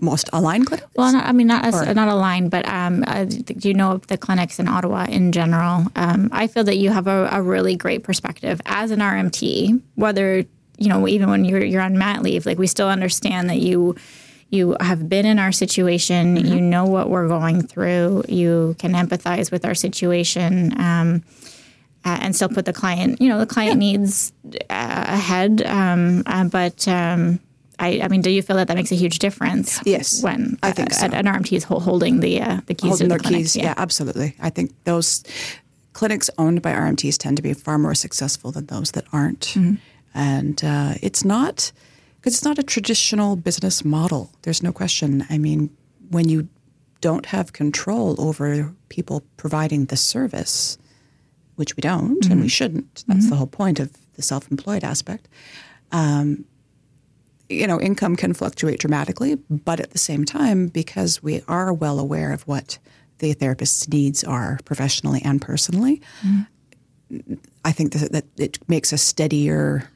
most 0.00 0.28
aligned 0.32 0.66
clinics? 0.66 0.88
well, 0.96 1.12
not, 1.12 1.26
I 1.26 1.32
mean, 1.32 1.46
not 1.46 1.64
as, 1.64 1.94
not 1.94 2.08
Align, 2.08 2.48
but 2.48 2.66
um, 2.68 3.04
uh, 3.06 3.24
do 3.24 3.68
you 3.68 3.74
know 3.74 3.92
of 3.92 4.06
the 4.06 4.18
clinics 4.18 4.58
in 4.58 4.68
Ottawa 4.68 5.06
in 5.08 5.32
general? 5.32 5.86
Um, 5.96 6.28
I 6.32 6.46
feel 6.46 6.64
that 6.64 6.76
you 6.76 6.90
have 6.90 7.06
a, 7.06 7.28
a 7.32 7.42
really 7.42 7.76
great 7.76 8.02
perspective 8.02 8.60
as 8.66 8.90
an 8.90 9.00
RMT, 9.00 9.80
whether 9.94 10.44
you 10.78 10.88
know, 10.88 11.08
even 11.08 11.30
when 11.30 11.44
you're 11.44 11.64
you're 11.64 11.82
on 11.82 11.96
mat 11.98 12.22
leave, 12.22 12.46
like 12.46 12.58
we 12.58 12.66
still 12.66 12.88
understand 12.88 13.50
that 13.50 13.58
you. 13.58 13.96
You 14.48 14.76
have 14.78 15.08
been 15.08 15.26
in 15.26 15.40
our 15.40 15.50
situation. 15.50 16.36
You 16.36 16.60
know 16.60 16.84
what 16.84 17.10
we're 17.10 17.26
going 17.26 17.66
through. 17.66 18.22
You 18.28 18.76
can 18.78 18.92
empathize 18.92 19.50
with 19.50 19.64
our 19.64 19.74
situation. 19.74 20.80
Um, 20.80 21.24
uh, 22.06 22.18
and 22.22 22.36
still 22.36 22.48
put 22.48 22.64
the 22.64 22.72
client, 22.72 23.20
you 23.20 23.28
know, 23.28 23.40
the 23.40 23.46
client 23.46 23.78
needs 23.78 24.32
uh, 24.70 25.04
ahead. 25.08 25.60
Um, 25.66 26.22
uh, 26.24 26.44
but 26.44 26.86
um, 26.86 27.40
I, 27.78 28.00
I 28.02 28.08
mean, 28.08 28.22
do 28.22 28.30
you 28.30 28.42
feel 28.42 28.56
that 28.56 28.68
that 28.68 28.76
makes 28.76 28.90
a 28.92 28.96
huge 28.96 29.18
difference? 29.18 29.80
Yes, 29.84 30.22
when 30.22 30.58
I 30.62 30.72
think 30.72 30.92
uh, 30.92 30.94
so. 30.94 31.06
an 31.06 31.26
RMT 31.26 31.52
is 31.56 31.64
holding 31.64 32.20
the 32.20 32.40
uh, 32.40 32.60
the 32.66 32.74
keys 32.74 32.90
Holding 32.90 33.06
to 33.06 33.08
their 33.08 33.18
the 33.18 33.24
clinic. 33.24 33.40
keys. 33.40 33.56
Yeah. 33.56 33.74
absolutely. 33.76 34.34
I 34.40 34.50
think 34.50 34.72
those 34.84 35.22
clinics 35.92 36.30
owned 36.38 36.62
by 36.62 36.72
RMTs 36.72 37.18
tend 37.18 37.36
to 37.36 37.42
be 37.42 37.52
far 37.54 37.78
more 37.78 37.94
successful 37.94 38.50
than 38.52 38.66
those 38.66 38.92
that 38.92 39.04
aren't. 39.12 39.56
And 40.14 40.64
uh, 40.64 40.94
it's 41.02 41.24
not 41.24 41.72
because 42.16 42.34
it's 42.34 42.44
not 42.44 42.58
a 42.58 42.62
traditional 42.62 43.36
business 43.36 43.84
model. 43.84 44.30
There's 44.42 44.62
no 44.62 44.72
question. 44.72 45.26
I 45.28 45.36
mean, 45.38 45.70
when 46.10 46.28
you 46.28 46.48
don't 47.02 47.26
have 47.26 47.52
control 47.52 48.18
over 48.18 48.72
people 48.88 49.22
providing 49.36 49.86
the 49.86 49.96
service, 49.96 50.78
which 51.56 51.76
we 51.76 51.80
don't 51.80 52.24
and 52.26 52.40
we 52.40 52.48
shouldn't. 52.48 53.04
That's 53.06 53.28
the 53.28 53.36
whole 53.36 53.46
point 53.46 53.78
of 53.80 53.90
the 54.14 54.22
self-employed 54.22 54.82
aspect. 54.84 55.28
Um, 55.92 56.44
you 57.48 57.66
know, 57.66 57.80
income 57.80 58.16
can 58.16 58.34
fluctuate 58.34 58.80
dramatically, 58.80 59.36
but 59.50 59.80
at 59.80 59.90
the 59.90 59.98
same 59.98 60.24
time, 60.24 60.68
because 60.68 61.22
we 61.22 61.42
are 61.48 61.72
well 61.72 61.98
aware 61.98 62.32
of 62.32 62.42
what 62.42 62.78
the 63.18 63.32
therapist's 63.32 63.88
needs 63.88 64.24
are 64.24 64.58
professionally 64.64 65.22
and 65.24 65.40
personally, 65.40 66.02
I 67.64 67.72
think 67.72 67.92
that, 67.92 68.12
that 68.12 68.24
it 68.36 68.58
makes 68.68 68.92
a 68.92 68.98
steadier 68.98 69.88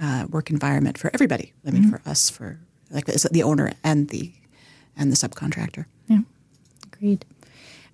uh, 0.00 0.26
work 0.30 0.50
environment 0.50 0.98
for 0.98 1.10
everybody. 1.12 1.52
I 1.66 1.70
mean, 1.70 1.90
for 1.90 2.00
us, 2.06 2.30
for 2.30 2.58
like 2.90 3.04
the 3.04 3.42
owner 3.42 3.72
and 3.84 4.08
the 4.08 4.32
and 4.96 5.12
the 5.12 5.16
subcontractor. 5.16 5.84
Yeah, 6.08 6.20
agreed. 6.86 7.24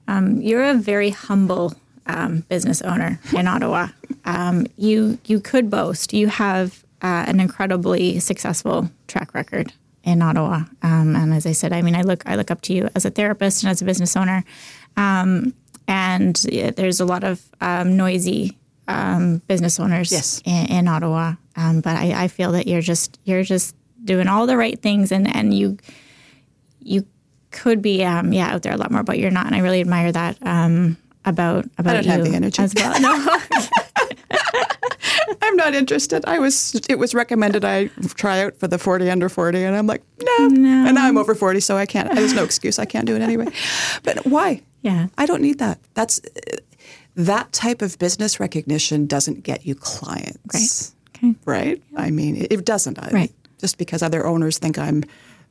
Um, 0.09 0.40
you're 0.40 0.64
a 0.64 0.75
very 0.75 1.11
humble 1.11 1.75
um, 2.07 2.40
business 2.49 2.81
owner 2.83 3.18
in 3.37 3.49
Ottawa. 3.55 3.88
Um, 4.25 4.66
you 4.77 5.18
you 5.25 5.40
could 5.40 5.70
boast 5.70 6.12
you 6.12 6.29
have 6.29 6.85
uh, 7.02 7.24
an 7.28 7.40
incredibly 7.40 8.18
successful 8.20 8.90
track 9.09 9.35
record 9.35 9.72
in 10.04 10.22
Ottawa. 10.22 10.64
Um, 10.82 11.16
and 11.16 11.35
as 11.35 11.46
I 11.46 11.52
said, 11.52 11.72
I 11.72 11.82
mean, 11.82 11.94
I 11.96 12.02
look 12.02 12.22
I 12.26 12.37
look 12.37 12.50
up 12.50 12.61
to 12.62 12.72
you 12.72 12.88
as 12.94 13.04
a 13.04 13.11
therapist 13.11 13.62
and 13.62 13.70
as 13.70 13.82
a 13.82 13.85
business 13.85 14.16
owner. 14.16 14.44
Um, 14.96 15.52
and 15.88 16.40
yeah, 16.50 16.70
there's 16.70 17.00
a 17.00 17.04
lot 17.04 17.22
of 17.24 17.42
um, 17.61 17.96
noisy 17.96 18.56
um, 18.88 19.38
business 19.48 19.78
owners 19.80 20.11
Yes. 20.12 20.40
in, 20.44 20.66
in 20.66 20.88
Ottawa. 20.88 21.35
Um, 21.56 21.80
but 21.80 21.96
I, 21.96 22.24
I 22.24 22.28
feel 22.28 22.52
that 22.52 22.66
you're 22.66 22.80
just 22.82 23.18
you're 23.24 23.42
just 23.42 23.74
doing 24.04 24.28
all 24.28 24.46
the 24.46 24.56
right 24.56 24.80
things, 24.80 25.11
and 25.12 25.26
and 25.35 25.52
you 25.54 25.78
you 26.80 27.06
could 27.50 27.82
be 27.82 28.04
um, 28.04 28.32
yeah 28.32 28.52
out 28.54 28.62
there 28.62 28.72
a 28.72 28.76
lot 28.76 28.90
more, 28.90 29.02
but 29.02 29.18
you're 29.18 29.30
not, 29.30 29.46
and 29.46 29.54
I 29.54 29.59
really 29.61 29.80
admire 29.80 30.12
that 30.12 30.37
um, 30.42 30.96
about 31.24 31.64
about 31.78 31.94
don't 31.94 32.04
you 32.04 32.11
have 32.12 32.24
the 32.24 32.35
energy. 32.37 32.62
as 32.62 32.74
well. 32.74 32.94
No, 33.00 33.38
I'm 35.58 35.72
not 35.72 35.74
interested. 35.74 36.24
I 36.26 36.38
was. 36.38 36.74
It 36.88 36.98
was 36.98 37.14
recommended 37.14 37.64
I 37.64 37.86
try 38.14 38.42
out 38.42 38.56
for 38.56 38.68
the 38.68 38.78
40 38.78 39.10
under 39.10 39.28
40, 39.28 39.62
and 39.64 39.74
I'm 39.76 39.86
like, 39.86 40.02
no. 40.22 40.36
And 40.46 40.94
now 40.94 41.06
I'm 41.08 41.16
over 41.16 41.34
40, 41.34 41.60
so 41.60 41.76
I 41.76 41.86
can't. 41.86 42.14
There's 42.14 42.34
no 42.34 42.44
excuse. 42.44 42.78
I 42.78 42.84
can't 42.84 43.06
do 43.06 43.16
it 43.16 43.22
anyway. 43.22 43.46
But 44.02 44.26
why? 44.26 44.62
yeah, 44.82 45.06
I 45.18 45.26
don't 45.26 45.40
need 45.42 45.58
that. 45.58 45.78
That's 45.94 46.20
that 47.16 47.52
type 47.52 47.80
of 47.82 47.98
business 47.98 48.38
recognition 48.38 49.06
doesn't 49.06 49.42
get 49.42 49.64
you 49.66 49.74
clients. 49.74 50.94
Right. 51.14 51.30
Okay. 51.30 51.34
Right? 51.46 51.82
I 51.96 52.10
mean, 52.10 52.36
it, 52.36 52.52
it 52.52 52.64
doesn't. 52.64 52.98
I- 52.98 53.10
Right. 53.10 53.32
Just 53.58 53.78
because 53.78 54.02
other 54.02 54.26
owners 54.26 54.58
think 54.58 54.78
I'm, 54.78 55.02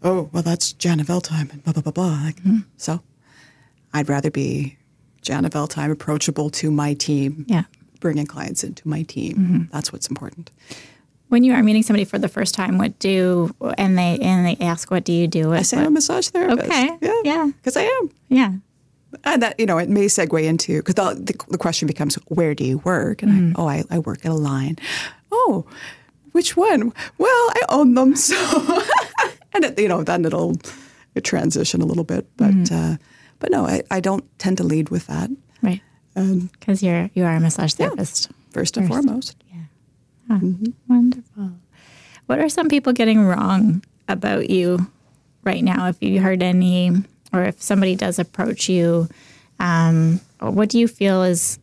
oh, 0.03 0.29
well, 0.31 0.43
that's 0.43 0.73
Jana 0.73 1.03
Veltheim 1.03 1.51
and 1.51 1.63
blah, 1.63 1.73
blah, 1.73 1.81
blah, 1.81 1.91
blah. 1.91 2.21
Like, 2.23 2.35
Mm-hmm. 2.43 2.59
So 2.77 3.01
I'd 3.91 4.07
rather 4.07 4.29
be 4.29 4.77
Jana 5.23 5.49
Veltheim, 5.49 5.89
approachable 5.91 6.51
to 6.51 6.69
my 6.69 6.93
team, 6.93 7.45
yeah. 7.47 7.63
Bringing 8.05 8.27
clients 8.27 8.63
into 8.63 8.87
my 8.87 9.01
team. 9.01 9.35
Mm-hmm. 9.35 9.61
That's 9.71 9.91
what's 9.91 10.05
important. 10.07 10.51
When 11.29 11.43
you 11.43 11.53
are 11.53 11.63
meeting 11.63 11.81
somebody 11.81 12.05
for 12.05 12.19
the 12.19 12.27
first 12.27 12.53
time, 12.53 12.77
what 12.77 12.99
do 12.99 13.49
and 13.79 13.97
they 13.97 14.19
and 14.21 14.45
they 14.45 14.63
ask, 14.63 14.91
what 14.91 15.03
do 15.03 15.11
you 15.11 15.25
do? 15.27 15.53
I 15.55 15.63
say 15.63 15.77
I'm 15.79 15.87
a 15.87 15.89
massage 15.89 16.27
therapist. 16.27 16.69
Okay. 16.69 16.95
Yeah. 17.01 17.21
Yeah. 17.23 17.45
Because 17.47 17.75
I 17.75 17.81
am. 17.81 18.11
yeah, 18.29 18.51
And 19.23 19.41
that, 19.41 19.59
you 19.59 19.65
know, 19.65 19.79
it 19.79 19.89
may 19.89 20.05
segue 20.05 20.43
into, 20.43 20.83
because 20.83 20.93
the, 20.93 21.15
the, 21.19 21.33
the 21.49 21.57
question 21.57 21.87
becomes, 21.87 22.13
where 22.27 22.53
do 22.53 22.63
you 22.63 22.77
work? 22.77 23.23
And 23.23 23.57
I, 23.57 23.59
oh, 23.59 23.67
I, 23.67 23.83
I 23.89 23.97
work 23.97 24.23
at 24.23 24.29
Align. 24.31 24.77
Oh, 25.31 25.65
which 26.33 26.55
one? 26.55 26.93
Well, 27.17 27.49
I 27.57 27.61
own 27.69 27.95
them. 27.95 28.13
So, 28.27 28.83
and 29.55 29.65
it, 29.65 29.79
you 29.79 29.87
know, 29.87 30.03
then 30.03 30.25
it'll 30.25 30.57
it 31.15 31.23
transition 31.23 31.81
a 31.81 31.85
little 31.85 32.03
bit. 32.03 32.27
But, 32.37 32.71
uh, 32.71 32.97
but 33.39 33.49
no, 33.49 33.65
I, 33.65 33.81
I 33.89 33.99
don't 33.99 34.23
tend 34.37 34.57
to 34.57 34.63
lead 34.63 34.89
with 34.89 35.07
that. 35.07 35.31
right. 35.63 35.81
Um, 36.15 36.49
because 36.53 36.81
you're 36.81 37.09
you 37.13 37.25
are 37.25 37.35
a 37.35 37.39
massage 37.39 37.73
therapist. 37.73 38.29
first 38.51 38.77
and 38.77 38.87
foremost, 38.87 39.35
Yeah. 39.53 39.61
Ah, 40.29 40.39
mm-hmm. 40.39 40.71
Wonderful. 40.87 41.51
What 42.27 42.39
are 42.39 42.49
some 42.49 42.69
people 42.69 42.93
getting 42.93 43.21
wrong 43.25 43.83
about 44.07 44.49
you 44.49 44.87
right 45.43 45.63
now? 45.63 45.87
If 45.87 46.01
you 46.01 46.21
heard 46.21 46.41
any, 46.41 46.91
or 47.33 47.43
if 47.43 47.61
somebody 47.61 47.95
does 47.95 48.17
approach 48.17 48.69
you, 48.69 49.09
um, 49.59 50.21
what 50.39 50.69
do 50.69 50.79
you 50.79 50.87
feel 50.87 51.23
is 51.23 51.59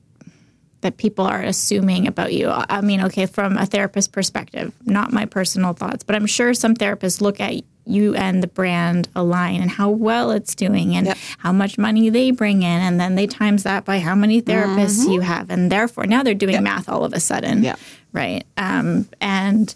that 0.82 0.98
people 0.98 1.24
are 1.26 1.42
assuming 1.42 2.06
about 2.06 2.32
you? 2.32 2.48
I 2.50 2.80
mean, 2.82 3.00
okay, 3.04 3.26
from 3.26 3.56
a 3.56 3.66
therapist 3.66 4.12
perspective, 4.12 4.72
not 4.84 5.12
my 5.12 5.24
personal 5.24 5.72
thoughts, 5.72 6.04
but 6.04 6.14
I'm 6.14 6.26
sure 6.26 6.52
some 6.54 6.74
therapists 6.74 7.20
look 7.20 7.40
at 7.40 7.54
you 7.84 8.14
and 8.14 8.42
the 8.42 8.46
brand 8.46 9.08
Align 9.16 9.60
and 9.60 9.68
how 9.70 9.90
well 9.90 10.30
it's 10.30 10.54
doing 10.54 10.94
and 10.94 11.06
Yep. 11.08 11.16
how 11.38 11.50
much 11.50 11.78
money 11.78 12.10
they 12.10 12.30
bring 12.30 12.62
in 12.62 12.80
and 12.80 13.00
then 13.00 13.16
they 13.16 13.26
times 13.26 13.64
that 13.64 13.84
by 13.84 13.98
how 13.98 14.14
many 14.14 14.40
therapists 14.40 15.10
you 15.12 15.20
have 15.20 15.50
and 15.50 15.72
therefore 15.72 16.06
now 16.06 16.22
they're 16.22 16.32
doing 16.32 16.62
math 16.62 16.88
all 16.88 17.04
of 17.04 17.12
a 17.12 17.18
sudden 17.18 17.64
Yep. 17.64 17.80
right 18.12 18.44
um, 18.56 19.08
and 19.20 19.74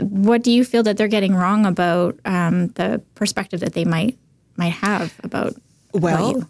what 0.00 0.42
do 0.42 0.50
you 0.50 0.64
feel 0.64 0.82
that 0.84 0.96
they're 0.96 1.06
getting 1.06 1.34
wrong 1.34 1.66
about 1.66 2.18
um, 2.24 2.68
the 2.68 3.02
perspective 3.14 3.60
that 3.60 3.74
they 3.74 3.84
might 3.84 4.16
might 4.56 4.72
have 4.72 5.12
about 5.22 5.52
well, 5.92 6.30
you? 6.32 6.48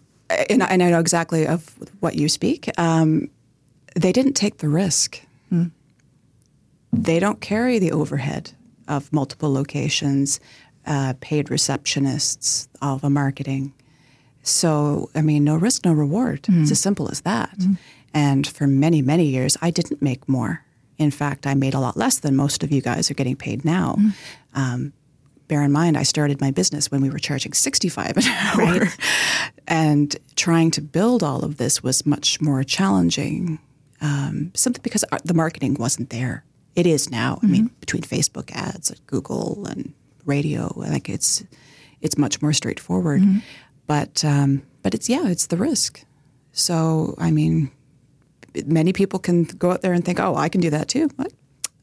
and, 0.48 0.62
I- 0.62 0.66
and 0.66 0.80
I 0.82 0.90
know 0.90 1.00
exactly 1.00 1.44
of 1.46 1.68
what 1.98 2.14
you 2.14 2.28
speak. 2.28 2.70
Um, 2.78 3.30
they 3.98 4.12
didn't 4.12 4.34
take 4.34 4.58
the 4.58 4.68
risk. 4.68 5.20
They 6.92 7.20
don't 7.20 7.40
carry 7.40 7.78
the 7.78 7.92
overhead 7.92 8.52
of 8.86 9.12
multiple 9.12 9.52
locations. 9.52 10.40
uh, 10.86 11.12
paid 11.20 11.48
receptionists, 11.48 12.66
all 12.80 12.96
the 12.96 13.10
marketing. 13.10 13.74
So, 14.42 15.10
I 15.14 15.20
mean, 15.20 15.44
no 15.44 15.54
risk, 15.56 15.84
no 15.84 15.92
reward. 15.92 16.46
It's 16.48 16.70
as 16.70 16.80
simple 16.80 17.10
as 17.10 17.20
that. 17.22 17.54
And 18.14 18.46
for 18.46 18.66
many, 18.66 19.02
many 19.02 19.26
years, 19.26 19.54
I 19.60 19.70
didn't 19.70 20.00
make 20.00 20.26
more. 20.26 20.64
In 20.96 21.10
fact, 21.10 21.46
I 21.46 21.52
made 21.54 21.74
a 21.74 21.80
lot 21.80 21.98
less 21.98 22.20
than 22.20 22.36
most 22.36 22.62
of 22.64 22.72
you 22.72 22.80
guys 22.80 23.10
are 23.10 23.14
getting 23.14 23.36
paid 23.36 23.66
now. 23.66 23.98
Um, 24.54 24.94
bear 25.48 25.62
in 25.62 25.72
mind, 25.72 25.98
I 25.98 26.04
started 26.04 26.40
my 26.40 26.52
business 26.52 26.90
when 26.90 27.02
we 27.02 27.10
were 27.10 27.18
charging 27.18 27.52
65 27.52 28.16
an 28.16 28.24
hour. 28.24 28.88
And 29.70 30.16
trying 30.36 30.70
to 30.70 30.80
build 30.80 31.22
all 31.22 31.44
of 31.44 31.58
this 31.58 31.82
was 31.82 32.06
much 32.06 32.40
more 32.40 32.64
challenging, 32.64 33.58
um, 34.00 34.52
simply 34.54 34.80
because 34.82 35.04
the 35.24 35.34
marketing 35.34 35.74
wasn't 35.74 36.10
there. 36.10 36.44
It 36.74 36.86
is 36.86 37.10
now. 37.10 37.38
I 37.42 37.46
mean, 37.46 37.70
between 37.80 38.02
Facebook 38.02 38.52
ads, 38.52 38.92
Google, 39.06 39.66
and 39.66 39.94
radio, 40.24 40.72
like 40.76 41.08
it's 41.08 41.42
it's 42.00 42.16
much 42.16 42.40
more 42.40 42.52
straightforward. 42.52 43.22
But 43.86 44.24
um, 44.24 44.62
but 44.82 44.94
it's 44.94 45.08
yeah, 45.08 45.26
it's 45.28 45.46
the 45.46 45.56
risk. 45.56 46.04
So 46.52 47.14
I 47.18 47.30
mean, 47.30 47.70
many 48.66 48.92
people 48.92 49.18
can 49.18 49.44
go 49.44 49.72
out 49.72 49.82
there 49.82 49.92
and 49.92 50.04
think, 50.04 50.20
oh, 50.20 50.36
I 50.36 50.48
can 50.48 50.60
do 50.60 50.70
that 50.70 50.88
too. 50.88 51.08
But 51.16 51.32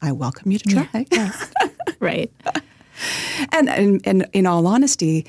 I 0.00 0.12
welcome 0.12 0.50
you 0.52 0.58
to 0.58 0.68
try. 0.68 1.06
Right. 2.00 2.30
And, 3.52 3.68
and, 3.68 4.00
and 4.06 4.26
in 4.32 4.46
all 4.46 4.66
honesty, 4.66 5.26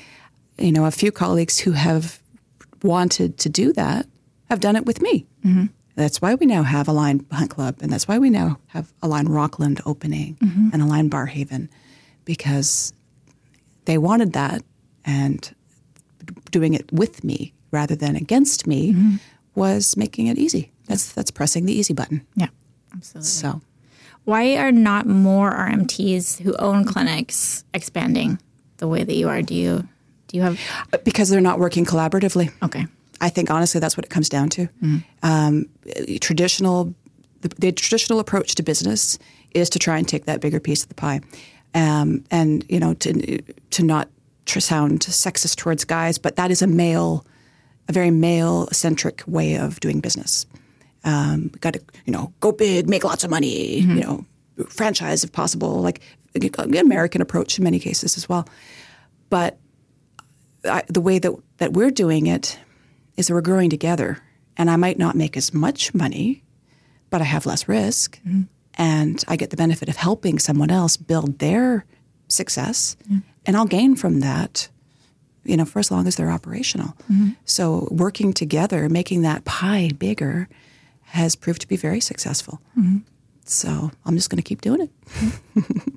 you 0.58 0.72
know, 0.72 0.84
a 0.84 0.90
few 0.90 1.10
colleagues 1.12 1.58
who 1.58 1.72
have 1.72 2.20
wanted 2.82 3.38
to 3.38 3.48
do 3.48 3.72
that 3.72 4.06
have 4.50 4.60
done 4.60 4.76
it 4.76 4.84
with 4.84 5.00
me. 5.00 5.26
Mm-hmm. 5.44 5.66
That's 5.98 6.22
why 6.22 6.36
we 6.36 6.46
now 6.46 6.62
have 6.62 6.86
Align 6.86 7.26
Hunt 7.32 7.50
Club, 7.50 7.78
and 7.80 7.92
that's 7.92 8.06
why 8.06 8.20
we 8.20 8.30
now 8.30 8.60
have 8.68 8.92
Align 9.02 9.26
Rockland 9.26 9.80
opening 9.84 10.36
mm-hmm. 10.36 10.68
and 10.72 10.80
Align 10.80 11.10
Barrhaven, 11.10 11.68
because 12.24 12.92
they 13.84 13.98
wanted 13.98 14.32
that, 14.34 14.62
and 15.04 15.52
doing 16.52 16.74
it 16.74 16.92
with 16.92 17.24
me 17.24 17.52
rather 17.72 17.96
than 17.96 18.14
against 18.14 18.64
me 18.64 18.92
mm-hmm. 18.92 19.16
was 19.56 19.96
making 19.96 20.28
it 20.28 20.38
easy. 20.38 20.70
That's 20.86 21.12
that's 21.12 21.32
pressing 21.32 21.66
the 21.66 21.72
easy 21.72 21.94
button. 21.94 22.24
Yeah. 22.36 22.48
Absolutely. 22.94 23.26
So 23.26 23.60
Why 24.24 24.56
are 24.56 24.70
not 24.70 25.06
more 25.06 25.50
RMTs 25.50 26.40
who 26.42 26.54
own 26.58 26.84
clinics 26.84 27.64
expanding 27.74 28.38
the 28.76 28.86
way 28.86 29.02
that 29.02 29.14
you 29.14 29.28
are? 29.28 29.42
Do 29.42 29.54
you 29.54 29.88
do 30.28 30.36
you 30.36 30.44
have 30.44 30.60
because 31.02 31.28
they're 31.28 31.40
not 31.40 31.58
working 31.58 31.84
collaboratively. 31.84 32.52
okay? 32.62 32.86
I 33.20 33.28
think 33.28 33.50
honestly 33.50 33.80
that's 33.80 33.96
what 33.96 34.04
it 34.04 34.10
comes 34.10 34.28
down 34.28 34.48
to. 34.50 34.68
Um, 35.22 35.66
traditional, 36.20 36.94
the, 37.40 37.48
the 37.58 37.72
traditional 37.72 38.20
approach 38.20 38.54
to 38.56 38.62
business 38.62 39.18
is 39.52 39.68
to 39.70 39.78
try 39.78 39.98
and 39.98 40.06
take 40.06 40.26
that 40.26 40.40
bigger 40.40 40.60
piece 40.60 40.82
of 40.82 40.88
the 40.88 40.94
pie, 40.94 41.20
um, 41.74 42.24
and 42.30 42.64
you 42.68 42.78
know 42.80 42.94
to 42.94 43.42
to 43.70 43.82
not 43.82 44.08
sound 44.46 45.00
sexist 45.00 45.56
towards 45.56 45.84
guys, 45.84 46.18
but 46.18 46.36
that 46.36 46.50
is 46.50 46.62
a 46.62 46.66
male, 46.66 47.24
a 47.88 47.92
very 47.92 48.10
male 48.10 48.66
centric 48.72 49.22
way 49.26 49.56
of 49.56 49.78
doing 49.80 50.00
business. 50.00 50.46
Um, 51.04 51.50
Got 51.60 51.74
to 51.74 51.80
you 52.06 52.12
know 52.12 52.32
go 52.40 52.52
big, 52.52 52.88
make 52.88 53.04
lots 53.04 53.24
of 53.24 53.30
money, 53.30 53.80
you 53.80 54.00
know, 54.00 54.24
franchise 54.68 55.24
if 55.24 55.32
possible, 55.32 55.80
like 55.82 56.00
an 56.34 56.76
American 56.76 57.20
approach 57.20 57.58
in 57.58 57.64
many 57.64 57.78
cases 57.78 58.16
as 58.16 58.28
well. 58.28 58.48
But 59.30 59.58
I, 60.64 60.82
the 60.88 61.00
way 61.00 61.18
that, 61.18 61.32
that 61.58 61.72
we're 61.72 61.90
doing 61.90 62.26
it 62.26 62.58
is 63.18 63.26
that 63.26 63.34
we're 63.34 63.42
growing 63.42 63.68
together. 63.68 64.22
And 64.56 64.70
I 64.70 64.76
might 64.76 64.98
not 64.98 65.14
make 65.14 65.36
as 65.36 65.52
much 65.52 65.92
money, 65.92 66.42
but 67.10 67.20
I 67.20 67.24
have 67.24 67.44
less 67.46 67.68
risk. 67.68 68.18
Mm-hmm. 68.20 68.42
And 68.74 69.24
I 69.28 69.36
get 69.36 69.50
the 69.50 69.56
benefit 69.56 69.88
of 69.88 69.96
helping 69.96 70.38
someone 70.38 70.70
else 70.70 70.96
build 70.96 71.40
their 71.40 71.84
success. 72.28 72.96
Mm-hmm. 73.04 73.18
And 73.44 73.56
I'll 73.56 73.66
gain 73.66 73.96
from 73.96 74.20
that, 74.20 74.68
you 75.44 75.56
know, 75.56 75.64
for 75.64 75.80
as 75.80 75.90
long 75.90 76.06
as 76.06 76.14
they're 76.16 76.30
operational. 76.30 76.94
Mm-hmm. 77.10 77.30
So 77.44 77.88
working 77.90 78.32
together, 78.32 78.88
making 78.88 79.22
that 79.22 79.44
pie 79.44 79.90
bigger, 79.98 80.48
has 81.02 81.34
proved 81.34 81.60
to 81.62 81.68
be 81.68 81.76
very 81.76 82.00
successful. 82.00 82.60
So 83.44 83.90
I'm 84.04 84.14
just 84.14 84.30
going 84.30 84.36
to 84.36 84.42
keep 84.42 84.60
doing 84.60 84.82
it. 84.82 85.70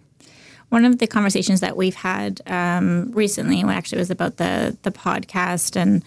One 0.69 0.85
of 0.85 0.99
the 0.99 1.07
conversations 1.07 1.59
that 1.59 1.75
we've 1.75 1.95
had 1.95 2.41
um, 2.47 3.11
recently, 3.11 3.61
well, 3.63 3.73
actually, 3.73 3.99
was 3.99 4.09
about 4.09 4.37
the 4.37 4.77
the 4.83 4.91
podcast 4.91 5.75
and 5.75 6.01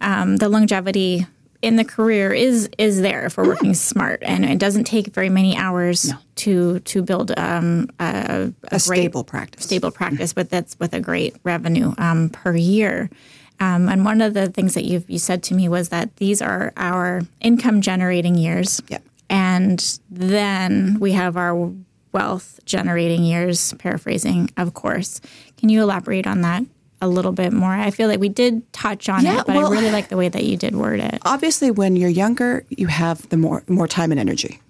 um, 0.00 0.36
the 0.36 0.48
longevity 0.48 1.26
in 1.62 1.76
the 1.76 1.84
career 1.84 2.32
is 2.32 2.68
is 2.78 3.00
there 3.00 3.26
if 3.26 3.36
we're 3.36 3.46
working 3.46 3.74
smart, 3.74 4.22
and 4.22 4.44
it 4.44 4.58
doesn't 4.58 4.84
take 4.84 5.08
very 5.08 5.28
many 5.28 5.56
hours 5.56 6.12
to 6.36 6.80
to 6.80 7.02
build 7.02 7.32
um, 7.36 7.88
a, 7.98 8.52
A 8.70 8.78
stable 8.78 9.24
practice. 9.24 9.64
stable 9.64 9.90
practice, 9.90 10.32
but 10.32 10.50
that's 10.50 10.78
with 10.78 10.94
a 10.94 11.00
great 11.00 11.34
revenue 11.44 11.94
um, 11.98 12.28
per 12.28 12.54
year. 12.54 13.10
Um, 13.58 13.88
and 13.88 14.04
one 14.04 14.20
of 14.20 14.34
the 14.34 14.48
things 14.48 14.74
that 14.74 14.84
you 14.84 15.02
you 15.08 15.18
said 15.18 15.42
to 15.44 15.54
me 15.54 15.68
was 15.68 15.88
that 15.88 16.16
these 16.16 16.42
are 16.42 16.72
our 16.76 17.22
income 17.40 17.80
generating 17.80 18.36
years. 18.36 18.82
Yep. 18.88 19.02
And 19.28 19.98
then 20.10 20.98
we 21.00 21.12
have 21.12 21.36
our 21.36 21.72
wealth 22.12 22.60
generating 22.64 23.24
years, 23.24 23.74
paraphrasing, 23.74 24.50
of 24.56 24.74
course. 24.74 25.20
Can 25.56 25.68
you 25.68 25.82
elaborate 25.82 26.26
on 26.26 26.42
that 26.42 26.62
a 27.06 27.08
little 27.08 27.32
bit 27.32 27.52
more? 27.52 27.72
I 27.72 27.90
feel 27.90 28.08
like 28.08 28.20
we 28.20 28.28
did 28.28 28.70
touch 28.72 29.08
on 29.08 29.24
Yeah, 29.24 29.40
it, 29.40 29.46
but 29.46 29.56
well- 29.56 29.68
I 29.68 29.70
really 29.70 29.90
like 29.90 30.08
the 30.08 30.16
way 30.16 30.28
that 30.28 30.44
you 30.44 30.56
did 30.56 30.74
word 30.76 31.00
it. 31.00 31.18
obviously 31.24 31.70
when 31.70 31.96
you're 31.96 32.10
younger 32.10 32.64
you 32.68 32.88
have 32.88 33.28
the 33.30 33.36
more 33.36 33.62
more 33.68 33.88
time 33.88 34.10
and 34.10 34.20
energy 34.20 34.60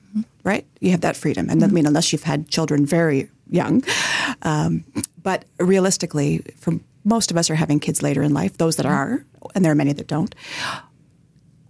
right? 0.47 0.64
You 0.80 0.93
have 0.93 1.01
that 1.03 1.16
freedom. 1.16 1.51
And 1.51 1.62
i 1.62 1.66
mm-hmm. 1.66 1.74
mean 1.74 1.87
unless 1.87 2.12
you've 2.12 2.22
had 2.22 2.49
children 2.49 2.87
very 2.87 3.28
young. 3.51 3.82
Um, 4.43 4.84
but 5.22 5.45
realistically 5.59 6.39
for 6.57 6.74
most 7.05 7.30
of 7.30 7.37
us 7.37 7.51
are 7.51 7.57
having 7.57 7.80
kids 7.80 8.03
later 8.03 8.22
in 8.22 8.32
life 8.32 8.57
those 8.59 8.76
that 8.76 8.87
mm-hmm. 8.87 8.95
are 8.95 9.26
and 9.55 9.64
there 9.64 9.72
are 9.72 9.76
many 9.76 9.93
that 9.93 10.07
don't. 10.07 10.34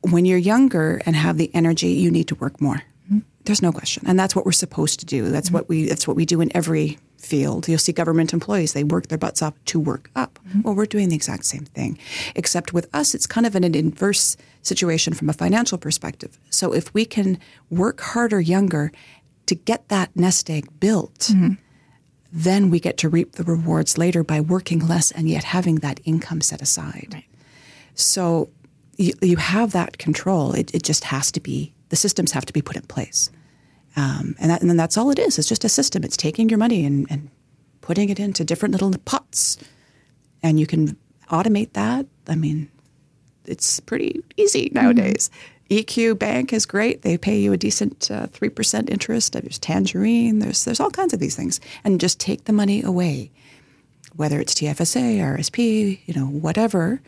When 0.03 0.25
you're 0.25 0.39
younger 0.39 1.01
and 1.07 1.17
have 1.17 1.37
the 1.37 1.51
energy 1.55 1.89
you 1.89 2.11
need 2.11 2.29
to 2.29 2.35
work 2.37 2.61
more. 2.61 2.83
Mm-hmm. 3.07 3.19
There's 3.45 3.63
no 3.63 3.73
question. 3.73 4.05
And 4.07 4.19
that's 4.19 4.37
what 4.37 4.45
we're 4.45 4.53
supposed 4.53 5.01
to 5.01 5.07
do. 5.07 5.31
That's 5.31 5.51
what 5.51 5.69
we 5.69 5.87
that's 5.87 6.07
what 6.07 6.17
we 6.17 6.27
do 6.27 6.41
in 6.41 6.55
every 6.55 6.99
field. 7.19 7.69
You'll 7.69 7.79
see 7.79 7.93
government 7.93 8.33
employees 8.33 8.73
they 8.73 8.85
work 8.85 9.09
their 9.09 9.19
butts 9.19 9.43
off 9.43 9.55
to 9.67 9.81
work 9.81 10.11
up. 10.15 10.39
Mm-hmm. 10.49 10.63
Well 10.63 10.75
we're 10.75 10.87
doing 10.87 11.09
the 11.09 11.17
exact 11.17 11.45
same 11.45 11.65
thing 11.65 11.99
except 12.35 12.73
with 12.73 12.89
us 12.95 13.15
it's 13.15 13.27
kind 13.27 13.47
of 13.47 13.55
an 13.55 13.65
inverse 13.65 14.37
situation 14.63 15.13
from 15.13 15.29
a 15.29 15.33
financial 15.33 15.79
perspective. 15.79 16.39
So 16.51 16.73
if 16.73 16.93
we 16.95 17.05
can 17.05 17.39
work 17.71 18.01
harder 18.01 18.41
younger 18.41 18.93
to 19.47 19.55
get 19.55 19.89
that 19.89 20.15
nest 20.17 20.51
egg 20.51 20.69
built 20.81 21.19
mm-hmm. 21.33 21.55
then 22.33 22.71
we 22.71 22.81
get 22.81 22.97
to 22.99 23.09
reap 23.09 23.33
the 23.33 23.45
rewards 23.45 23.97
later 23.99 24.23
by 24.25 24.41
working 24.41 24.87
less 24.87 25.11
and 25.11 25.29
yet 25.29 25.45
having 25.45 25.77
that 25.77 26.01
income 26.05 26.41
set 26.41 26.61
aside. 26.61 27.23
So 27.95 28.51
you, 28.97 29.15
you 29.23 29.37
have 29.37 29.73
that 29.73 29.99
control. 29.99 30.53
It, 30.53 30.75
it 30.75 30.83
just 30.83 31.05
has 31.05 31.31
to 31.33 31.41
be, 31.41 31.73
the 31.89 31.97
systems 31.97 32.33
have 32.33 32.47
to 32.47 32.53
be 32.53 32.63
put 32.63 32.77
in 32.77 32.83
place. 32.83 33.31
Um, 33.97 34.37
and, 34.39 34.51
that, 34.51 34.61
and 34.61 34.69
then 34.69 34.77
that's 34.77 34.97
all 34.97 35.11
it 35.11 35.19
is. 35.19 35.39
It's 35.39 35.49
just 35.49 35.65
a 35.65 35.69
system. 35.69 36.05
It's 36.05 36.17
taking 36.17 36.49
your 36.49 36.59
money 36.59 36.85
and, 36.85 37.07
and 37.11 37.31
putting 37.81 38.11
it 38.11 38.21
into 38.21 38.45
different 38.45 38.73
little 38.73 38.93
pots. 39.05 39.57
And 40.43 40.61
you 40.61 40.67
can 40.67 40.97
automate 41.31 41.73
that. 41.73 42.07
I 42.29 42.35
mean, 42.35 42.71
it's 43.47 43.81
pretty 43.81 44.23
easy 44.37 44.71
nowadays. 44.75 45.31
EQ 45.71 46.19
Bank 46.19 46.53
is 46.53 46.67
great. 46.67 47.03
They 47.03 47.17
pay 47.17 47.41
you 47.41 47.53
a 47.53 47.57
decent 47.57 48.11
uh, 48.11 48.27
3% 48.29 48.91
interest. 48.91 49.33
There's 49.33 49.59
Tangerine. 49.59 50.39
There's, 50.39 50.65
there's 50.65 50.79
all 50.79 50.91
kinds 50.91 51.13
of 51.15 51.19
these 51.21 51.35
things. 51.35 51.59
And 51.83 51.99
just 51.99 52.21
take 52.21 52.45
the 52.45 52.53
money 52.53 52.83
away 52.83 53.31
whether 54.17 54.41
it's 54.41 54.55
TFSA, 54.55 55.19
RSP, 55.19 56.01
you 56.07 56.15
know, 56.15 56.27
whatever, 56.27 57.01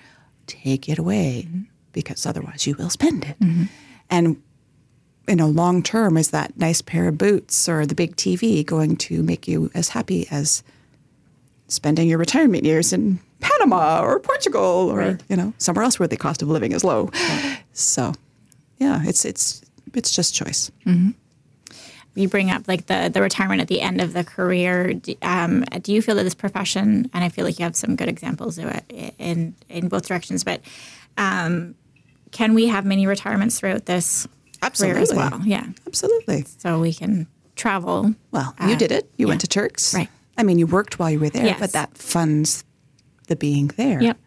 take 0.46 0.88
it 0.88 0.98
away 0.98 1.48
because 1.92 2.26
otherwise 2.26 2.66
you 2.66 2.74
will 2.76 2.90
spend 2.90 3.24
it. 3.24 3.36
And 4.10 4.42
you 5.28 5.36
know, 5.36 5.46
long 5.46 5.82
term, 5.82 6.16
is 6.16 6.30
that 6.30 6.56
nice 6.56 6.80
pair 6.82 7.08
of 7.08 7.18
boots 7.18 7.68
or 7.68 7.86
the 7.86 7.94
big 7.94 8.16
TV 8.16 8.64
going 8.64 8.96
to 8.96 9.22
make 9.22 9.46
you 9.46 9.70
as 9.74 9.90
happy 9.90 10.26
as 10.30 10.62
spending 11.68 12.08
your 12.08 12.18
retirement 12.18 12.64
years 12.64 12.92
in 12.92 13.20
Panama 13.40 14.00
or 14.00 14.18
Portugal 14.18 14.90
or 14.90 15.18
you 15.28 15.36
know 15.36 15.52
somewhere 15.58 15.84
else 15.84 15.98
where 15.98 16.08
the 16.08 16.16
cost 16.16 16.42
of 16.42 16.48
living 16.48 16.72
is 16.72 16.84
low? 16.84 17.10
So, 17.72 18.12
yeah, 18.78 19.02
it's 19.04 19.24
it's 19.24 19.62
it's 19.94 20.10
just 20.14 20.34
choice. 20.34 20.70
You 22.14 22.28
bring 22.28 22.50
up 22.50 22.66
like 22.66 22.86
the, 22.86 23.08
the 23.12 23.22
retirement 23.22 23.60
at 23.60 23.68
the 23.68 23.80
end 23.80 24.00
of 24.00 24.12
the 24.12 24.24
career. 24.24 24.94
Do, 24.94 25.14
um, 25.22 25.62
do 25.82 25.92
you 25.92 26.02
feel 26.02 26.16
that 26.16 26.24
this 26.24 26.34
profession, 26.34 27.08
and 27.14 27.22
I 27.22 27.28
feel 27.28 27.44
like 27.44 27.60
you 27.60 27.64
have 27.64 27.76
some 27.76 27.94
good 27.94 28.08
examples 28.08 28.58
of 28.58 28.64
it 28.64 29.14
in, 29.18 29.54
in 29.68 29.86
both 29.86 30.08
directions, 30.08 30.42
but 30.42 30.60
um, 31.16 31.76
can 32.32 32.54
we 32.54 32.66
have 32.66 32.84
many 32.84 33.06
retirements 33.06 33.60
throughout 33.60 33.86
this 33.86 34.26
career 34.60 34.96
as 34.98 35.10
Absolutely. 35.10 35.16
well? 35.38 35.40
Yeah. 35.46 35.66
Absolutely. 35.86 36.44
So 36.58 36.80
we 36.80 36.92
can 36.92 37.26
travel. 37.56 38.14
Well, 38.30 38.54
you 38.66 38.76
did 38.76 38.92
it. 38.92 39.10
You 39.16 39.28
went 39.28 39.40
to 39.42 39.46
Turks. 39.48 39.94
Right. 39.94 40.08
I 40.36 40.42
mean, 40.44 40.58
you 40.58 40.66
worked 40.66 40.98
while 40.98 41.10
you 41.10 41.18
were 41.20 41.30
there, 41.30 41.44
Yes. 41.46 41.58
but 41.60 41.72
that 41.72 41.96
funds 41.98 42.64
the 43.26 43.36
being 43.36 43.68
there. 43.76 44.00
Yep. 44.00 44.18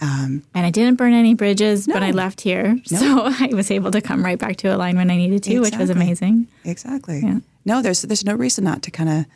and 0.00 0.42
I 0.54 0.70
didn't 0.70 0.96
burn 0.96 1.12
any 1.14 1.34
bridges 1.34 1.86
when 1.88 2.02
I 2.02 2.10
left 2.12 2.40
here. 2.42 2.78
So 2.84 2.96
I 3.24 3.50
was 3.52 3.70
able 3.70 3.90
to 3.90 4.00
come 4.00 4.24
right 4.24 4.38
back 4.38 4.56
to 4.58 4.68
Align 4.74 4.96
when 4.96 5.10
I 5.10 5.16
needed 5.16 5.42
to, 5.44 5.60
which 5.60 5.76
was 5.76 5.90
amazing. 5.90 6.48
Exactly. 6.64 7.20
Yeah. 7.22 7.38
No, 7.64 7.82
there's 7.82 8.02
there's 8.02 8.24
no 8.24 8.34
reason 8.34 8.62
not 8.64 8.82
to 8.82 8.90
kind 8.90 9.08
of 9.10 9.26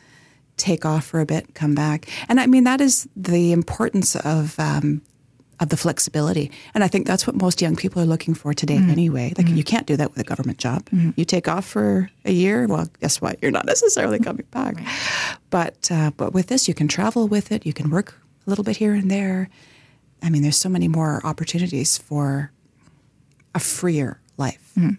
take 0.57 0.85
off 0.85 1.05
for 1.05 1.19
a 1.19 1.25
bit, 1.25 1.53
come 1.55 1.73
back. 1.75 2.07
And 2.29 2.39
I 2.39 2.45
mean, 2.47 2.63
that 2.65 2.79
is 2.79 3.07
the 3.15 3.51
importance 3.51 4.15
of 4.15 4.57
um, 4.59 5.01
of 5.61 5.69
the 5.69 5.77
flexibility. 5.77 6.51
And 6.73 6.83
I 6.83 6.87
think 6.87 7.05
that's 7.05 7.27
what 7.27 7.35
most 7.35 7.61
young 7.61 7.75
people 7.75 8.01
are 8.01 8.05
looking 8.05 8.33
for 8.33 8.53
today 8.53 8.77
mm. 8.77 8.89
anyway. 8.89 9.31
Like 9.37 9.45
mm. 9.45 9.55
you 9.55 9.63
can't 9.63 9.85
do 9.85 9.95
that 9.95 10.09
with 10.09 10.19
a 10.19 10.23
government 10.23 10.57
job. 10.57 10.89
Mm. 10.89 11.13
You 11.15 11.23
take 11.23 11.47
off 11.47 11.65
for 11.65 12.09
a 12.25 12.31
year, 12.31 12.65
well, 12.67 12.87
guess 12.99 13.21
what? 13.21 13.37
You're 13.41 13.51
not 13.51 13.65
necessarily 13.65 14.19
coming 14.27 14.45
back. 14.49 14.77
Right. 14.77 15.37
But 15.51 15.89
uh, 15.91 16.11
but 16.17 16.33
with 16.33 16.47
this, 16.47 16.67
you 16.67 16.73
can 16.73 16.87
travel 16.87 17.27
with 17.27 17.51
it. 17.51 17.65
You 17.65 17.73
can 17.73 17.91
work 17.91 18.19
a 18.45 18.49
little 18.49 18.63
bit 18.63 18.77
here 18.77 18.93
and 18.93 19.09
there. 19.09 19.49
I 20.23 20.29
mean, 20.29 20.41
there's 20.41 20.57
so 20.57 20.69
many 20.69 20.87
more 20.87 21.21
opportunities 21.23 21.97
for 21.97 22.51
a 23.53 23.59
freer 23.59 24.19
life. 24.37 24.71
Mm. 24.75 24.97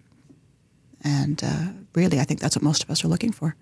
And 1.02 1.42
uh, 1.42 1.72
really, 1.94 2.20
I 2.20 2.24
think 2.24 2.38
that's 2.38 2.56
what 2.56 2.62
most 2.62 2.84
of 2.84 2.90
us 2.90 3.04
are 3.04 3.08
looking 3.08 3.32
for. 3.32 3.56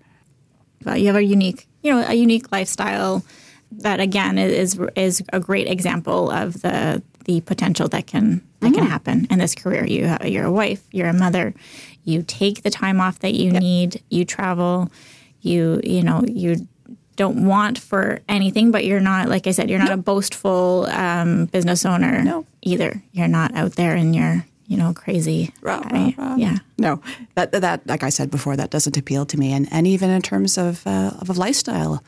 Well, 0.85 0.97
you 0.97 1.07
have 1.07 1.15
a 1.15 1.23
unique, 1.23 1.67
you 1.81 1.91
know, 1.91 2.05
a 2.07 2.13
unique 2.13 2.51
lifestyle 2.51 3.23
that 3.71 3.99
again 3.99 4.37
is 4.37 4.79
is 4.95 5.23
a 5.31 5.39
great 5.39 5.67
example 5.67 6.29
of 6.29 6.61
the 6.61 7.01
the 7.25 7.41
potential 7.41 7.87
that 7.89 8.07
can 8.07 8.41
that 8.59 8.67
mm-hmm. 8.67 8.75
can 8.75 8.85
happen 8.85 9.27
in 9.29 9.39
this 9.39 9.55
career. 9.55 9.85
You 9.85 10.15
you're 10.23 10.45
a 10.45 10.51
wife, 10.51 10.83
you're 10.91 11.07
a 11.07 11.13
mother, 11.13 11.53
you 12.03 12.23
take 12.23 12.63
the 12.63 12.69
time 12.69 12.99
off 12.99 13.19
that 13.19 13.33
you 13.33 13.51
yep. 13.51 13.61
need, 13.61 14.03
you 14.09 14.25
travel, 14.25 14.91
you 15.41 15.81
you 15.83 16.03
know 16.03 16.23
you 16.27 16.67
don't 17.15 17.45
want 17.45 17.77
for 17.77 18.21
anything, 18.27 18.71
but 18.71 18.85
you're 18.85 18.99
not 18.99 19.29
like 19.29 19.47
I 19.47 19.51
said, 19.51 19.69
you're 19.69 19.79
not 19.79 19.89
no. 19.89 19.93
a 19.95 19.97
boastful 19.97 20.87
um, 20.89 21.45
business 21.45 21.85
owner 21.85 22.23
no. 22.23 22.45
either. 22.61 23.01
You're 23.11 23.27
not 23.27 23.53
out 23.55 23.73
there 23.73 23.95
and 23.95 24.15
you're 24.15 24.45
you 24.67 24.77
know 24.77 24.93
crazy. 24.93 25.53
Rah, 25.61 25.83
rah, 25.91 26.11
rah. 26.17 26.35
Yeah, 26.35 26.57
no, 26.77 27.01
that 27.35 27.51
that 27.51 27.85
like 27.87 28.03
I 28.03 28.09
said 28.09 28.31
before, 28.31 28.55
that 28.55 28.69
doesn't 28.69 28.97
appeal 28.97 29.25
to 29.27 29.37
me, 29.37 29.53
and 29.53 29.67
and 29.71 29.85
even 29.85 30.09
in 30.09 30.21
terms 30.21 30.57
of 30.57 30.85
uh, 30.87 31.11
of 31.19 31.29
a 31.29 31.33
lifestyle 31.33 32.03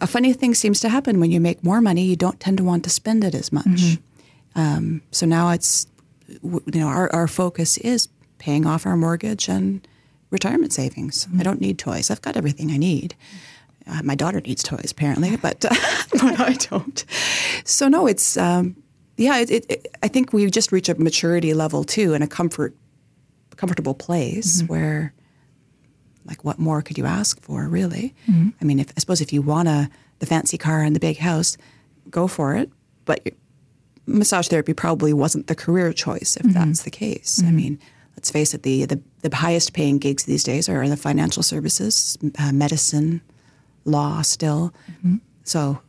a 0.00 0.06
funny 0.06 0.32
thing 0.32 0.54
seems 0.54 0.80
to 0.80 0.88
happen 0.88 1.20
when 1.20 1.30
you 1.30 1.40
make 1.40 1.62
more 1.62 1.80
money. 1.80 2.04
You 2.04 2.16
don't 2.16 2.38
tend 2.40 2.58
to 2.58 2.64
want 2.64 2.84
to 2.84 2.90
spend 2.90 3.24
it 3.24 3.34
as 3.34 3.52
much. 3.52 3.66
Mm-hmm. 3.66 4.60
Um, 4.60 5.02
so 5.10 5.26
now 5.26 5.50
it's 5.50 5.86
you 6.42 6.62
know 6.66 6.88
our 6.88 7.12
our 7.12 7.28
focus 7.28 7.78
is 7.78 8.08
paying 8.38 8.66
off 8.66 8.86
our 8.86 8.96
mortgage 8.96 9.48
and 9.48 9.86
retirement 10.30 10.72
savings. 10.72 11.26
Mm-hmm. 11.26 11.40
I 11.40 11.42
don't 11.42 11.60
need 11.60 11.78
toys. 11.78 12.10
I've 12.10 12.22
got 12.22 12.36
everything 12.36 12.70
I 12.70 12.76
need. 12.76 13.14
Uh, 13.86 14.02
my 14.02 14.14
daughter 14.14 14.40
needs 14.40 14.62
toys 14.62 14.90
apparently, 14.92 15.36
but 15.42 15.64
uh, 15.64 15.74
but 16.12 16.40
I 16.40 16.54
don't. 16.54 17.04
So 17.64 17.88
no, 17.88 18.06
it's 18.06 18.36
um, 18.36 18.76
yeah. 19.16 19.38
It, 19.38 19.50
it, 19.50 19.96
I 20.02 20.08
think 20.08 20.32
we've 20.32 20.50
just 20.50 20.72
reached 20.72 20.88
a 20.88 20.94
maturity 20.94 21.54
level 21.54 21.84
too, 21.84 22.14
and 22.14 22.24
a 22.24 22.28
comfort 22.28 22.74
comfortable 23.56 23.94
place 23.94 24.62
mm-hmm. 24.62 24.72
where 24.72 25.14
like 26.24 26.44
what 26.44 26.58
more 26.58 26.82
could 26.82 26.98
you 26.98 27.06
ask 27.06 27.40
for 27.40 27.68
really 27.68 28.14
mm-hmm. 28.28 28.48
i 28.60 28.64
mean 28.64 28.78
if, 28.78 28.92
i 28.96 29.00
suppose 29.00 29.20
if 29.20 29.32
you 29.32 29.42
want 29.42 29.68
a 29.68 29.88
the 30.18 30.26
fancy 30.26 30.58
car 30.58 30.82
and 30.82 30.94
the 30.94 31.00
big 31.00 31.18
house 31.18 31.56
go 32.10 32.26
for 32.26 32.54
it 32.54 32.70
but 33.04 33.34
massage 34.06 34.48
therapy 34.48 34.74
probably 34.74 35.12
wasn't 35.12 35.46
the 35.46 35.54
career 35.54 35.92
choice 35.92 36.36
if 36.36 36.42
mm-hmm. 36.42 36.52
that's 36.52 36.82
the 36.82 36.90
case 36.90 37.38
mm-hmm. 37.38 37.48
i 37.48 37.52
mean 37.52 37.78
let's 38.16 38.30
face 38.30 38.52
it 38.54 38.62
the, 38.62 38.84
the, 38.84 39.00
the 39.22 39.34
highest 39.34 39.72
paying 39.72 39.98
gigs 39.98 40.24
these 40.24 40.44
days 40.44 40.68
are 40.68 40.82
in 40.82 40.90
the 40.90 40.96
financial 40.96 41.42
services 41.42 42.18
uh, 42.38 42.52
medicine 42.52 43.20
law 43.84 44.20
still 44.22 44.74
mm-hmm. 44.90 45.16
so 45.44 45.80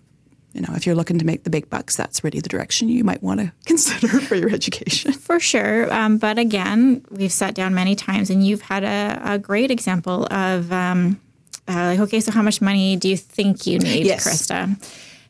you 0.53 0.61
know, 0.61 0.69
if 0.75 0.85
you're 0.85 0.95
looking 0.95 1.17
to 1.19 1.25
make 1.25 1.43
the 1.43 1.49
big 1.49 1.69
bucks, 1.69 1.95
that's 1.95 2.23
really 2.23 2.39
the 2.39 2.49
direction 2.49 2.89
you 2.89 3.03
might 3.03 3.23
want 3.23 3.39
to 3.39 3.51
consider 3.65 4.19
for 4.19 4.35
your 4.35 4.49
education. 4.49 5.13
For 5.13 5.39
sure. 5.39 5.91
Um, 5.93 6.17
but 6.17 6.37
again, 6.37 7.05
we've 7.09 7.31
sat 7.31 7.55
down 7.55 7.73
many 7.73 7.95
times 7.95 8.29
and 8.29 8.45
you've 8.45 8.61
had 8.61 8.83
a, 8.83 9.33
a 9.33 9.39
great 9.39 9.71
example 9.71 10.27
of, 10.31 10.71
um, 10.71 11.19
uh, 11.67 11.73
like, 11.73 11.99
okay, 11.99 12.19
so 12.19 12.31
how 12.31 12.41
much 12.41 12.61
money 12.61 12.95
do 12.95 13.07
you 13.07 13.17
think 13.17 13.65
you 13.65 13.79
need, 13.79 14.05
yes. 14.05 14.27
Krista? 14.27 14.67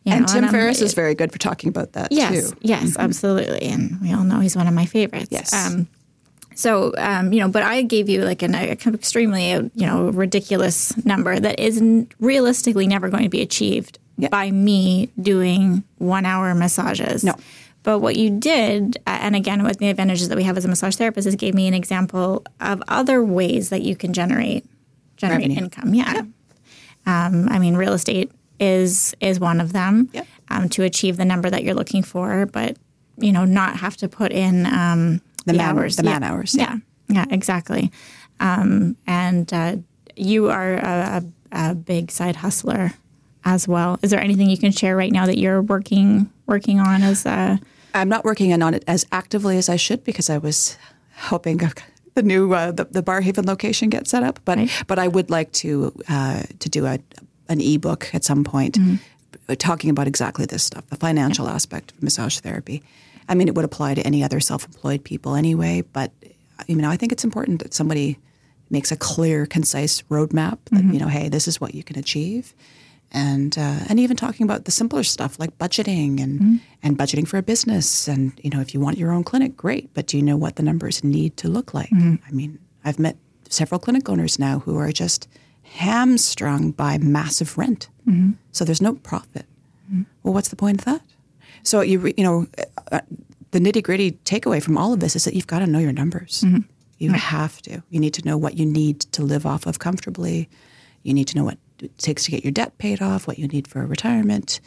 You 0.03 0.13
and 0.13 0.22
know, 0.22 0.34
Tim 0.34 0.43
and 0.45 0.51
Ferriss 0.51 0.82
is 0.82 0.95
very 0.95 1.13
good 1.13 1.32
for 1.32 1.38
talking 1.38 1.69
about 1.69 1.93
that 1.93 2.11
yes, 2.11 2.49
too. 2.49 2.57
Yes, 2.61 2.91
mm-hmm. 2.91 3.01
absolutely. 3.01 3.61
And 3.67 4.01
we 4.01 4.11
all 4.13 4.24
know 4.24 4.39
he's 4.39 4.55
one 4.55 4.67
of 4.67 4.74
my 4.74 4.86
favorites. 4.86 5.28
Yes. 5.30 5.53
Um, 5.53 5.88
so, 6.55 6.93
um, 6.97 7.32
you 7.32 7.39
know, 7.39 7.47
but 7.47 7.63
I 7.63 7.84
gave 7.84 8.09
you 8.09 8.24
like 8.24 8.41
an 8.41 8.55
extremely, 8.55 9.51
you 9.51 9.72
know, 9.76 10.09
ridiculous 10.09 10.95
number 11.05 11.39
that 11.39 11.59
is 11.59 11.82
realistically 12.19 12.88
never 12.88 13.09
going 13.09 13.24
to 13.24 13.30
be 13.30 13.41
achieved 13.41 13.99
by 14.30 14.51
me 14.51 15.09
doing 15.20 15.84
one 15.97 16.26
hour 16.26 16.53
massages. 16.53 17.24
No. 17.24 17.36
But 17.84 17.99
what 17.99 18.16
you 18.16 18.30
did, 18.30 18.97
and 19.07 19.36
again, 19.36 19.64
with 19.64 19.80
the 19.80 19.89
advantages 19.89 20.30
that 20.30 20.38
we 20.38 20.43
have 20.43 20.55
as 20.55 20.66
a 20.66 20.68
massage 20.68 20.95
therapist, 20.95 21.28
is 21.28 21.36
gave 21.36 21.55
me 21.55 21.68
an 21.68 21.74
example 21.74 22.43
of 22.59 22.84
other 22.88 23.24
ways 23.24 23.70
that 23.70 23.82
you 23.82 23.95
can 23.95 24.14
generate 24.14 24.66
generate 25.18 25.41
Revenue. 25.41 25.64
income. 25.64 25.93
Yeah. 25.93 26.14
Yep. 26.14 26.26
Um, 27.05 27.49
I 27.49 27.59
mean, 27.59 27.76
real 27.76 27.93
estate 27.93 28.32
is 28.59 29.16
is 29.20 29.39
one 29.39 29.59
of 29.59 29.74
them 29.74 30.09
yep. 30.14 30.28
um, 30.49 30.70
to 30.70 30.84
achieve 30.84 31.18
the 31.18 31.26
number 31.26 31.49
that 31.49 31.64
you're 31.64 31.74
looking 31.74 32.03
for, 32.03 32.45
but 32.45 32.78
you 33.18 33.32
know, 33.32 33.45
not 33.45 33.78
have 33.78 33.97
to 33.97 34.07
put 34.07 34.32
in 34.32 34.66
um, 34.68 35.22
the, 35.45 35.53
the 35.53 35.57
man, 35.57 35.78
hours, 35.78 35.95
the 35.95 36.03
man 36.03 36.24
hours. 36.24 36.55
Yeah, 36.55 36.78
yeah, 37.07 37.26
yeah 37.26 37.26
exactly. 37.32 37.91
Um, 38.39 38.95
and 39.07 39.51
uh, 39.53 39.78
you 40.16 40.49
are 40.49 40.74
a, 40.74 41.24
a, 41.51 41.70
a 41.72 41.76
big 41.76 42.12
side 42.12 42.36
hustler 42.38 42.93
as 43.43 43.67
well. 43.67 43.99
Is 44.01 44.11
there 44.11 44.19
anything 44.19 44.49
you 44.49 44.57
can 44.57 44.71
share 44.71 44.95
right 44.95 45.11
now 45.11 45.25
that 45.25 45.37
you're 45.37 45.61
working 45.61 46.31
working 46.47 46.79
on 46.79 47.03
as 47.03 47.25
a 47.25 47.59
I'm 47.93 48.09
not 48.09 48.23
working 48.23 48.53
on 48.61 48.73
it 48.73 48.83
as 48.87 49.05
actively 49.11 49.57
as 49.57 49.69
I 49.69 49.75
should 49.75 50.03
because 50.03 50.29
I 50.29 50.37
was 50.37 50.77
hoping 51.15 51.59
the 52.13 52.23
new 52.23 52.53
uh, 52.53 52.71
the, 52.71 52.85
the 52.85 53.03
Barrhaven 53.03 53.45
location 53.45 53.89
gets 53.89 54.11
set 54.11 54.23
up. 54.23 54.39
But 54.45 54.57
right. 54.57 54.83
but 54.87 54.99
I 54.99 55.07
would 55.07 55.29
like 55.29 55.51
to 55.53 55.93
uh, 56.09 56.43
to 56.59 56.69
do 56.69 56.85
a 56.85 56.99
an 57.49 57.59
ebook 57.59 58.13
at 58.13 58.23
some 58.23 58.43
point 58.43 58.77
mm-hmm. 58.77 59.53
talking 59.55 59.89
about 59.89 60.07
exactly 60.07 60.45
this 60.45 60.63
stuff, 60.63 60.87
the 60.87 60.95
financial 60.95 61.45
yeah. 61.47 61.53
aspect 61.53 61.91
of 61.91 62.01
massage 62.01 62.39
therapy. 62.39 62.81
I 63.27 63.35
mean, 63.35 63.47
it 63.47 63.55
would 63.55 63.65
apply 63.65 63.93
to 63.95 64.01
any 64.01 64.23
other 64.23 64.39
self-employed 64.39 65.03
people 65.03 65.35
anyway. 65.35 65.83
But 65.93 66.11
you 66.67 66.75
know, 66.75 66.89
I 66.89 66.97
think 66.97 67.11
it's 67.11 67.23
important 67.23 67.61
that 67.63 67.73
somebody 67.73 68.17
makes 68.69 68.91
a 68.91 68.95
clear, 68.95 69.45
concise 69.45 70.01
roadmap 70.03 70.59
that 70.65 70.81
mm-hmm. 70.81 70.93
you 70.93 70.99
know, 70.99 71.07
hey, 71.07 71.27
this 71.27 71.47
is 71.47 71.59
what 71.59 71.75
you 71.75 71.83
can 71.83 71.99
achieve 71.99 72.53
and 73.12 73.57
uh, 73.57 73.80
and 73.89 73.99
even 73.99 74.16
talking 74.16 74.43
about 74.45 74.66
the 74.66 74.72
simpler 74.72 75.03
stuff 75.03 75.39
like 75.39 75.57
budgeting 75.57 76.22
and 76.22 76.39
mm-hmm. 76.39 76.55
and 76.84 76.97
budgeting 76.97 77.28
for 77.28 77.38
a 77.38 77.43
business 77.43 78.07
and 78.07 78.39
you 78.43 78.49
know 78.49 78.62
if 78.62 78.74
you 78.74 78.80
want 78.80 78.97
your 78.97 79.12
own 79.12 79.24
clinic 79.24 79.57
great 79.57 79.93
but 79.93 80.07
do 80.07 80.18
you 80.18 80.24
know 80.24 80.38
what 80.38 80.55
the 80.55 80.64
numbers 80.64 81.03
need 81.03 81.36
to 81.38 81.47
look 81.47 81.74
like 81.74 81.89
mm-hmm. 81.89 82.16
i 82.28 82.32
mean 82.32 82.57
i've 82.86 82.99
met 82.99 83.18
several 83.49 83.80
clinic 83.80 84.07
owners 84.07 84.39
now 84.39 84.59
who 84.59 84.78
are 84.78 84.91
just 84.91 85.28
hamstrung 85.64 86.72
by 86.72 86.97
massive 86.97 87.57
rent 87.57 87.89
mm-hmm. 88.07 88.32
so 88.51 88.64
there's 88.64 88.82
no 88.82 88.93
profit 88.93 89.45
mm-hmm. 89.88 90.03
well 90.24 90.34
what's 90.34 90.49
the 90.49 90.55
point 90.55 90.80
of 90.80 90.86
that 90.86 91.01
so 91.64 91.82
you 91.82 92.14
you 92.18 92.24
know 92.24 92.47
uh, 92.91 93.01
the 93.51 93.59
nitty 93.59 93.84
gritty 93.84 94.14
takeaway 94.24 94.64
from 94.64 94.78
all 94.78 94.93
of 94.93 95.01
this 95.01 95.16
is 95.16 95.26
that 95.26 95.34
you've 95.34 95.47
got 95.47 95.59
to 95.59 95.68
know 95.68 95.80
your 95.80 95.91
numbers 95.91 96.43
mm-hmm. 96.45 96.59
you 96.97 97.12
have 97.12 97.62
to 97.62 97.84
you 97.89 97.99
need 97.99 98.14
to 98.14 98.26
know 98.26 98.38
what 98.38 98.57
you 98.57 98.66
need 98.66 99.01
to 99.01 99.22
live 99.22 99.45
off 99.45 99.66
of 99.66 99.80
comfortably 99.80 100.49
you 101.03 101.14
need 101.14 101.28
to 101.28 101.36
know 101.36 101.43
what 101.43 101.57
it 101.82 101.97
takes 101.97 102.25
to 102.25 102.32
get 102.32 102.43
your 102.43 102.51
debt 102.51 102.77
paid 102.77 103.01
off, 103.01 103.27
what 103.27 103.39
you 103.39 103.47
need 103.47 103.67
for 103.67 103.86
retirement. 103.86 104.59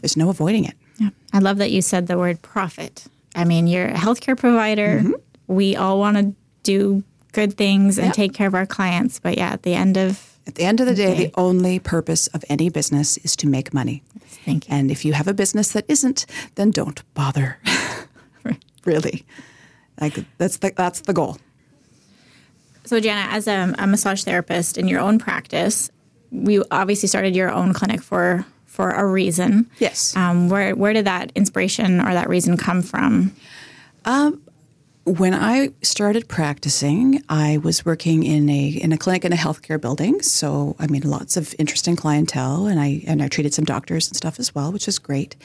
There's 0.00 0.16
no 0.16 0.30
avoiding 0.30 0.64
it. 0.64 0.74
Yeah. 0.98 1.10
I 1.32 1.38
love 1.38 1.58
that 1.58 1.70
you 1.70 1.82
said 1.82 2.06
the 2.06 2.18
word 2.18 2.42
profit. 2.42 3.04
I 3.34 3.44
mean, 3.44 3.66
you're 3.66 3.86
a 3.86 3.94
healthcare 3.94 4.36
provider. 4.36 5.00
Mm-hmm. 5.00 5.12
We 5.46 5.76
all 5.76 5.98
want 5.98 6.16
to 6.16 6.34
do 6.62 7.02
good 7.32 7.56
things 7.56 7.98
and 7.98 8.08
yep. 8.08 8.14
take 8.14 8.32
care 8.32 8.46
of 8.46 8.54
our 8.54 8.66
clients. 8.66 9.18
But 9.18 9.36
yeah, 9.36 9.50
at 9.50 9.62
the 9.62 9.74
end 9.74 9.96
of 9.96 10.38
at 10.46 10.56
the 10.56 10.64
end 10.64 10.80
of 10.80 10.86
the 10.86 10.94
day, 10.94 11.14
the 11.14 11.32
only 11.36 11.78
purpose 11.78 12.26
of 12.28 12.44
any 12.48 12.68
business 12.68 13.16
is 13.18 13.34
to 13.36 13.46
make 13.46 13.72
money. 13.72 14.02
Thank 14.44 14.68
you. 14.68 14.74
And 14.74 14.90
if 14.90 15.04
you 15.04 15.14
have 15.14 15.26
a 15.26 15.32
business 15.32 15.72
that 15.72 15.84
isn't, 15.88 16.26
then 16.56 16.70
don't 16.70 17.02
bother. 17.14 17.58
really, 18.84 19.24
like 20.00 20.18
that's 20.38 20.58
the, 20.58 20.72
that's 20.76 21.00
the 21.00 21.12
goal. 21.12 21.38
So, 22.84 23.00
Jana, 23.00 23.28
as 23.30 23.46
a, 23.46 23.74
a 23.78 23.86
massage 23.86 24.24
therapist 24.24 24.76
in 24.76 24.88
your 24.88 25.00
own 25.00 25.18
practice, 25.18 25.90
you 26.30 26.64
obviously 26.70 27.08
started 27.08 27.34
your 27.34 27.50
own 27.50 27.72
clinic 27.72 28.02
for 28.02 28.44
for 28.66 28.90
a 28.90 29.06
reason. 29.06 29.70
Yes. 29.78 30.16
Um, 30.16 30.48
where 30.48 30.74
where 30.74 30.92
did 30.92 31.06
that 31.06 31.32
inspiration 31.34 32.00
or 32.00 32.12
that 32.12 32.28
reason 32.28 32.56
come 32.56 32.82
from? 32.82 33.32
Um, 34.04 34.42
when 35.04 35.34
I 35.34 35.70
started 35.82 36.28
practicing, 36.28 37.22
I 37.28 37.58
was 37.58 37.84
working 37.84 38.24
in 38.24 38.48
a 38.50 38.68
in 38.68 38.92
a 38.92 38.98
clinic 38.98 39.24
in 39.24 39.32
a 39.32 39.36
healthcare 39.36 39.80
building. 39.80 40.20
So 40.22 40.76
I 40.78 40.86
mean, 40.86 41.02
lots 41.02 41.36
of 41.36 41.54
interesting 41.58 41.94
clientele, 41.96 42.66
and 42.66 42.80
I 42.80 43.02
and 43.06 43.22
I 43.22 43.28
treated 43.28 43.54
some 43.54 43.64
doctors 43.64 44.08
and 44.08 44.16
stuff 44.16 44.40
as 44.40 44.54
well, 44.54 44.72
which 44.72 44.88
is 44.88 44.98
great. 44.98 45.36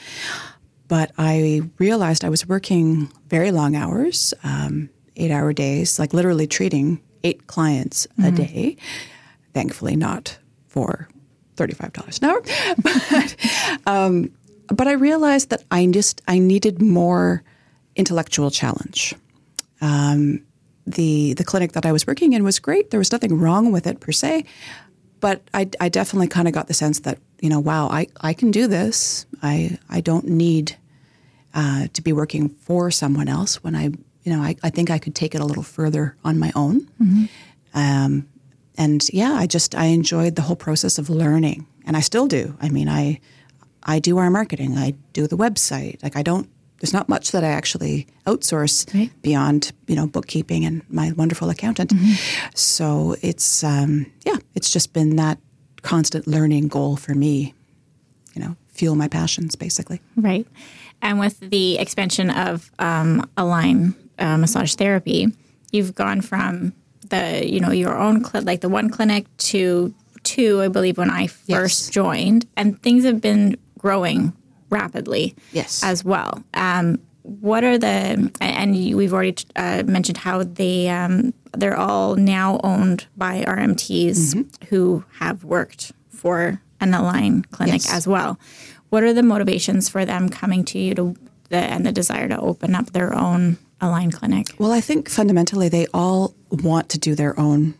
But 0.88 1.12
I 1.16 1.62
realized 1.78 2.24
I 2.24 2.30
was 2.30 2.48
working 2.48 3.12
very 3.28 3.52
long 3.52 3.76
hours, 3.76 4.34
um, 4.42 4.90
eight 5.16 5.30
hour 5.30 5.52
days, 5.52 6.00
like 6.00 6.12
literally 6.12 6.48
treating 6.48 7.00
eight 7.24 7.46
clients 7.46 8.06
mm-hmm. 8.18 8.24
a 8.24 8.30
day. 8.30 8.76
Thankfully, 9.54 9.96
not 9.96 10.38
for 10.68 11.08
$35 11.56 12.22
an 12.22 12.28
hour. 12.28 12.42
but, 13.84 13.86
um, 13.86 14.30
but 14.68 14.86
I 14.86 14.92
realized 14.92 15.50
that 15.50 15.64
I 15.70 15.86
just 15.86 16.22
I 16.28 16.38
needed 16.38 16.80
more 16.80 17.42
intellectual 17.96 18.50
challenge. 18.50 19.14
Um, 19.80 20.44
the 20.86 21.34
the 21.34 21.44
clinic 21.44 21.72
that 21.72 21.84
I 21.84 21.92
was 21.92 22.06
working 22.06 22.32
in 22.32 22.44
was 22.44 22.58
great. 22.58 22.90
There 22.90 22.98
was 22.98 23.12
nothing 23.12 23.38
wrong 23.38 23.72
with 23.72 23.86
it 23.86 24.00
per 24.00 24.12
se, 24.12 24.44
but 25.20 25.42
I, 25.52 25.68
I 25.80 25.88
definitely 25.88 26.28
kind 26.28 26.48
of 26.48 26.54
got 26.54 26.68
the 26.68 26.74
sense 26.74 27.00
that 27.00 27.18
you 27.40 27.48
know, 27.48 27.60
wow, 27.60 27.88
I, 27.88 28.06
I 28.20 28.34
can 28.34 28.50
do 28.50 28.66
this. 28.66 29.26
I 29.42 29.78
I 29.88 30.00
don't 30.00 30.26
need 30.26 30.76
uh, 31.54 31.88
to 31.92 32.02
be 32.02 32.12
working 32.12 32.48
for 32.48 32.90
someone 32.90 33.28
else 33.28 33.62
when 33.62 33.74
I 33.74 33.90
you 34.24 34.32
know 34.32 34.42
I, 34.42 34.56
I 34.62 34.70
think 34.70 34.90
I 34.90 34.98
could 34.98 35.14
take 35.14 35.34
it 35.34 35.40
a 35.40 35.44
little 35.44 35.62
further 35.62 36.16
on 36.24 36.38
my 36.38 36.52
own. 36.54 36.82
Mm-hmm. 37.02 37.24
Um, 37.74 38.28
and 38.76 39.06
yeah, 39.12 39.32
I 39.32 39.46
just 39.46 39.74
I 39.74 39.86
enjoyed 39.86 40.36
the 40.36 40.42
whole 40.42 40.56
process 40.56 40.98
of 40.98 41.10
learning, 41.10 41.66
and 41.84 41.96
I 41.96 42.00
still 42.00 42.26
do. 42.26 42.56
I 42.60 42.70
mean, 42.70 42.88
I 42.88 43.20
I 43.82 43.98
do 43.98 44.18
our 44.18 44.30
marketing, 44.30 44.78
I 44.78 44.94
do 45.12 45.26
the 45.26 45.36
website. 45.36 46.02
Like 46.02 46.16
I 46.16 46.22
don't. 46.22 46.48
There's 46.80 46.94
not 46.94 47.10
much 47.10 47.32
that 47.32 47.44
I 47.44 47.48
actually 47.48 48.06
outsource 48.26 48.92
right. 48.94 49.10
beyond 49.20 49.72
you 49.86 49.96
know 49.96 50.06
bookkeeping 50.06 50.64
and 50.64 50.82
my 50.88 51.12
wonderful 51.12 51.50
accountant. 51.50 51.90
Mm-hmm. 51.90 52.50
So 52.54 53.16
it's 53.20 53.62
um, 53.62 54.06
yeah, 54.24 54.36
it's 54.54 54.70
just 54.70 54.92
been 54.92 55.16
that 55.16 55.38
constant 55.82 56.26
learning 56.26 56.68
goal 56.68 56.96
for 56.96 57.14
me. 57.14 57.54
You 58.34 58.42
know, 58.42 58.56
fuel 58.68 58.94
my 58.94 59.08
passions 59.08 59.56
basically. 59.56 60.00
Right, 60.16 60.46
and 61.02 61.20
with 61.20 61.38
the 61.40 61.78
expansion 61.78 62.30
of 62.30 62.70
um, 62.78 63.28
Align 63.36 63.94
uh, 64.20 64.36
massage 64.36 64.74
therapy, 64.74 65.28
you've 65.72 65.94
gone 65.94 66.20
from 66.20 66.72
the 67.08 67.48
you 67.48 67.60
know 67.60 67.70
your 67.70 67.96
own 67.96 68.24
cl- 68.24 68.44
like 68.44 68.60
the 68.60 68.68
one 68.68 68.90
clinic 68.90 69.26
to 69.38 69.94
two, 70.22 70.60
I 70.62 70.68
believe, 70.68 70.98
when 70.98 71.10
I 71.10 71.26
first 71.26 71.48
yes. 71.86 71.90
joined, 71.90 72.46
and 72.56 72.80
things 72.82 73.04
have 73.04 73.20
been 73.20 73.56
growing 73.78 74.32
rapidly. 74.68 75.34
Yes, 75.52 75.82
as 75.82 76.04
well. 76.04 76.42
Um, 76.54 77.00
what 77.22 77.64
are 77.64 77.78
the 77.78 78.30
and 78.40 78.72
we've 78.96 79.12
already 79.12 79.36
uh, 79.56 79.82
mentioned 79.86 80.18
how 80.18 80.42
they 80.42 80.88
um, 80.88 81.34
they're 81.56 81.76
all 81.76 82.16
now 82.16 82.60
owned 82.64 83.06
by 83.16 83.44
RMTs 83.44 84.34
mm-hmm. 84.34 84.66
who 84.66 85.04
have 85.18 85.44
worked 85.44 85.92
for 86.08 86.60
an 86.80 86.94
Align 86.94 87.42
clinic 87.50 87.84
yes. 87.84 87.92
as 87.92 88.06
well. 88.08 88.38
What 88.88 89.02
are 89.02 89.12
the 89.12 89.22
motivations 89.22 89.88
for 89.88 90.04
them 90.04 90.28
coming 90.28 90.64
to 90.66 90.78
you 90.78 90.94
to 90.94 91.16
the, 91.50 91.58
and 91.58 91.84
the 91.84 91.92
desire 91.92 92.28
to 92.28 92.40
open 92.40 92.74
up 92.74 92.92
their 92.92 93.14
own 93.14 93.58
Align 93.80 94.10
clinic? 94.10 94.54
Well, 94.58 94.72
I 94.72 94.80
think 94.80 95.08
fundamentally 95.08 95.68
they 95.68 95.86
all 95.94 96.34
want 96.50 96.88
to 96.90 96.98
do 96.98 97.14
their 97.14 97.38
own 97.38 97.74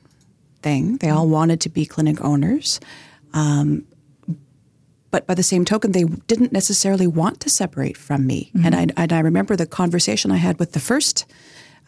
thing. 0.63 0.97
They 0.99 1.11
all 1.11 1.29
wanted 1.29 1.61
to 1.63 1.69
be 1.69 1.87
clinic 1.87 2.23
owners. 2.23 2.81
Um, 3.33 3.87
but 5.11 5.27
by 5.27 5.35
the 5.35 5.43
same 5.43 5.65
token, 5.65 5.93
they 5.93 6.05
didn't 6.05 6.53
necessarily 6.53 7.07
want 7.07 7.41
to 7.41 7.51
separate 7.51 7.97
from 7.97 8.27
me. 8.27 8.51
Mm-hmm. 8.55 8.67
And, 8.67 8.75
I, 8.75 8.87
and 8.97 9.13
I 9.13 9.21
remember 9.21 9.57
the 9.57 9.67
conversation 9.67 10.31
I 10.31 10.37
had 10.37 10.59
with 10.59 10.73
the 10.73 10.81
first 10.81 11.27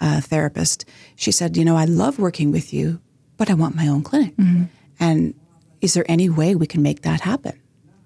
uh, 0.01 0.21
therapist. 0.21 0.85
She 1.15 1.31
said, 1.31 1.57
You 1.57 1.65
know, 1.65 1.77
I 1.77 1.85
love 1.85 2.19
working 2.19 2.51
with 2.51 2.73
you, 2.73 3.01
but 3.37 3.49
I 3.49 3.55
want 3.55 3.77
my 3.77 3.87
own 3.87 4.03
clinic. 4.03 4.37
Mm-hmm. 4.37 4.65
And 4.99 5.35
is 5.81 5.95
there 5.95 6.05
any 6.09 6.29
way 6.29 6.55
we 6.55 6.67
can 6.67 6.83
make 6.83 7.03
that 7.03 7.21
happen? 7.21 7.62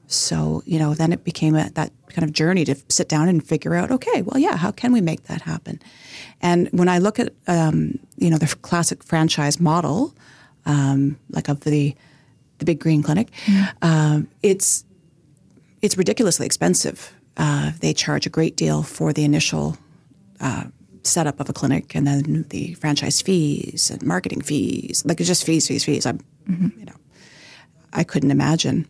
So, 0.07 0.63
you 0.67 0.79
know, 0.79 0.95
then 0.95 1.13
it 1.13 1.25
became 1.25 1.57
a, 1.57 1.69
that 1.71 1.93
kind 2.09 2.25
of 2.25 2.33
journey 2.33 2.65
to 2.65 2.77
sit 2.89 3.09
down 3.09 3.29
and 3.29 3.47
figure 3.47 3.75
out, 3.75 3.91
okay, 3.91 4.23
well, 4.23 4.39
yeah, 4.39 4.57
how 4.57 4.71
can 4.71 4.93
we 4.93 5.01
make 5.01 5.25
that 5.25 5.43
happen? 5.43 5.81
And 6.41 6.69
when 6.71 6.89
I 6.89 6.99
look 6.99 7.19
at, 7.19 7.33
um, 7.49 7.99
you 8.17 8.31
know, 8.31 8.39
the 8.39 8.47
classic 8.63 9.03
franchise 9.03 9.59
model, 9.59 10.15
um, 10.65 11.19
like 11.31 11.49
of 11.49 11.61
the 11.61 11.95
the 12.59 12.65
big 12.65 12.81
green 12.81 13.03
clinic, 13.03 13.31
mm-hmm. 13.45 13.65
um, 13.83 14.29
it's 14.43 14.85
it's 15.83 15.99
ridiculously 15.99 16.47
expensive. 16.47 17.13
Uh, 17.37 17.73
they 17.81 17.93
charge 17.93 18.27
a 18.27 18.31
great 18.31 18.57
deal 18.57 18.83
for 18.83 19.13
the 19.13 19.25
initial 19.25 19.77
uh, 20.41 20.65
setup 21.03 21.39
of 21.41 21.49
a 21.49 21.53
clinic, 21.53 21.95
and 21.95 22.07
then 22.07 22.47
the 22.51 22.75
franchise 22.75 23.21
fees 23.21 23.91
and 23.91 24.03
marketing 24.03 24.41
fees. 24.41 25.05
Like 25.05 25.21
it's 25.21 25.29
just 25.29 25.45
fees, 25.45 25.69
fees, 25.69 25.85
fees. 25.85 26.07
I'm, 26.07 26.21
mm-hmm. 26.49 26.79
you 26.79 26.87
know, 26.87 26.97
I 27.93 28.05
couldn't 28.05 28.31
imagine 28.31 28.87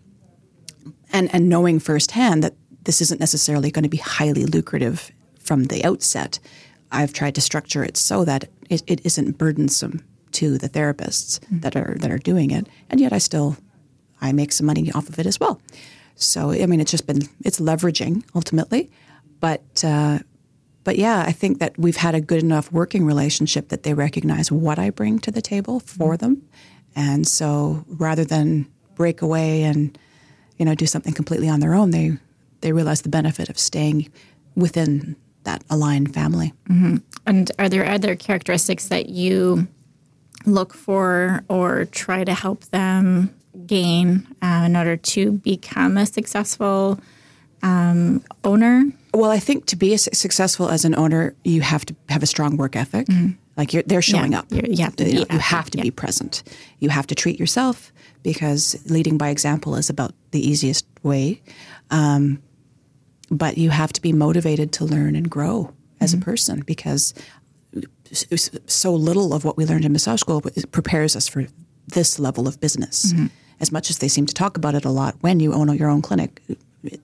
and 1.13 1.33
and 1.35 1.49
knowing 1.49 1.79
firsthand 1.79 2.43
that 2.43 2.55
this 2.85 3.01
isn't 3.01 3.21
necessarily 3.21 3.71
going 3.71 3.83
to 3.83 3.89
be 3.89 3.97
highly 3.97 4.47
lucrative 4.47 5.11
from 5.39 5.65
the 5.65 5.85
outset, 5.85 6.39
I've 6.91 7.13
tried 7.13 7.35
to 7.35 7.41
structure 7.41 7.85
it 7.85 7.97
so 7.97 8.25
that 8.25 8.49
it, 8.71 8.83
it 8.87 9.05
isn't 9.05 9.39
burdensome 9.39 10.05
to 10.33 10.59
the 10.59 10.69
therapists 10.69 11.39
mm-hmm. 11.41 11.61
that 11.61 11.77
are 11.77 11.97
that 12.01 12.11
are 12.11 12.19
doing 12.19 12.51
it, 12.51 12.69
and 12.91 13.01
yet 13.01 13.13
I 13.13 13.19
still 13.19 13.57
I 14.21 14.33
make 14.33 14.53
some 14.53 14.67
money 14.67 14.91
off 14.93 15.09
of 15.09 15.19
it 15.19 15.27
as 15.27 15.41
well. 15.41 15.61
So 16.15 16.51
I 16.51 16.67
mean, 16.67 16.81
it's 16.81 16.91
just 16.91 17.07
been 17.07 17.23
it's 17.45 17.61
leveraging 17.61 18.25
ultimately, 18.35 18.91
but. 19.41 19.85
Uh, 19.85 20.21
but 20.85 20.99
yeah, 20.99 21.25
I 21.27 21.33
think 21.33 21.59
that 21.59 21.77
we've 21.77 21.97
had 21.97 22.15
a 22.15 22.21
good 22.21 22.41
enough 22.45 22.71
working 22.71 23.05
relationship 23.05 23.71
that 23.71 23.83
they 23.83 23.93
recognize 23.93 24.53
what 24.53 24.79
I 24.79 24.91
bring 24.91 25.19
to 25.19 25.33
the 25.33 25.43
table 25.43 25.81
for 25.81 26.13
mm-hmm. 26.13 26.25
them. 26.25 26.49
And 26.95 27.27
so 27.27 27.85
rather 27.89 28.25
than 28.25 28.71
break 28.95 29.21
away 29.21 29.65
and 29.65 29.99
you 30.59 30.65
know, 30.65 30.75
do 30.75 30.87
something 30.87 31.13
completely 31.13 31.49
on 31.49 31.61
their 31.61 31.75
own, 31.75 31.91
they 31.91 32.17
they 32.61 32.73
realize 32.73 33.03
the 33.03 33.09
benefit 33.09 33.49
of 33.49 33.59
staying 33.59 34.11
within 34.55 35.17
that 35.45 35.63
aligned 35.71 36.13
family. 36.15 36.53
Mm-hmm. 36.69 36.97
And 37.27 37.53
are 37.59 37.69
there 37.69 37.87
other 37.87 38.17
characteristics 38.17 38.89
that 38.89 39.09
you 39.09 39.69
look 40.45 40.75
for 40.75 41.45
or 41.49 41.85
try 41.87 42.25
to 42.25 42.35
help 42.35 42.65
them 42.67 43.35
gain 43.67 44.27
uh, 44.43 44.65
in 44.67 44.77
order 44.77 44.97
to 44.97 45.33
become 45.33 45.97
a 45.97 46.07
successful 46.07 46.99
um, 47.63 48.23
owner? 48.45 48.85
Well, 49.15 49.31
I 49.31 49.39
think 49.39 49.67
to 49.67 49.77
be 49.77 49.95
as 49.95 50.09
successful 50.13 50.69
as 50.69 50.85
an 50.85 50.95
owner, 50.95 51.35
you 51.45 51.63
have 51.63 51.85
to 51.87 51.95
have 52.09 52.23
a 52.23 52.27
strong 52.27 52.57
work 52.57 52.77
ethic. 52.77 53.07
Mm-hmm. 53.07 53.33
Like 53.57 53.71
they're 53.71 54.03
showing 54.03 54.33
yeah, 54.33 54.41
up. 54.41 54.47
You 54.51 54.85
have 54.85 54.97
to, 54.97 55.05
you, 55.09 55.21
know, 55.21 55.27
you 55.31 55.39
have 55.39 55.71
to 55.71 55.79
yeah. 55.79 55.85
be 55.85 55.91
present. 55.91 56.43
You 56.79 56.91
have 56.91 57.07
to 57.07 57.15
treat 57.15 57.41
yourself 57.41 57.91
because 58.23 58.77
leading 58.91 59.19
by 59.19 59.29
example 59.29 59.77
is 59.77 59.91
about 59.91 60.13
the 60.31 60.41
easiest 60.41 60.87
way. 61.03 61.43
Um, 61.91 62.43
but 63.31 63.59
you 63.59 63.71
have 63.71 63.93
to 63.93 64.03
be 64.03 64.13
motivated 64.13 64.73
to 64.73 64.85
learn 64.85 65.17
and 65.17 65.29
grow 65.29 65.73
as 66.01 66.13
mm-hmm. 66.13 66.23
a 66.23 66.25
person 66.25 66.63
because 66.67 67.15
so 68.67 68.95
little 68.95 69.35
of 69.35 69.45
what 69.45 69.57
we 69.57 69.65
learned 69.65 69.85
in 69.85 69.93
massage 69.93 70.21
school 70.21 70.43
prepares 70.71 71.17
us 71.17 71.27
for 71.27 71.47
this 71.89 72.19
level 72.19 72.47
of 72.47 72.61
business. 72.61 73.13
Mm-hmm. 73.13 73.27
As 73.59 73.73
much 73.73 73.91
as 73.91 73.99
they 73.99 74.09
seem 74.09 74.27
to 74.27 74.35
talk 74.35 74.57
about 74.57 74.75
it 74.75 74.85
a 74.85 74.91
lot, 74.91 75.17
when 75.21 75.41
you 75.41 75.53
own 75.55 75.75
your 75.77 75.89
own 75.89 76.03
clinic, 76.03 76.43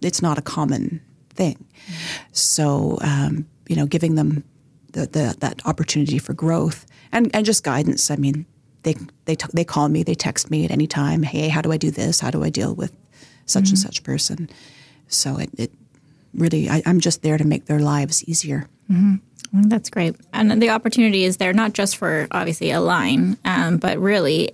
it's 0.00 0.22
not 0.22 0.38
a 0.38 0.42
common 0.42 1.00
thing. 1.30 1.54
Mm-hmm. 1.54 2.24
So, 2.32 2.98
um, 3.00 3.46
you 3.68 3.76
know, 3.76 3.86
giving 3.86 4.14
them 4.16 4.44
the, 4.92 5.06
the, 5.06 5.34
that 5.40 5.64
opportunity 5.66 6.18
for 6.18 6.34
growth 6.34 6.86
and, 7.10 7.30
and 7.34 7.46
just 7.46 7.64
guidance. 7.64 8.10
I 8.10 8.16
mean, 8.16 8.46
they 8.82 8.94
they 9.24 9.34
t- 9.34 9.46
they 9.52 9.64
call 9.64 9.88
me, 9.88 10.02
they 10.02 10.14
text 10.14 10.50
me 10.50 10.64
at 10.64 10.70
any 10.70 10.86
time. 10.86 11.22
Hey, 11.22 11.48
how 11.48 11.60
do 11.60 11.72
I 11.72 11.76
do 11.76 11.90
this? 11.90 12.20
How 12.20 12.30
do 12.30 12.42
I 12.42 12.50
deal 12.50 12.74
with 12.74 12.92
such 13.46 13.64
mm-hmm. 13.64 13.72
and 13.72 13.78
such 13.78 14.02
person? 14.02 14.48
So 15.08 15.38
it, 15.38 15.50
it 15.56 15.72
really, 16.34 16.68
I, 16.68 16.82
am 16.86 17.00
just 17.00 17.22
there 17.22 17.38
to 17.38 17.44
make 17.44 17.66
their 17.66 17.80
lives 17.80 18.24
easier. 18.24 18.68
Mm-hmm. 18.90 19.16
Well, 19.52 19.64
that's 19.66 19.90
great, 19.90 20.16
and 20.32 20.62
the 20.62 20.70
opportunity 20.70 21.24
is 21.24 21.36
there 21.36 21.52
not 21.52 21.74
just 21.74 21.96
for 21.96 22.26
obviously 22.30 22.70
Align, 22.70 23.36
um, 23.44 23.76
but 23.76 23.98
really 23.98 24.52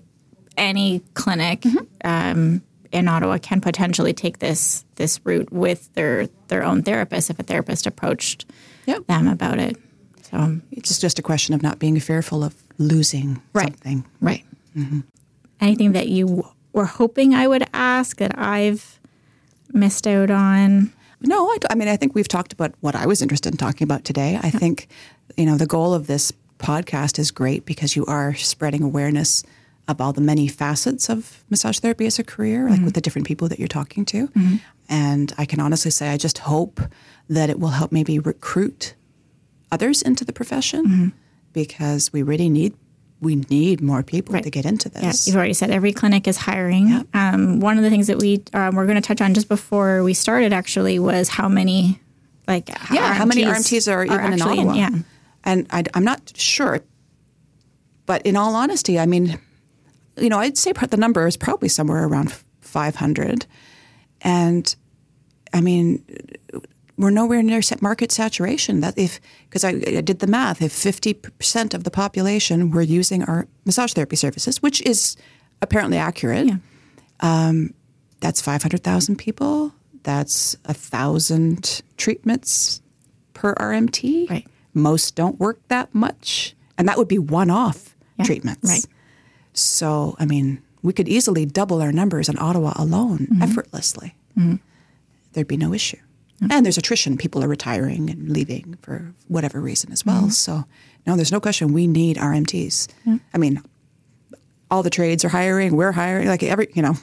any 0.56 1.00
clinic. 1.14 1.60
Mm-hmm. 1.60 1.84
Um, 2.04 2.62
in 2.90 3.06
Ottawa 3.06 3.38
can 3.38 3.60
potentially 3.60 4.12
take 4.12 4.38
this 4.38 4.84
this 4.96 5.20
route 5.24 5.52
with 5.52 5.92
their 5.94 6.26
their 6.48 6.64
own 6.64 6.82
therapist 6.82 7.30
if 7.30 7.38
a 7.38 7.42
therapist 7.42 7.86
approached 7.86 8.46
yep. 8.86 9.06
them 9.06 9.28
about 9.28 9.58
it. 9.58 9.76
So 10.22 10.60
it's 10.72 10.98
just 10.98 11.18
a 11.18 11.22
question 11.22 11.54
of 11.54 11.62
not 11.62 11.78
being 11.78 11.98
fearful 12.00 12.42
of 12.42 12.54
losing 12.78 13.42
right. 13.52 13.66
something. 13.66 14.04
Right. 14.20 14.44
Mm-hmm. 14.76 15.00
Anything 15.60 15.92
that 15.92 16.08
you 16.08 16.46
were 16.72 16.86
hoping 16.86 17.34
I 17.34 17.48
would 17.48 17.64
ask 17.72 18.18
that 18.18 18.38
I've 18.38 19.00
missed 19.72 20.06
out 20.06 20.30
on? 20.30 20.92
No, 21.20 21.48
I, 21.48 21.56
I 21.70 21.74
mean, 21.74 21.88
I 21.88 21.96
think 21.96 22.14
we've 22.14 22.28
talked 22.28 22.52
about 22.52 22.74
what 22.80 22.94
I 22.94 23.06
was 23.06 23.20
interested 23.20 23.52
in 23.52 23.58
talking 23.58 23.84
about 23.84 24.04
today. 24.04 24.38
I 24.40 24.50
think, 24.50 24.88
you 25.36 25.46
know, 25.46 25.56
the 25.56 25.66
goal 25.66 25.92
of 25.92 26.06
this 26.06 26.32
podcast 26.58 27.18
is 27.18 27.30
great 27.30 27.64
because 27.66 27.96
you 27.96 28.04
are 28.06 28.34
spreading 28.34 28.82
awareness 28.82 29.42
about 29.88 30.14
the 30.14 30.20
many 30.20 30.46
facets 30.46 31.08
of 31.08 31.42
massage 31.48 31.78
therapy 31.78 32.06
as 32.06 32.18
a 32.18 32.24
career, 32.24 32.64
mm-hmm. 32.64 32.74
like 32.74 32.84
with 32.84 32.94
the 32.94 33.00
different 33.00 33.26
people 33.26 33.48
that 33.48 33.58
you're 33.58 33.66
talking 33.66 34.04
to. 34.04 34.28
Mm-hmm. 34.28 34.56
And 34.88 35.32
I 35.38 35.44
can 35.44 35.60
honestly 35.60 35.90
say, 35.90 36.10
I 36.10 36.16
just 36.16 36.38
hope 36.38 36.80
that 37.28 37.50
it 37.50 37.58
will 37.58 37.68
help 37.68 37.90
maybe 37.90 38.18
recruit 38.18 38.94
others 39.72 40.02
into 40.02 40.24
the 40.24 40.32
profession 40.32 40.86
mm-hmm. 40.86 41.08
Because 41.52 42.12
we 42.12 42.22
really 42.22 42.48
need 42.48 42.74
we 43.20 43.36
need 43.50 43.80
more 43.80 44.02
people 44.02 44.34
right. 44.34 44.44
to 44.44 44.50
get 44.50 44.64
into 44.64 44.88
this. 44.88 45.26
Yeah, 45.26 45.30
you've 45.30 45.36
already 45.36 45.54
said 45.54 45.70
every 45.70 45.92
clinic 45.92 46.28
is 46.28 46.36
hiring. 46.36 47.04
Um, 47.14 47.58
one 47.58 47.76
of 47.76 47.82
the 47.82 47.90
things 47.90 48.06
that 48.06 48.18
we 48.18 48.44
um, 48.52 48.76
we're 48.76 48.86
going 48.86 49.00
to 49.00 49.06
touch 49.06 49.20
on 49.20 49.34
just 49.34 49.48
before 49.48 50.02
we 50.02 50.14
started 50.14 50.52
actually 50.52 50.98
was 50.98 51.28
how 51.28 51.48
many 51.48 52.00
like 52.46 52.68
yeah 52.68 52.76
RMTs 52.76 53.16
how 53.16 53.24
many 53.24 53.42
RMTs 53.44 53.92
are, 53.92 54.00
are 54.00 54.04
even 54.04 54.32
in 54.32 54.42
Ottawa. 54.42 54.72
In, 54.72 54.74
yeah, 54.74 54.90
and 55.44 55.66
I, 55.70 55.84
I'm 55.94 56.04
not 56.04 56.32
sure, 56.36 56.80
but 58.06 58.22
in 58.22 58.36
all 58.36 58.54
honesty, 58.54 58.98
I 58.98 59.06
mean, 59.06 59.38
you 60.16 60.28
know, 60.28 60.38
I'd 60.38 60.56
say 60.56 60.72
the 60.72 60.96
number 60.96 61.26
is 61.26 61.36
probably 61.36 61.68
somewhere 61.68 62.06
around 62.06 62.32
500, 62.60 63.46
and 64.22 64.74
I 65.52 65.60
mean 65.60 66.04
we're 66.98 67.10
nowhere 67.10 67.42
near 67.42 67.60
market 67.80 68.12
saturation. 68.12 68.80
That 68.80 68.98
if 68.98 69.20
because 69.48 69.64
I, 69.64 69.70
I, 69.70 70.00
did 70.02 70.18
the 70.18 70.26
math, 70.26 70.60
if 70.60 70.72
fifty 70.72 71.14
percent 71.14 71.72
of 71.74 71.84
the 71.84 71.90
population 71.90 72.70
were 72.70 72.82
using 72.82 73.22
our 73.24 73.46
massage 73.64 73.92
therapy 73.94 74.16
services, 74.16 74.60
which 74.62 74.80
is 74.82 75.16
apparently 75.62 75.96
accurate, 75.96 76.46
yeah. 76.46 76.56
Um, 77.20 77.74
that's 78.20 78.40
500,000 78.40 79.16
people. 79.16 79.72
That's 80.02 80.56
a 80.64 80.74
thousand 80.74 81.82
treatments 81.96 82.80
per 83.34 83.54
RMT. 83.54 84.28
Right. 84.30 84.46
Most 84.74 85.14
don't 85.16 85.38
work 85.40 85.58
that 85.68 85.94
much. 85.94 86.54
And 86.76 86.88
that 86.88 86.96
would 86.98 87.08
be 87.08 87.18
one 87.18 87.50
off 87.50 87.94
Yeah, 88.18 88.24
treatments. 88.24 88.68
right. 88.68 88.86
So, 89.52 90.14
I 90.18 90.26
mean, 90.26 90.62
we 90.82 90.92
could 90.92 91.08
easily 91.08 91.44
double 91.46 91.80
our 91.82 91.90
numbers 91.92 92.28
in 92.28 92.38
Ottawa 92.38 92.72
alone 92.76 93.26
Mm-hmm. 93.30 93.42
effortlessly. 93.42 94.14
There'd 95.32 95.48
be 95.48 95.56
no 95.56 95.72
issue. 95.74 95.98
And 96.40 96.64
there's 96.64 96.78
attrition. 96.78 97.16
People 97.16 97.42
are 97.42 97.48
retiring 97.48 98.08
and 98.10 98.28
leaving 98.30 98.76
for 98.82 99.12
whatever 99.26 99.60
reason 99.60 99.90
as 99.92 100.06
well. 100.06 100.20
Mm-hmm. 100.22 100.28
So, 100.30 100.64
no, 101.06 101.16
there's 101.16 101.32
no 101.32 101.40
question 101.40 101.72
we 101.72 101.86
need 101.86 102.16
RMTs. 102.16 102.88
I 103.34 103.38
mean, 103.38 103.60
all 104.70 104.82
the 104.82 104.90
trades 104.90 105.24
are 105.24 105.28
hiring, 105.30 105.74
we're 105.76 105.92
hiring, 105.92 106.28
like 106.28 106.42
every, 106.42 106.68
you 106.74 106.82
know, 106.82 106.94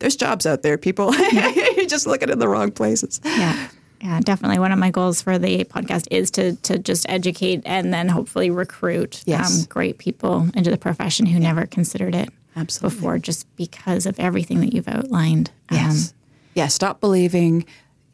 there's 0.00 0.16
jobs 0.16 0.44
out 0.46 0.62
there, 0.62 0.76
people. 0.76 1.14
You're 1.32 1.86
just 1.86 2.06
looking 2.06 2.28
in 2.28 2.38
the 2.40 2.48
wrong 2.48 2.72
places. 2.72 3.20
Yeah. 3.24 3.68
Yeah, 4.02 4.20
definitely. 4.20 4.58
One 4.58 4.70
of 4.72 4.78
my 4.78 4.90
goals 4.90 5.22
for 5.22 5.38
the 5.38 5.64
podcast 5.64 6.08
is 6.10 6.30
to 6.32 6.56
to 6.56 6.78
just 6.78 7.06
educate 7.08 7.62
and 7.64 7.94
then 7.94 8.08
hopefully 8.10 8.50
recruit 8.50 9.22
Yes. 9.24 9.66
great 9.66 9.96
people 9.96 10.48
into 10.54 10.70
the 10.70 10.76
profession 10.76 11.24
who 11.24 11.38
never 11.40 11.64
considered 11.64 12.14
it 12.14 12.28
Absolutely. 12.54 12.96
before, 12.98 13.18
just 13.18 13.46
because 13.56 14.04
of 14.04 14.20
everything 14.20 14.60
that 14.60 14.74
you've 14.74 14.88
outlined. 14.88 15.52
Um, 15.70 15.78
Yes. 15.78 16.12
yeah, 16.54 16.66
stop 16.66 17.00
believing 17.00 17.64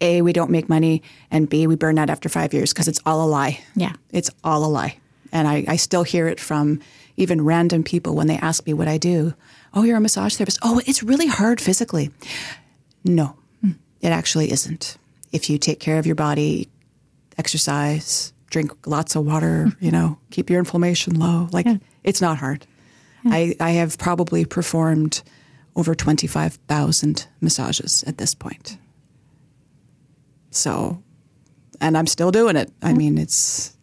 A, 0.01 0.23
we 0.23 0.33
don't 0.33 0.51
make 0.51 0.69
money, 0.69 1.03
and 1.31 1.49
B, 1.49 1.67
we 1.67 1.77
burn 1.77 1.99
out 1.99 2.11
after 2.11 2.29
five 2.29 2.55
years 2.55 2.73
because 2.73 2.89
it's 2.89 3.01
all 3.05 3.25
a 3.25 3.29
lie. 3.29 3.61
Yeah. 3.75 3.93
It's 4.11 4.31
all 4.43 4.65
a 4.65 4.69
lie. 4.69 4.97
And 5.33 5.47
I, 5.47 5.65
I 5.69 5.77
still 5.77 6.03
hear 6.03 6.27
it 6.27 6.41
from 6.41 6.81
even 7.17 7.45
random 7.45 7.85
people 7.85 8.15
when 8.15 8.27
they 8.27 8.39
ask 8.39 8.67
me 8.67 8.73
what 8.73 8.89
I 8.89 8.99
do. 8.99 9.35
Oh, 9.75 9.83
you're 9.83 9.99
a 9.99 10.01
massage 10.01 10.35
therapist. 10.37 10.59
Oh, 10.63 10.81
it's 10.87 11.03
really 11.03 11.27
hard 11.27 11.61
physically. 11.61 12.11
No, 13.05 13.37
hmm. 13.61 13.73
it 14.01 14.09
actually 14.09 14.51
isn't. 14.51 14.97
If 15.33 15.49
you 15.49 15.59
take 15.59 15.81
care 15.81 15.99
of 15.99 16.07
your 16.07 16.17
body, 16.17 16.69
exercise, 17.39 18.33
drink 18.49 18.73
lots 18.87 19.15
of 19.15 19.25
water, 19.25 19.67
hmm. 19.67 19.85
you 19.85 19.91
know, 19.91 20.19
keep 20.31 20.51
your 20.51 20.59
inflammation 20.59 21.19
low, 21.19 21.49
like 21.53 21.67
it's 22.03 22.21
not 22.21 22.39
hard. 22.39 22.67
I, 23.25 23.55
I 23.61 23.71
have 23.73 23.99
probably 23.99 24.45
performed 24.45 25.23
over 25.77 25.95
25,000 25.95 27.27
massages 27.41 28.03
at 28.07 28.19
this 28.19 28.35
point. 28.35 28.79
So, 30.51 31.03
and 31.81 31.97
I'm 31.97 32.07
still 32.07 32.31
doing 32.31 32.57
it. 32.57 32.71
I 32.83 32.93
mean, 32.93 33.19
it's 33.19 33.77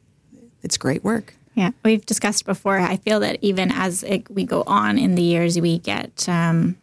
it's 0.64 0.78
great 0.78 1.04
work. 1.04 1.34
Yeah, 1.56 1.72
we've 1.84 2.06
discussed 2.06 2.46
before. 2.46 2.78
I 2.78 2.98
feel 2.98 3.20
that 3.22 3.40
even 3.42 3.72
as 3.72 4.04
it, 4.04 4.30
we 4.30 4.44
go 4.46 4.64
on 4.68 4.98
in 5.00 5.16
the 5.16 5.24
years, 5.24 5.60
we 5.60 5.80
get 5.80 6.28
um, 6.30 6.78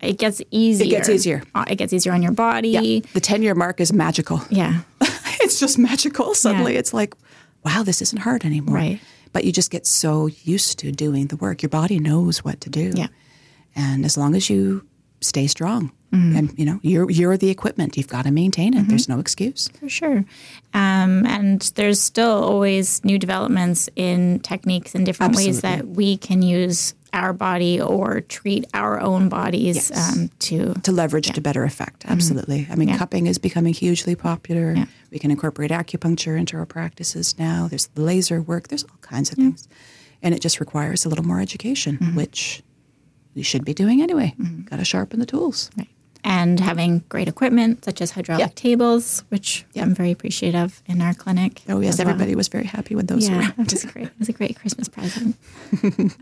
it 0.00 0.18
gets 0.18 0.40
easier. 0.50 0.86
It 0.86 0.90
gets 0.90 1.08
easier. 1.08 1.42
Uh, 1.54 1.64
It 1.68 1.76
gets 1.76 1.92
easier 1.92 2.12
on 2.12 2.22
your 2.22 2.32
body. 2.32 2.68
Yeah. 2.70 3.00
The 3.14 3.20
10 3.20 3.42
year 3.42 3.54
mark 3.54 3.80
is 3.80 3.92
magical. 3.92 4.40
Yeah, 4.50 4.82
it's 5.40 5.58
just 5.58 5.78
magical. 5.78 6.34
Suddenly 6.34 6.74
Yeah. 6.74 6.78
it's 6.80 6.92
like, 6.94 7.14
wow, 7.64 7.82
this 7.82 8.00
isn't 8.02 8.18
hard 8.20 8.44
anymore. 8.44 8.76
Right. 8.76 9.00
But 9.32 9.44
you 9.44 9.50
just 9.52 9.70
get 9.70 9.86
so 9.86 10.26
used 10.44 10.78
to 10.80 10.92
doing 10.92 11.28
the 11.28 11.36
work. 11.36 11.62
Your 11.62 11.70
body 11.70 11.98
knows 11.98 12.44
what 12.44 12.60
to 12.60 12.70
do. 12.70 12.92
Yeah. 12.94 13.08
And 13.74 14.04
as 14.04 14.16
long 14.18 14.34
as 14.36 14.50
you 14.50 14.86
stay 15.20 15.46
strong 15.46 15.90
Mm-hmm. 16.12 16.36
and 16.36 16.58
you 16.58 16.64
know, 16.66 16.78
you're 16.82 17.10
you're 17.10 17.36
the 17.38 17.48
equipment. 17.48 17.96
You've 17.96 18.08
got 18.08 18.24
to 18.26 18.30
maintain 18.30 18.74
it. 18.76 18.86
There's 18.88 19.08
no 19.08 19.18
excuse. 19.18 19.68
for 19.80 19.88
sure. 19.88 20.24
Um, 20.74 21.24
and 21.26 21.60
there's 21.76 22.00
still 22.02 22.42
always 22.44 23.02
new 23.04 23.18
developments 23.18 23.88
in 23.96 24.40
techniques 24.40 24.94
and 24.94 25.06
different 25.06 25.34
ways 25.36 25.62
that 25.62 25.86
we 25.86 26.16
can 26.18 26.42
use 26.42 26.94
our 27.14 27.32
body 27.34 27.80
or 27.80 28.20
treat 28.22 28.64
our 28.72 28.98
own 29.00 29.28
bodies 29.28 29.90
Yes. 29.90 30.16
um, 30.18 30.30
to. 30.40 30.74
to 30.82 30.92
leverage 30.92 31.30
to 31.32 31.40
better 31.42 31.62
effect. 31.64 32.04
Absolutely. 32.06 32.66
I 32.70 32.74
mean, 32.76 32.88
Mm-hmm. 32.88 32.94
Yeah. 32.94 32.98
cupping 32.98 33.26
is 33.26 33.38
becoming 33.38 33.74
hugely 33.74 34.14
popular. 34.14 34.72
Yeah. 34.74 34.86
We 35.10 35.18
can 35.18 35.30
incorporate 35.30 35.70
acupuncture 35.70 36.38
into 36.38 36.56
our 36.56 36.64
practices 36.66 37.38
now. 37.38 37.68
There's 37.68 37.88
laser 37.96 38.40
work. 38.40 38.68
There's 38.68 38.84
all 38.84 38.96
kinds 39.02 39.30
of 39.30 39.36
things, 39.36 39.68
and 40.22 40.34
it 40.34 40.40
just 40.40 40.58
requires 40.60 41.04
a 41.04 41.08
little 41.10 41.24
more 41.26 41.40
education, 41.40 41.98
Mm-hmm. 41.98 42.16
which 42.16 42.62
we 43.34 43.42
should 43.42 43.64
be 43.64 43.74
doing 43.74 44.00
anyway. 44.02 44.34
Got 44.70 44.76
to 44.78 44.84
sharpen 44.84 45.18
the 45.20 45.26
tools. 45.26 45.70
Right. 45.76 45.88
And 46.24 46.60
having 46.60 47.02
great 47.08 47.26
equipment 47.26 47.84
such 47.84 48.00
as 48.00 48.12
hydraulic 48.12 48.40
Yeah. 48.46 48.52
tables, 48.54 49.24
which 49.28 49.64
I'm 49.74 49.92
very 49.94 50.12
appreciative 50.12 50.80
in 50.86 51.02
our 51.02 51.14
clinic. 51.14 51.62
Oh 51.68 51.80
yes, 51.80 51.94
as 51.94 51.98
well. 51.98 52.08
everybody 52.12 52.36
was 52.36 52.46
very 52.48 52.64
happy 52.66 52.94
with 52.94 53.08
those. 53.08 53.28
Yeah, 53.28 53.50
it 53.58 53.72
was 53.72 53.84
great. 53.86 54.06
It 54.06 54.18
was 54.20 54.28
a 54.28 54.32
great 54.32 54.54
Christmas 54.56 54.88
present. 54.88 55.36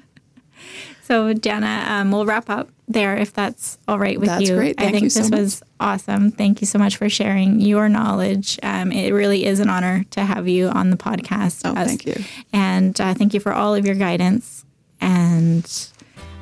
so, 1.03 1.34
Jana, 1.34 1.84
um, 1.88 2.11
we'll 2.12 2.24
wrap 2.24 2.48
up 2.48 2.68
there 2.88 3.16
if 3.16 3.32
that's 3.32 3.78
all 3.88 3.98
right 3.98 4.18
with 4.18 4.28
That's 4.28 4.48
you. 4.48 4.57
great. 4.57 4.76
I 4.80 4.84
Thank 4.84 4.94
think 4.94 5.05
you 5.05 5.11
so 5.11 5.20
this 5.22 5.30
was 5.30 5.62
awesome. 5.80 6.30
Thank 6.30 6.61
you 6.61 6.66
so 6.66 6.78
much 6.78 6.96
for 6.96 7.09
sharing 7.09 7.61
your 7.61 7.88
knowledge. 7.88 8.59
Um, 8.62 8.92
it 8.92 9.12
really 9.12 9.44
is 9.44 9.61
an 9.61 9.68
honor 9.68 10.05
to 10.11 10.24
have 10.24 10.48
you 10.48 10.68
on 10.68 10.90
the 10.90 10.96
podcast. 10.96 11.62
Oh, 11.64 11.74
thank 11.74 12.07
you. 12.07 12.14
And 12.53 12.98
uh, 13.01 13.14
thank 13.14 13.34
you 13.34 13.40
for 13.40 13.53
all 13.53 13.74
of 13.74 13.84
your 13.86 13.94
guidance. 13.96 14.64
And 15.01 15.64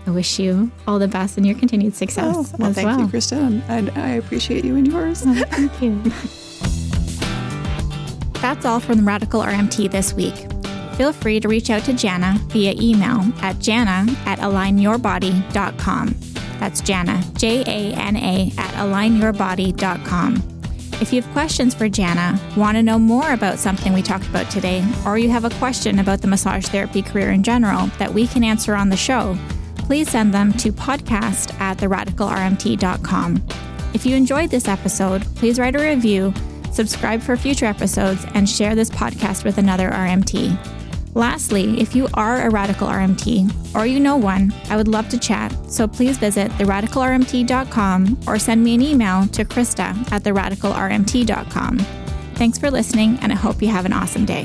I 0.08 0.10
wish 0.10 0.38
you 0.38 0.70
all 0.86 0.98
the 0.98 1.06
best 1.06 1.36
in 1.36 1.44
your 1.44 1.54
continued 1.58 1.94
success 1.94 2.34
Oh, 2.34 2.46
well, 2.58 2.72
thank 2.72 2.86
well. 2.86 2.98
you, 3.00 3.08
Krista, 3.08 3.62
and 3.68 3.90
I 3.90 4.12
appreciate 4.12 4.64
you 4.64 4.74
and 4.74 4.86
yours. 4.88 5.22
Oh, 5.26 5.34
thank 5.50 5.82
you. 5.82 6.00
That's 8.40 8.64
all 8.64 8.80
from 8.80 8.96
the 8.96 9.02
Radical 9.02 9.42
RMT 9.42 9.90
this 9.90 10.14
week. 10.14 10.34
Feel 10.96 11.12
free 11.12 11.40
to 11.40 11.48
reach 11.48 11.68
out 11.68 11.84
to 11.84 11.92
Jana 11.92 12.40
via 12.46 12.72
email 12.80 13.20
at 13.42 13.58
jana 13.58 14.06
at 14.24 14.38
alignyourbody.com. 14.38 16.14
That's 16.58 16.80
Jana, 16.80 17.22
J 17.36 17.60
A 17.66 17.94
N 17.94 18.16
A, 18.16 18.50
at 18.56 18.72
alignyourbody.com. 18.76 20.42
If 21.02 21.12
you 21.12 21.20
have 21.20 21.30
questions 21.32 21.74
for 21.74 21.88
Jana, 21.88 22.40
want 22.56 22.76
to 22.78 22.82
know 22.82 22.98
more 22.98 23.30
about 23.32 23.58
something 23.58 23.92
we 23.92 24.00
talked 24.02 24.26
about 24.26 24.50
today, 24.50 24.82
or 25.04 25.18
you 25.18 25.28
have 25.28 25.44
a 25.44 25.50
question 25.50 25.98
about 25.98 26.22
the 26.22 26.28
massage 26.28 26.66
therapy 26.66 27.02
career 27.02 27.30
in 27.30 27.42
general 27.42 27.86
that 27.98 28.12
we 28.14 28.26
can 28.26 28.42
answer 28.42 28.74
on 28.74 28.88
the 28.88 28.96
show, 28.96 29.36
please 29.88 30.10
send 30.10 30.34
them 30.34 30.52
to 30.52 30.70
podcast 30.70 31.58
at 31.60 31.78
theradicalrmt.com. 31.78 33.42
If 33.94 34.04
you 34.04 34.14
enjoyed 34.14 34.50
this 34.50 34.68
episode, 34.68 35.22
please 35.34 35.58
write 35.58 35.76
a 35.76 35.80
review, 35.80 36.34
subscribe 36.70 37.22
for 37.22 37.38
future 37.38 37.64
episodes, 37.64 38.26
and 38.34 38.46
share 38.46 38.74
this 38.74 38.90
podcast 38.90 39.44
with 39.44 39.56
another 39.56 39.88
RMT. 39.88 41.14
Lastly, 41.14 41.80
if 41.80 41.96
you 41.96 42.06
are 42.12 42.46
a 42.46 42.50
Radical 42.50 42.86
RMT 42.86 43.74
or 43.74 43.86
you 43.86 43.98
know 43.98 44.18
one, 44.18 44.52
I 44.68 44.76
would 44.76 44.88
love 44.88 45.08
to 45.08 45.18
chat, 45.18 45.56
so 45.70 45.88
please 45.88 46.18
visit 46.18 46.50
theradicalrmt.com 46.52 48.18
or 48.26 48.38
send 48.38 48.62
me 48.62 48.74
an 48.74 48.82
email 48.82 49.26
to 49.28 49.42
Krista 49.42 49.96
at 50.12 50.22
theradicalrmt.com. 50.22 51.78
Thanks 52.34 52.58
for 52.58 52.70
listening, 52.70 53.18
and 53.22 53.32
I 53.32 53.36
hope 53.36 53.62
you 53.62 53.68
have 53.68 53.86
an 53.86 53.94
awesome 53.94 54.26
day. 54.26 54.44